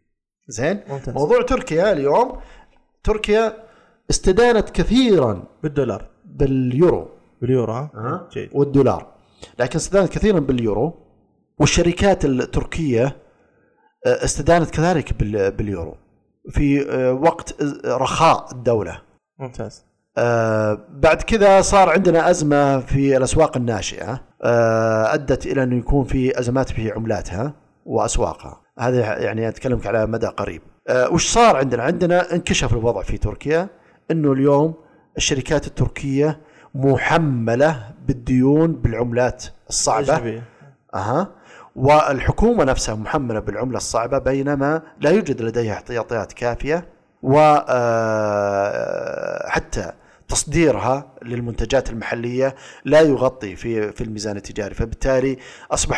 زين؟ 0.48 0.80
ممتاز. 0.90 1.14
موضوع 1.16 1.42
تركيا 1.42 1.92
اليوم 1.92 2.38
تركيا 3.04 3.54
استدانت 4.10 4.70
كثيرا 4.70 5.44
بالدولار. 5.64 6.10
باليورو. 6.26 7.10
باليورو 7.42 7.74
ها؟ 7.74 8.30
جيد. 8.34 8.50
والدولار. 8.54 9.14
لكن 9.60 9.76
استدانت 9.76 10.10
كثيرا 10.14 10.40
باليورو 10.40 10.94
والشركات 11.60 12.26
التركية 12.26 13.06
آه، 14.06 14.24
استدانت 14.24 14.70
كذلك 14.70 15.14
بال- 15.14 15.52
باليورو. 15.52 15.96
في 16.50 16.92
آه، 16.92 17.14
وقت 17.14 17.56
رخاء 17.86 18.52
الدولة. 18.52 19.02
ممتاز. 19.40 19.86
آه، 20.18 20.80
بعد 20.90 21.22
كذا 21.22 21.62
صار 21.62 21.90
عندنا 21.90 22.30
أزمة 22.30 22.80
في 22.80 23.18
الأسواق 23.18 23.58
الناشئة. 23.58 24.22
آه، 24.44 25.14
أدت 25.14 25.46
إلى 25.46 25.64
انه 25.64 25.76
يكون 25.78 26.06
في 26.06 26.40
أزمات 26.40 26.70
في 26.70 26.92
عملاتها 26.92 27.54
وأسواقها. 27.86 28.62
هذا 28.80 29.20
يعني 29.20 29.48
أتكلمك 29.48 29.88
على 29.88 30.06
مدى 30.06 30.28
قريب. 30.28 30.62
آه، 30.88 31.10
وش 31.10 31.28
صار 31.28 31.56
عندنا؟ 31.56 31.84
عندنا 31.84 32.34
انكشف 32.34 32.74
الوضع 32.74 33.02
في 33.02 33.18
تركيا 33.18 33.70
إنه 34.12 34.32
اليوم 34.32 34.74
الشركات 35.18 35.68
التركية 35.68 36.40
محملة 36.76 37.92
بالديون 38.08 38.74
بالعملات 38.74 39.46
الصعبة. 39.70 40.42
أها. 40.96 41.32
والحكومة 41.78 42.64
نفسها 42.64 42.96
محملة 42.96 43.40
بالعملة 43.40 43.78
الصعبة 43.78 44.18
بينما 44.18 44.82
لا 45.02 45.10
يوجد 45.10 45.42
لديها 45.42 45.74
احتياطيات 45.74 46.34
كافية 46.34 46.88
وحتى 48.68 49.92
تصديرها 50.28 51.12
للمنتجات 51.24 51.90
المحلية 51.90 52.56
لا 52.86 53.02
يغطي 53.02 53.56
في 53.56 53.92
في 53.92 54.04
الميزان 54.04 54.38
التجاري. 54.38 54.76
فبالتالي 54.76 55.38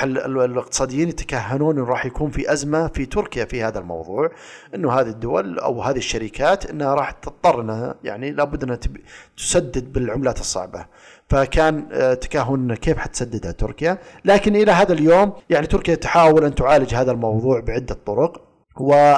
ال- 0.03 0.41
الاقتصاديين 0.41 1.09
يتكهنون 1.09 1.77
انه 1.77 1.85
راح 1.87 2.05
يكون 2.05 2.31
في 2.31 2.51
أزمة 2.53 2.87
في 2.87 3.05
تركيا 3.05 3.45
في 3.45 3.63
هذا 3.63 3.79
الموضوع 3.79 4.31
إنه 4.75 4.91
هذه 4.91 5.07
الدول 5.07 5.59
أو 5.59 5.81
هذه 5.83 5.97
الشركات 5.97 6.65
إنها 6.69 6.93
راح 6.95 7.11
تضطر 7.11 7.61
انها 7.61 7.95
يعني 8.03 8.31
لابد 8.31 8.63
إنها 8.63 8.75
تب- 8.75 8.97
تسدد 9.37 9.93
بالعملات 9.93 10.39
الصعبة. 10.39 10.85
فكان 11.29 11.87
آه، 11.91 12.13
تكهن 12.13 12.75
كيف 12.75 12.97
حتسددها 12.97 13.51
تركيا. 13.51 13.97
لكن 14.25 14.55
إلى 14.55 14.71
هذا 14.71 14.93
اليوم 14.93 15.33
يعني 15.49 15.67
تركيا 15.67 15.95
تحاول 15.95 16.43
أن 16.45 16.55
تعالج 16.55 16.95
هذا 16.95 17.11
الموضوع 17.11 17.59
بعدة 17.59 17.97
طرق 18.05 18.41
و 18.79 19.13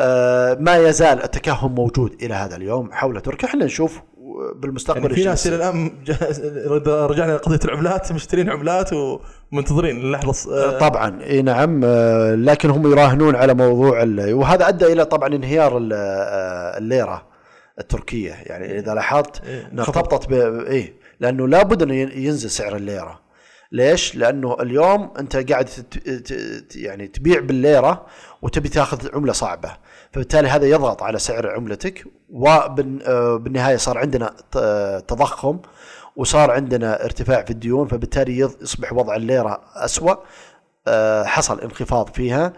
آه، 0.00 0.54
ما 0.60 0.76
يزال 0.76 1.22
التكهن 1.24 1.70
موجود 1.70 2.22
إلى 2.22 2.34
هذا 2.34 2.56
اليوم 2.56 2.92
حول 2.92 3.20
تركيا. 3.20 3.48
إحنا 3.48 3.64
نشوف 3.64 4.00
بالمستقبل 4.56 5.02
يعني 5.02 5.14
في 5.14 5.24
ناس. 5.24 5.46
إلى 5.46 5.56
الآن 5.56 5.90
إذا 6.82 7.06
رجعنا 7.06 7.32
لقضية 7.32 7.58
العملات 7.64 8.12
مشترين 8.12 8.50
عملات 8.50 8.90
ومنتظرين 9.52 9.96
اللحظه 9.96 10.54
آه، 10.64 10.78
طبعا. 10.78 11.22
إي 11.22 11.42
نعم 11.42 11.80
آه، 11.84 12.34
لكن 12.34 12.70
هم 12.70 12.92
يراهنون 12.92 13.36
على 13.36 13.54
موضوع 13.54 14.04
وهذا 14.18 14.68
أدى 14.68 14.92
إلى 14.92 15.04
طبعا 15.04 15.28
انهيار 15.34 15.78
ال- 15.78 15.92
آه، 15.92 16.78
الليرة 16.78 17.26
التركية. 17.80 18.32
يعني 18.42 18.78
إذا 18.78 18.94
لاحظت 18.94 19.42
ارتبطت 19.78 20.28
ب 20.30 20.32
إي. 20.70 20.92
لأنه 21.20 21.48
لابد 21.48 21.82
أنه 21.82 21.94
ين- 21.94 22.12
ينزل 22.24 22.50
سعر 22.50 22.76
الليرة. 22.76 23.20
ليش؟ 23.72 24.16
لأنه 24.16 24.56
اليوم 24.60 25.12
أنت 25.18 25.36
قاعد 25.52 25.68
يعني 26.74 27.06
تبيع 27.06 27.40
بالليرة 27.40 28.06
وتبي 28.42 28.68
تاخذ 28.68 29.14
عملة 29.14 29.32
صعبة. 29.32 29.76
فبالتالي 30.12 30.48
هذا 30.48 30.66
يضغط 30.66 31.02
على 31.02 31.18
سعر 31.18 31.50
عملتك 31.50 32.04
وبالنهايه 32.30 33.76
صار 33.76 33.98
عندنا 33.98 34.32
ت- 34.52 35.04
تضخم 35.08 35.58
وصار 36.16 36.50
عندنا 36.50 37.04
ارتفاع 37.04 37.42
في 37.44 37.50
الديون 37.50 37.88
فبالتالي 37.88 38.38
يصبح 38.38 38.92
وضع 38.92 39.16
الليرة 39.16 39.60
اسوء 39.74 40.18
آه، 40.88 41.24
حصل 41.24 41.60
انخفاض 41.60 42.14
فيها. 42.14 42.52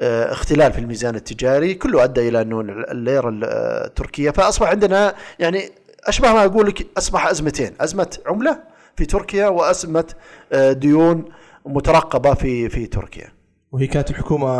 آه، 0.00 0.32
اختلال 0.32 0.72
في 0.72 0.78
الميزان 0.78 1.14
التجاري 1.14 1.74
كله 1.74 2.04
أدى 2.04 2.28
إلى 2.28 2.42
أنه 2.42 2.60
الليرة 2.60 3.30
التركيه 3.32 4.30
فأصبح 4.30 4.68
عندنا 4.68 5.14
يعني 5.38 5.70
أشبه 6.06 6.32
ما 6.32 6.44
أقول 6.44 6.66
لك 6.66 6.86
أصبح 6.98 7.26
أزمتين 7.26 7.72
أزمة 7.80 8.18
عملة 8.26 8.58
في 8.96 9.06
تركيا 9.06 9.48
وأزمة 9.48 10.14
آه، 10.52 10.72
ديون 10.72 11.24
مترقبة 11.66 12.34
في 12.34 12.68
في 12.68 12.86
تركيا. 12.86 13.32
وهي 13.72 13.86
كانت 13.86 14.10
الحكومة 14.10 14.54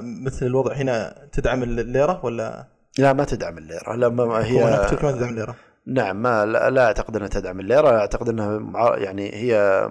مثل 0.00 0.46
الوضع 0.46 0.72
هنا 0.72 1.14
تدعم 1.32 1.62
الليرة 1.62 2.20
ولا؟ 2.24 2.66
لا 2.98 3.12
ما 3.12 3.24
تدعم 3.24 3.58
الليرة. 3.58 3.94
لا 3.96 4.08
ما 4.08 4.44
هي 4.44 4.64
ما 4.64 4.88
تدعم 4.88 5.28
الليرة. 5.28 5.54
نعم 5.86 6.22
ما 6.22 6.46
لا, 6.46 6.70
لا 6.70 6.84
أعتقد 6.84 7.16
أنها 7.16 7.28
تدعم 7.28 7.60
الليرة. 7.60 7.88
أعتقد 7.88 8.28
أنها 8.28 8.96
يعني 8.96 9.30
هي 9.34 9.88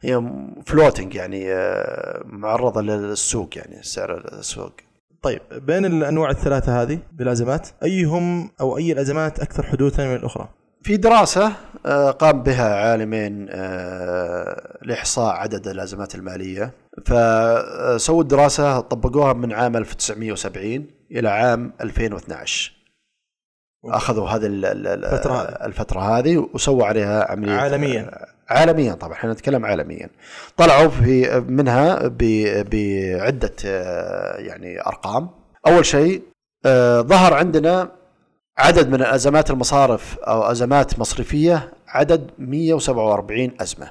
هي 0.00 0.22
فلوتنج 0.66 1.14
يعني 1.14 1.52
آه، 1.52 2.22
معرضة 2.26 2.80
للسوق 2.82 3.48
يعني 3.56 3.82
سعر 3.82 4.28
السوق. 4.32 4.72
طيب 5.22 5.40
بين 5.52 5.84
الأنواع 5.84 6.30
الثلاثة 6.30 6.82
هذه 6.82 6.98
بالأزمات 7.12 7.68
أيهم 7.82 8.50
أو 8.60 8.76
أي 8.78 8.92
الأزمات 8.92 9.40
أكثر 9.40 9.62
حدوثا 9.66 10.06
من 10.08 10.16
الأخرى؟ 10.16 10.48
في 10.82 10.96
دراسة 10.96 11.52
آه، 11.86 12.10
قام 12.10 12.42
بها 12.42 12.74
عالمين 12.74 13.46
آه، 13.50 14.78
لإحصاء 14.82 15.34
عدد 15.34 15.68
الأزمات 15.68 16.14
المالية 16.14 16.72
فسووا 17.06 18.22
الدراسة 18.22 18.80
طبقوها 18.80 19.32
من 19.32 19.52
عام 19.52 19.76
1970 19.76 20.86
إلى 21.10 21.28
عام 21.28 21.72
2012 21.80 22.72
أخذوا 23.84 24.28
هذه 24.28 24.46
ال- 24.46 24.64
ال- 24.64 24.86
ال- 24.86 25.04
الفترة 25.04 25.32
هذه. 25.32 25.48
الفترة 25.66 26.00
هذه 26.18 26.48
وسووا 26.54 26.86
عليها 26.86 27.30
عملية 27.32 27.52
عالمياً. 27.52 28.10
عالميا 28.52 28.94
طبعا 28.94 29.12
إحنا 29.12 29.32
نتكلم 29.32 29.66
عالميا. 29.66 30.10
طلعوا 30.56 30.88
في 30.88 31.40
منها 31.48 32.08
ب- 32.08 32.68
بعدة 32.70 33.52
آه، 33.66 34.36
يعني 34.38 34.80
أرقام. 34.80 35.30
أول 35.66 35.86
شيء 35.86 36.22
آه، 36.66 37.00
ظهر 37.00 37.34
عندنا 37.34 37.90
عدد 38.58 38.88
من 38.88 38.94
الازمات 38.94 39.50
المصارف 39.50 40.18
أو 40.18 40.42
أزمات 40.42 40.98
مصرفية 40.98 41.72
عدد 41.88 42.30
147 42.38 43.56
أزمة 43.60 43.88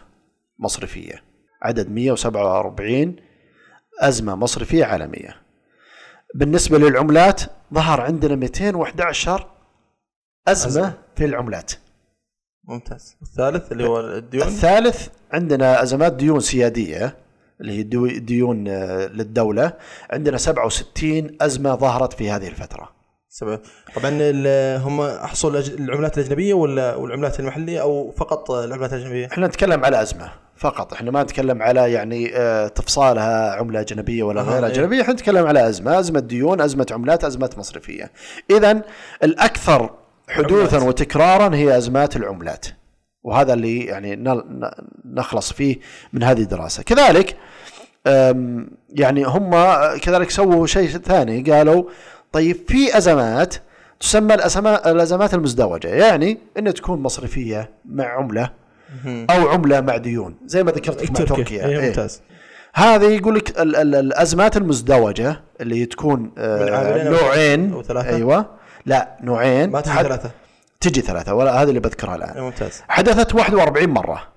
مصرفية. 0.59 1.23
عدد 1.61 1.89
147 1.91 3.15
أزمة 4.01 4.35
مصرفية 4.35 4.85
عالمية. 4.85 5.35
بالنسبة 6.35 6.77
للعملات 6.77 7.41
ظهر 7.73 8.01
عندنا 8.01 8.35
211 8.35 9.47
أزمة 10.47 10.67
أزمة. 10.71 10.93
في 11.15 11.25
العملات. 11.25 11.71
ممتاز. 12.71 13.15
الثالث 13.21 13.71
اللي 13.71 13.87
هو 13.87 13.99
الديون؟ 13.99 14.47
الثالث 14.47 15.07
عندنا 15.33 15.83
ازمات 15.83 16.13
ديون 16.13 16.39
سيادية 16.39 17.15
اللي 17.61 17.71
هي 17.77 17.83
ديو- 17.83 18.17
ديون 18.19 18.67
آه، 18.67 19.07
للدولة 19.07 19.73
عندنا 20.11 20.37
67 20.37 21.37
أزمة 21.41 21.75
ظهرت 21.75 22.13
في 22.13 22.31
هذه 22.31 22.47
الفترة. 22.47 22.89
طبعا 23.95 24.09
هم 24.77 25.01
احصل 25.01 25.63
الأج- 25.63 25.71
العملات 25.79 26.17
الأجنبية 26.17 26.53
ولا 26.53 26.95
والعملات 26.95 27.39
المحلية 27.39 27.81
أو 27.81 28.11
فقط 28.11 28.51
العملات 28.51 28.93
الأجنبية؟ 28.93 29.25
إحنا 29.31 29.47
نتكلم 29.47 29.85
على 29.85 30.01
أزمة 30.01 30.31
فقط. 30.57 30.93
إحنا 30.93 31.11
ما 31.11 31.23
نتكلم 31.23 31.61
على 31.61 31.91
يعني 31.91 32.35
آه، 32.37 32.67
تفصالها 32.67 33.51
عملة 33.55 33.79
أجنبية 33.79 34.23
ولا 34.23 34.41
غير 34.41 34.65
إيه. 34.65 34.71
اجنبيه 34.71 35.01
إحنا 35.01 35.13
نتكلم 35.13 35.47
على 35.47 35.69
أزمة. 35.69 35.99
أزمة 35.99 36.19
ديون 36.19 36.61
أزمة 36.61 36.85
عملات 36.91 37.23
أزمة 37.23 37.49
مصرفية. 37.57 38.11
اذا 38.51 38.81
الأكثر 39.23 39.89
حدوثا 40.31 40.75
عملات. 40.75 40.89
وتكرارا 40.89 41.55
هي 41.55 41.77
أزمات 41.77 42.15
العملات. 42.15 42.65
وهذا 43.23 43.53
اللي 43.53 43.79
يعني 43.85 44.23
نخلص 45.05 45.53
فيه 45.53 45.77
من 46.13 46.23
هذه 46.23 46.41
الدراسة. 46.41 46.83
كذلك 46.83 47.35
يعني 48.89 49.23
هم 49.25 49.51
كذلك 49.97 50.29
سووا 50.29 50.67
شيء 50.67 50.87
ثاني. 50.87 51.41
قالوا 51.51 51.83
طيب 52.31 52.57
في 52.67 52.97
أزمات 52.97 53.55
تسمى 53.99 54.33
الأزمات 54.85 55.33
المزدوجة. 55.33 55.87
يعني 55.87 56.37
إن 56.57 56.73
تكون 56.73 56.99
مصرفية 56.99 57.69
مع 57.85 58.05
عملة. 58.05 58.49
أو 59.05 59.49
عملة 59.49 59.81
مع 59.81 59.97
ديون. 59.97 60.35
زي 60.45 60.63
ما 60.63 60.71
ذكرت 60.71 61.19
مع 61.19 61.25
تركيا. 61.35 61.67
إيه،. 61.67 61.87
ممتاز. 61.87 62.21
هذه 62.73 63.05
يقول 63.05 63.35
لك 63.35 63.59
ال- 63.61 63.75
ال- 63.75 63.95
الأزمات 63.95 64.57
المزدوجة 64.57 65.41
اللي 65.61 65.85
تكون 65.85 66.31
آه، 66.37 67.09
نوعين. 67.09 67.73
أو 67.73 67.83
ثلاثة؟ 67.83 68.15
أيوه. 68.15 68.60
لا 68.85 69.17
نوعين. 69.21 69.69
ما 69.69 69.81
تجي 69.81 69.91
حد- 69.91 70.05
ثلاثة. 70.05 70.31
تجي 70.79 71.01
ثلاثة. 71.01 71.33
ولا 71.33 71.61
هذه 71.61 71.69
اللي 71.69 71.79
بذكرها 71.79 72.15
الآن. 72.15 72.29
إيه، 72.29 72.41
ممتاز. 72.41 72.81
حدثت 72.89 73.35
41 73.35 73.89
مرة. 73.89 74.27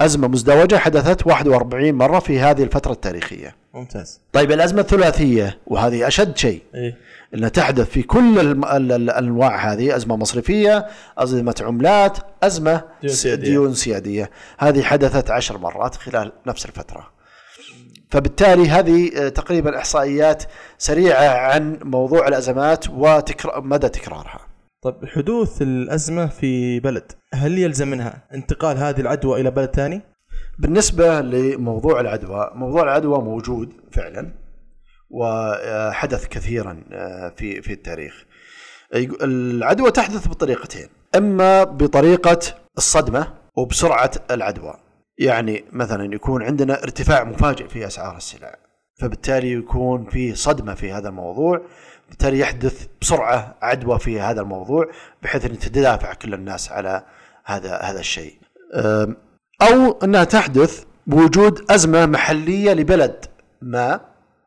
أزمة 0.00 0.28
مزدوجة 0.28 0.76
حدثت 0.76 1.26
41 1.26 1.94
مرة 1.94 2.18
في 2.18 2.40
هذه 2.40 2.62
الفترة 2.62 2.92
التاريخية. 2.92 3.54
ممتاز. 3.74 4.20
طيب 4.32 4.52
الأزمة 4.52 4.80
الثلاثية 4.80 5.58
وهذه 5.66 6.06
أشد 6.06 6.36
شيء. 6.36 6.62
إيه. 6.74 6.96
انها 7.34 7.48
تحدث 7.48 7.88
في 7.90 8.02
كل 8.02 8.38
الم- 8.40 8.64
ال- 8.64 8.92
ال- 8.92 8.92
الأنواع 8.92 9.72
هذه 9.72 9.96
أزمة 9.96 10.16
مصرفية 10.16 10.86
أزمة 11.18 11.54
عملات 11.60 12.18
أزمة 12.42 12.82
ديون 13.02 13.14
سيادية. 13.14 13.44
ديون 13.44 13.74
سيادية. 13.74 14.30
هذه 14.58 14.82
حدثت 14.82 15.30
عشر 15.30 15.58
مرات 15.58 15.94
خلال 15.96 16.32
نفس 16.46 16.66
الفترة. 16.66 17.15
فبالتالي 18.10 18.68
هذه 18.68 19.10
آه، 19.16 19.28
تقريبا 19.28 19.78
إحصائيات 19.78 20.44
سريعة 20.78 21.28
عن 21.28 21.78
موضوع 21.84 22.28
الأزمات 22.28 22.88
وتكرار 22.90 23.60
مدى 23.60 23.88
تكرارها. 23.88 24.40
طيب 24.82 24.94
حدوث 25.06 25.62
الأزمة 25.62 26.26
في 26.26 26.80
بلد 26.80 27.12
هل 27.34 27.58
يلزم 27.58 27.88
منها 27.88 28.28
انتقال 28.34 28.78
هذه 28.78 29.00
العدوى 29.00 29.40
إلى 29.40 29.50
بلد 29.50 29.70
ثاني؟ 29.76 30.02
بالنسبة 30.58 31.20
لموضوع 31.20 32.00
العدوى 32.00 32.50
موضوع 32.54 32.82
العدوى 32.82 33.18
موجود 33.18 33.72
فعلا 33.92 34.32
وحدث 35.10 36.28
كثيرا 36.28 36.84
آه، 36.92 37.32
في 37.36 37.62
في 37.62 37.72
التاريخ. 37.72 38.24
العدوى 39.22 39.90
تحدث 39.90 40.28
بطريقتين 40.28 40.88
إما 41.16 41.64
بطريقة 41.64 42.38
الصدمة 42.78 43.34
وبسرعة 43.56 44.10
العدوى. 44.30 44.74
يعني 45.18 45.64
مثلا 45.72 46.14
يكون 46.14 46.42
عندنا 46.42 46.82
ارتفاع 46.82 47.24
مفاجئ 47.24 47.68
في 47.68 47.86
أسعار 47.86 48.16
السلع 48.16 48.56
فبالتالي 49.00 49.52
يكون 49.52 50.04
في 50.04 50.34
صدمة 50.34 50.74
في 50.74 50.92
هذا 50.92 51.08
الموضوع 51.08 51.60
بالتالي 52.08 52.38
يحدث 52.38 52.86
بسرعة 53.00 53.56
عدوى 53.62 53.98
في 53.98 54.20
هذا 54.20 54.40
الموضوع 54.40 54.84
بحيث 55.22 55.44
أن 55.44 55.58
تتدافع 55.58 56.14
كل 56.14 56.34
الناس 56.34 56.72
على 56.72 57.02
هذا 57.44 57.76
هذا 57.76 58.00
الشيء. 58.00 58.38
أو 59.62 59.98
أنها 60.04 60.24
تحدث 60.24 60.84
بوجود 61.06 61.70
أزمة 61.70 62.06
محلية 62.06 62.72
لبلد 62.72 63.24
ما 63.62 64.00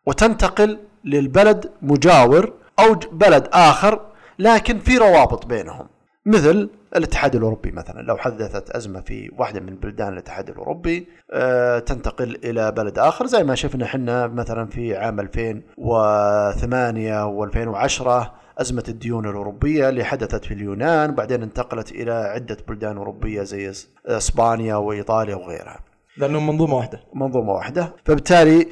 وتنتقل 0.06 0.80
للبلد 1.06 1.72
مجاور 1.82 2.54
أو 2.80 2.94
بلد 3.12 3.50
آخر 3.54 4.06
لكن 4.40 4.80
في 4.80 4.98
روابط 4.98 5.46
بينهم. 5.46 5.88
مثل 6.26 6.70
الاتحاد 6.96 7.36
الأوروبي 7.36 7.72
مثلا 7.72 8.02
لو 8.02 8.18
حدثت 8.18 8.70
أزمة 8.70 9.02
في 9.02 9.32
واحدة 9.38 9.60
من 9.60 9.76
بلدان 9.76 10.14
الاتحاد 10.14 10.50
الأوروبي 10.50 11.08
آه، 11.32 11.80
تنتقل 11.80 12.40
إلى 12.44 12.72
بلد 12.72 13.00
آخر 13.00 13.26
زي 13.26 13.44
ما 13.44 13.56
شفنا 13.56 13.86
إحنا 13.86 14.28
مثلا 14.28 14.68
في 14.68 14.98
عام 14.98 15.20
2008 15.20 17.26
و2010 17.26 18.28
أزمة 18.62 18.84
الديون 18.88 19.30
الأوروبية 19.30 19.90
اللي 19.90 20.04
حدثت 20.04 20.46
في 20.46 20.54
اليونان 20.54 21.10
وبعدين 21.10 21.44
انتقلت 21.44 21.92
إلى 21.92 22.12
عدة 22.12 22.58
بلدان 22.68 22.98
أوروبية 22.98 23.44
زي 23.44 23.74
إس- 23.74 23.86
إسبانيا 24.06 24.76
وإيطاليا 24.76 25.36
وغيرها. 25.36 25.80
لأنه 26.18 26.40
منظومة 26.40 26.76
واحدة 26.76 27.00
منظومة 27.14 27.54
واحدة 27.54 27.94
فبالتالي 28.06 28.68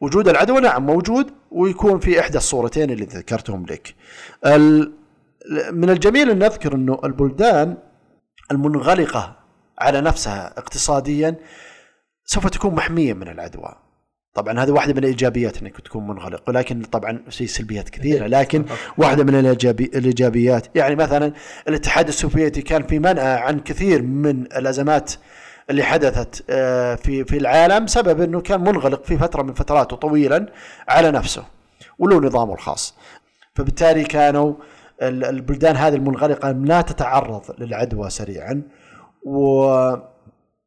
وجود 0.00 0.28
العدوى 0.28 0.60
نعم 0.60 0.86
موجود 0.86 1.30
ويكون 1.50 1.98
في 1.98 2.20
إحدى 2.20 2.38
الصورتين 2.38 2.90
اللي 2.90 3.04
ذكرتهم 3.04 3.66
لك. 3.66 3.94
ال- 4.46 4.92
من 5.70 5.90
الجميل 5.90 6.30
أن 6.30 6.38
نذكر 6.38 6.74
أنه 6.74 7.00
البلدان 7.04 7.76
المنغلقة 8.50 9.36
على 9.78 10.00
نفسها 10.00 10.58
اقتصاديا 10.58 11.36
سوف 12.24 12.46
تكون 12.46 12.74
محمية 12.74 13.12
من 13.12 13.28
العدوى. 13.28 13.74
طبعا 14.34 14.60
هذه 14.60 14.70
واحدة 14.70 14.92
من 14.92 14.98
الإيجابيات 14.98 15.62
أنك 15.62 15.80
تكون 15.80 16.06
منغلق 16.06 16.42
ولكن 16.48 16.82
طبعا 16.82 17.24
في 17.30 17.46
سلبيات 17.46 17.88
كثيرة 17.88 18.26
لكن 18.26 18.64
واحدة 18.98 19.24
من 19.24 19.34
الإيجابيات 19.94 20.66
يعني 20.74 20.94
مثلا 20.94 21.32
الاتحاد 21.68 22.08
السوفيتي 22.08 22.62
كان 22.62 22.86
في 22.86 22.98
منأى 22.98 23.40
عن 23.40 23.60
كثير 23.60 24.02
من 24.02 24.42
الأزمات 24.42 25.12
اللي 25.70 25.82
حدثت 25.82 26.44
آه، 26.50 26.94
في 26.94 27.24
في 27.24 27.36
العالم 27.36 27.86
سبب 27.86 28.20
أنه 28.20 28.40
كان 28.40 28.60
منغلق 28.60 29.04
في 29.04 29.18
فترة 29.18 29.42
من 29.42 29.54
فتراته 29.54 29.96
طويلا 29.96 30.46
على 30.88 31.10
نفسه 31.10 31.44
وله 31.98 32.20
نظامه 32.20 32.54
الخاص 32.54 32.94
فبالتالي 33.54 34.04
كانوا 34.04 34.54
البلدان 35.08 35.76
هذه 35.76 35.94
المنغلقه 35.94 36.50
لا 36.52 36.80
تتعرض 36.80 37.42
للعدوى 37.58 38.10
سريعا 38.10 38.62
و 39.26 39.66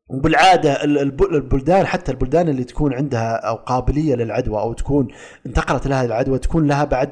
وبالعادة 0.10 0.84
ال- 0.84 0.98
الب- 0.98 1.24
البلدان 1.34 1.86
حتى 1.86 2.12
البلدان 2.12 2.50
اللي 2.50 2.64
تكون 2.64 2.94
عندها 2.94 3.36
أو 3.36 3.56
قابلية 3.56 4.16
للعدوى 4.16 4.60
أو 4.60 4.74
تكون 4.74 5.08
انتقلت 5.46 5.88
لها 5.88 6.06
العدوى 6.06 6.40
تكون 6.40 6.68
لها 6.68 6.84
بعد 6.84 7.10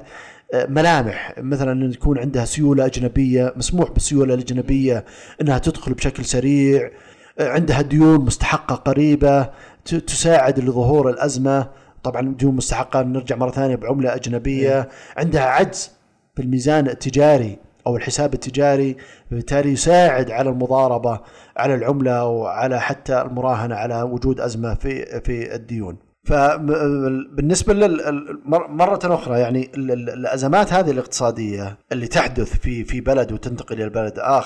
آه، 0.53 0.65
ملامح. 0.65 1.33
مثلا 1.37 1.71
ان 1.71 1.91
تكون 1.91 2.19
عندها 2.19 2.45
سيولة 2.45 2.85
أجنبية 2.85 3.53
مسموح 3.55 3.91
بالسيولة 3.91 4.33
الأجنبية 4.33 5.05
إنها 5.41 5.57
تدخل 5.57 5.93
بشكل 5.93 6.25
سريع 6.25 6.91
آه، 7.39 7.49
عندها 7.49 7.81
ديون 7.81 8.25
مستحقة 8.25 8.75
قريبة 8.75 9.49
تساعد 9.85 10.59
لظهور 10.59 11.09
الأزمة. 11.09 11.67
طبعا 12.03 12.35
ديون 12.39 12.55
مستحقة 12.55 13.01
نرجع 13.01 13.35
مرة 13.35 13.51
ثانية 13.51 13.75
بعملة 13.75 14.15
أجنبية. 14.15 14.89
عندها 15.17 15.41
عجز 15.45 15.91
في 16.35 16.41
الميزان 16.41 16.87
التجاري 16.87 17.57
أو 17.87 17.97
الحساب 17.97 18.33
التجاري 18.33 18.97
بالتالي 19.31 19.71
يساعد 19.71 20.31
على 20.31 20.49
المضاربة 20.49 21.19
على 21.57 21.75
العملة 21.75 22.25
وعلى 22.25 22.81
حتى 22.81 23.21
المراهنة 23.21 23.75
على 23.75 24.01
وجود 24.01 24.39
أزمة 24.39 24.73
في 24.73 25.21
في 25.21 25.55
الديون. 25.55 25.97
فبالنسبه 26.27 27.73
لل 27.73 28.01
مر- 28.45 28.67
مرة 28.67 28.99
أخرى 29.03 29.39
يعني 29.39 29.71
ال- 29.75 29.91
ال- 29.91 30.09
الأزمات 30.09 30.73
هذه 30.73 30.91
الاقتصادية 30.91 31.77
اللي 31.91 32.07
تحدث 32.07 32.57
في 32.59 32.83
في 32.83 33.01
بلد 33.01 33.31
وتنتقل 33.31 33.81
إلى 33.81 33.89
بلد 33.89 34.19
آه، 34.19 34.39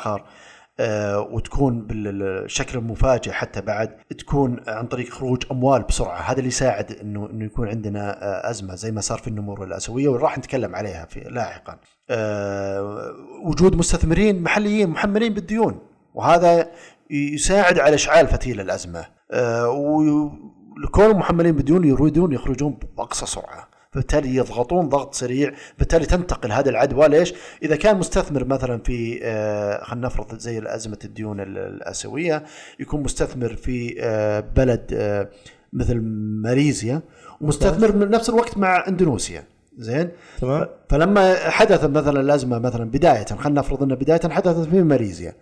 وتكون 1.32 1.82
بالشكل 1.82 2.78
المفاجئ 2.78 3.32
حتى 3.32 3.62
بعد 3.62 3.90
تكون 4.18 4.60
عن 4.68 4.88
طريق 4.88 5.10
خروج 5.10 5.44
أموال 5.52 5.82
بسرعة. 5.82 6.20
هذا 6.20 6.38
اللي 6.38 6.48
يساعد 6.48 6.92
انه 6.92 7.30
إنه 7.30 7.46
يكون 7.46 7.68
عندنا 7.68 8.24
آه، 8.24 8.50
أزمة 8.50 8.76
زي 8.76 8.92
ما 8.92 9.02
صار 9.02 9.18
في 9.18 9.28
النمور 9.28 9.64
الاسيويه 9.64 10.08
وراح 10.08 10.38
نتكلم 10.38 10.76
عليها 10.76 11.06
في 11.06 11.20
لاحقا. 11.20 11.78
آه، 12.10 13.14
وجود 13.46 13.76
مستثمرين 13.76 14.44
محليين 14.44 14.90
محملين 14.90 15.34
بالديون 15.34 15.80
وهذا 16.14 16.72
يساعد 17.10 17.80
على 17.80 17.96
إشعال 17.96 18.28
فتيل 18.28 18.62
الأزمة. 18.62 19.06
آه، 19.32 19.70
وكونهم 19.70 21.20
محملين 21.20 21.56
بالديون 21.56 21.84
يريدون 21.84 22.34
يخرجون 22.34 22.80
بأقصى 22.98 23.26
سرعة. 23.26 23.77
فبالتالي 23.92 24.36
يضغطون 24.36 24.90
ضغط 24.90 25.16
سريع 25.16 25.52
بالتالي 25.80 26.06
تنتقل 26.06 26.52
هذه 26.52 26.70
العدوى. 26.70 27.08
ليش؟ 27.08 27.34
إذا 27.64 27.76
كان 27.76 27.98
مستثمر 27.98 28.46
مثلا 28.46 28.80
في 28.84 29.20
آه، 29.24 29.84
خلينا 29.84 30.08
نفرض 30.08 30.40
زي 30.40 30.62
أزمة 30.66 30.98
الديون 31.06 31.40
ال- 31.40 31.58
الأسيوية 31.58 32.44
يكون 32.80 33.04
مستثمر 33.04 33.56
في 33.56 33.96
آه، 34.00 34.40
بلد 34.56 34.86
آه، 34.94 35.30
مثل 35.74 36.00
ماليزيا 36.44 37.02
ومستثمر 37.42 37.96
من 37.96 38.10
نفس 38.10 38.30
الوقت 38.30 38.58
مع 38.58 38.88
إندونيسيا. 38.88 39.44
زين؟ 39.78 40.10
تمام. 40.42 40.66
فلما 40.90 41.36
حدث 41.50 41.84
مثلا 41.84 42.22
الأزمة 42.22 42.60
مثلا 42.60 42.90
بداية 42.92 43.26
خلينا 43.26 43.60
نفرض 43.60 43.84
ان 43.84 43.96
بداية 43.96 44.30
حدثت 44.30 44.70
في 44.70 44.82
ماليزيا. 44.82 45.34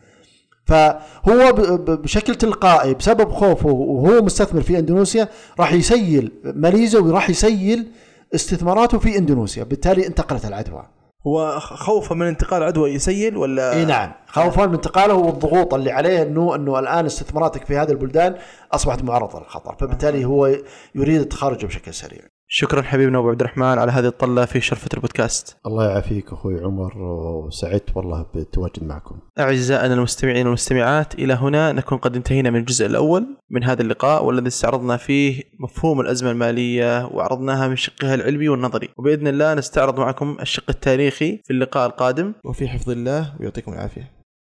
فهو 0.66 1.52
بشكل 1.88 2.36
تلقائي 2.36 2.94
بسبب 2.94 3.32
خوفه 3.32 3.70
وهو 3.70 4.22
مستثمر 4.22 4.62
في 4.62 4.80
إندونيسيا 4.80 5.28
راح 5.60 5.74
يسيل 5.74 6.32
ماليزيا 6.44 7.00
وراح 7.00 7.30
يسيل 7.30 7.88
استثماراته 8.36 9.00
في 9.00 9.18
إندونيسيا 9.18 9.64
بالتالي 9.64 10.08
انتقلت 10.08 10.46
العدوى. 10.46 10.86
هو 11.28 11.60
خوفه 11.60 12.16
من 12.16 12.26
انتقال 12.26 12.64
عدوى 12.64 12.94
يسيل 12.94 13.38
ولا؟ 13.38 13.74
إي 13.74 13.86
نعم 13.86 14.12
خوفا 14.28 14.66
من 14.66 14.74
انتقاله 14.74 15.14
والضغوط 15.14 15.74
اللي 15.74 15.92
عليه 15.92 16.22
انه 16.22 16.56
إنه 16.56 16.80
الآن 16.80 17.06
استثماراتك 17.06 17.66
في 17.66 17.78
هذه 17.78 17.92
البلدان 17.92 18.36
أصبحت 18.72 19.04
معرضة 19.04 19.40
للخطر 19.40 19.76
فبالتالي 19.80 20.26
هو 20.26 20.48
يريد 20.96 21.22
التخرج 21.22 21.66
بشكل 21.66 21.94
سريع. 21.94 22.22
شكرا 22.48 22.82
حبيبنا 22.82 23.20
أبو 23.20 23.30
عبد 23.30 23.42
الرحمن 23.42 23.66
على 23.66 23.92
هذه 23.92 24.08
الطلة 24.08 24.46
في 24.46 24.62
شرفه 24.62 24.90
البودكاست 24.94 25.58
الله 25.66 25.90
يعافيك 25.90 26.34
أخوي 26.34 26.64
عمر 26.64 26.98
وسعدت 26.98 27.98
والله 27.98 28.26
بالتواجد 28.34 28.84
معكم. 28.84 29.20
أعزائنا 29.40 29.94
المستمعين 29.94 30.46
والمستمعات 30.46 31.16
إلى 31.16 31.34
هنا 31.34 31.72
نكون 31.72 31.98
قد 31.98 32.16
انتهينا 32.16 32.50
من 32.50 32.60
الجزء 32.60 32.86
الأول 32.86 33.38
من 33.50 33.64
هذا 33.64 33.82
اللقاء 33.82 34.26
والذي 34.26 34.48
استعرضنا 34.48 34.98
فيه 34.98 35.44
مفهوم 35.60 36.02
الأزمة 36.02 36.32
المالية 36.32 37.06
وعرضناها 37.06 37.68
من 37.68 37.76
شقها 37.76 38.16
العلمي 38.16 38.50
والنظري. 38.50 38.90
وبإذن 38.98 39.28
الله 39.28 39.54
نستعرض 39.54 40.00
معكم 40.00 40.38
الشق 40.42 40.70
التاريخي 40.70 41.42
في 41.44 41.54
اللقاء 41.54 41.88
القادم. 41.88 42.34
وفي 42.46 42.68
حفظ 42.68 42.90
الله 42.90 43.36
ويعطيكم 43.40 43.74
العافية. 43.74 44.15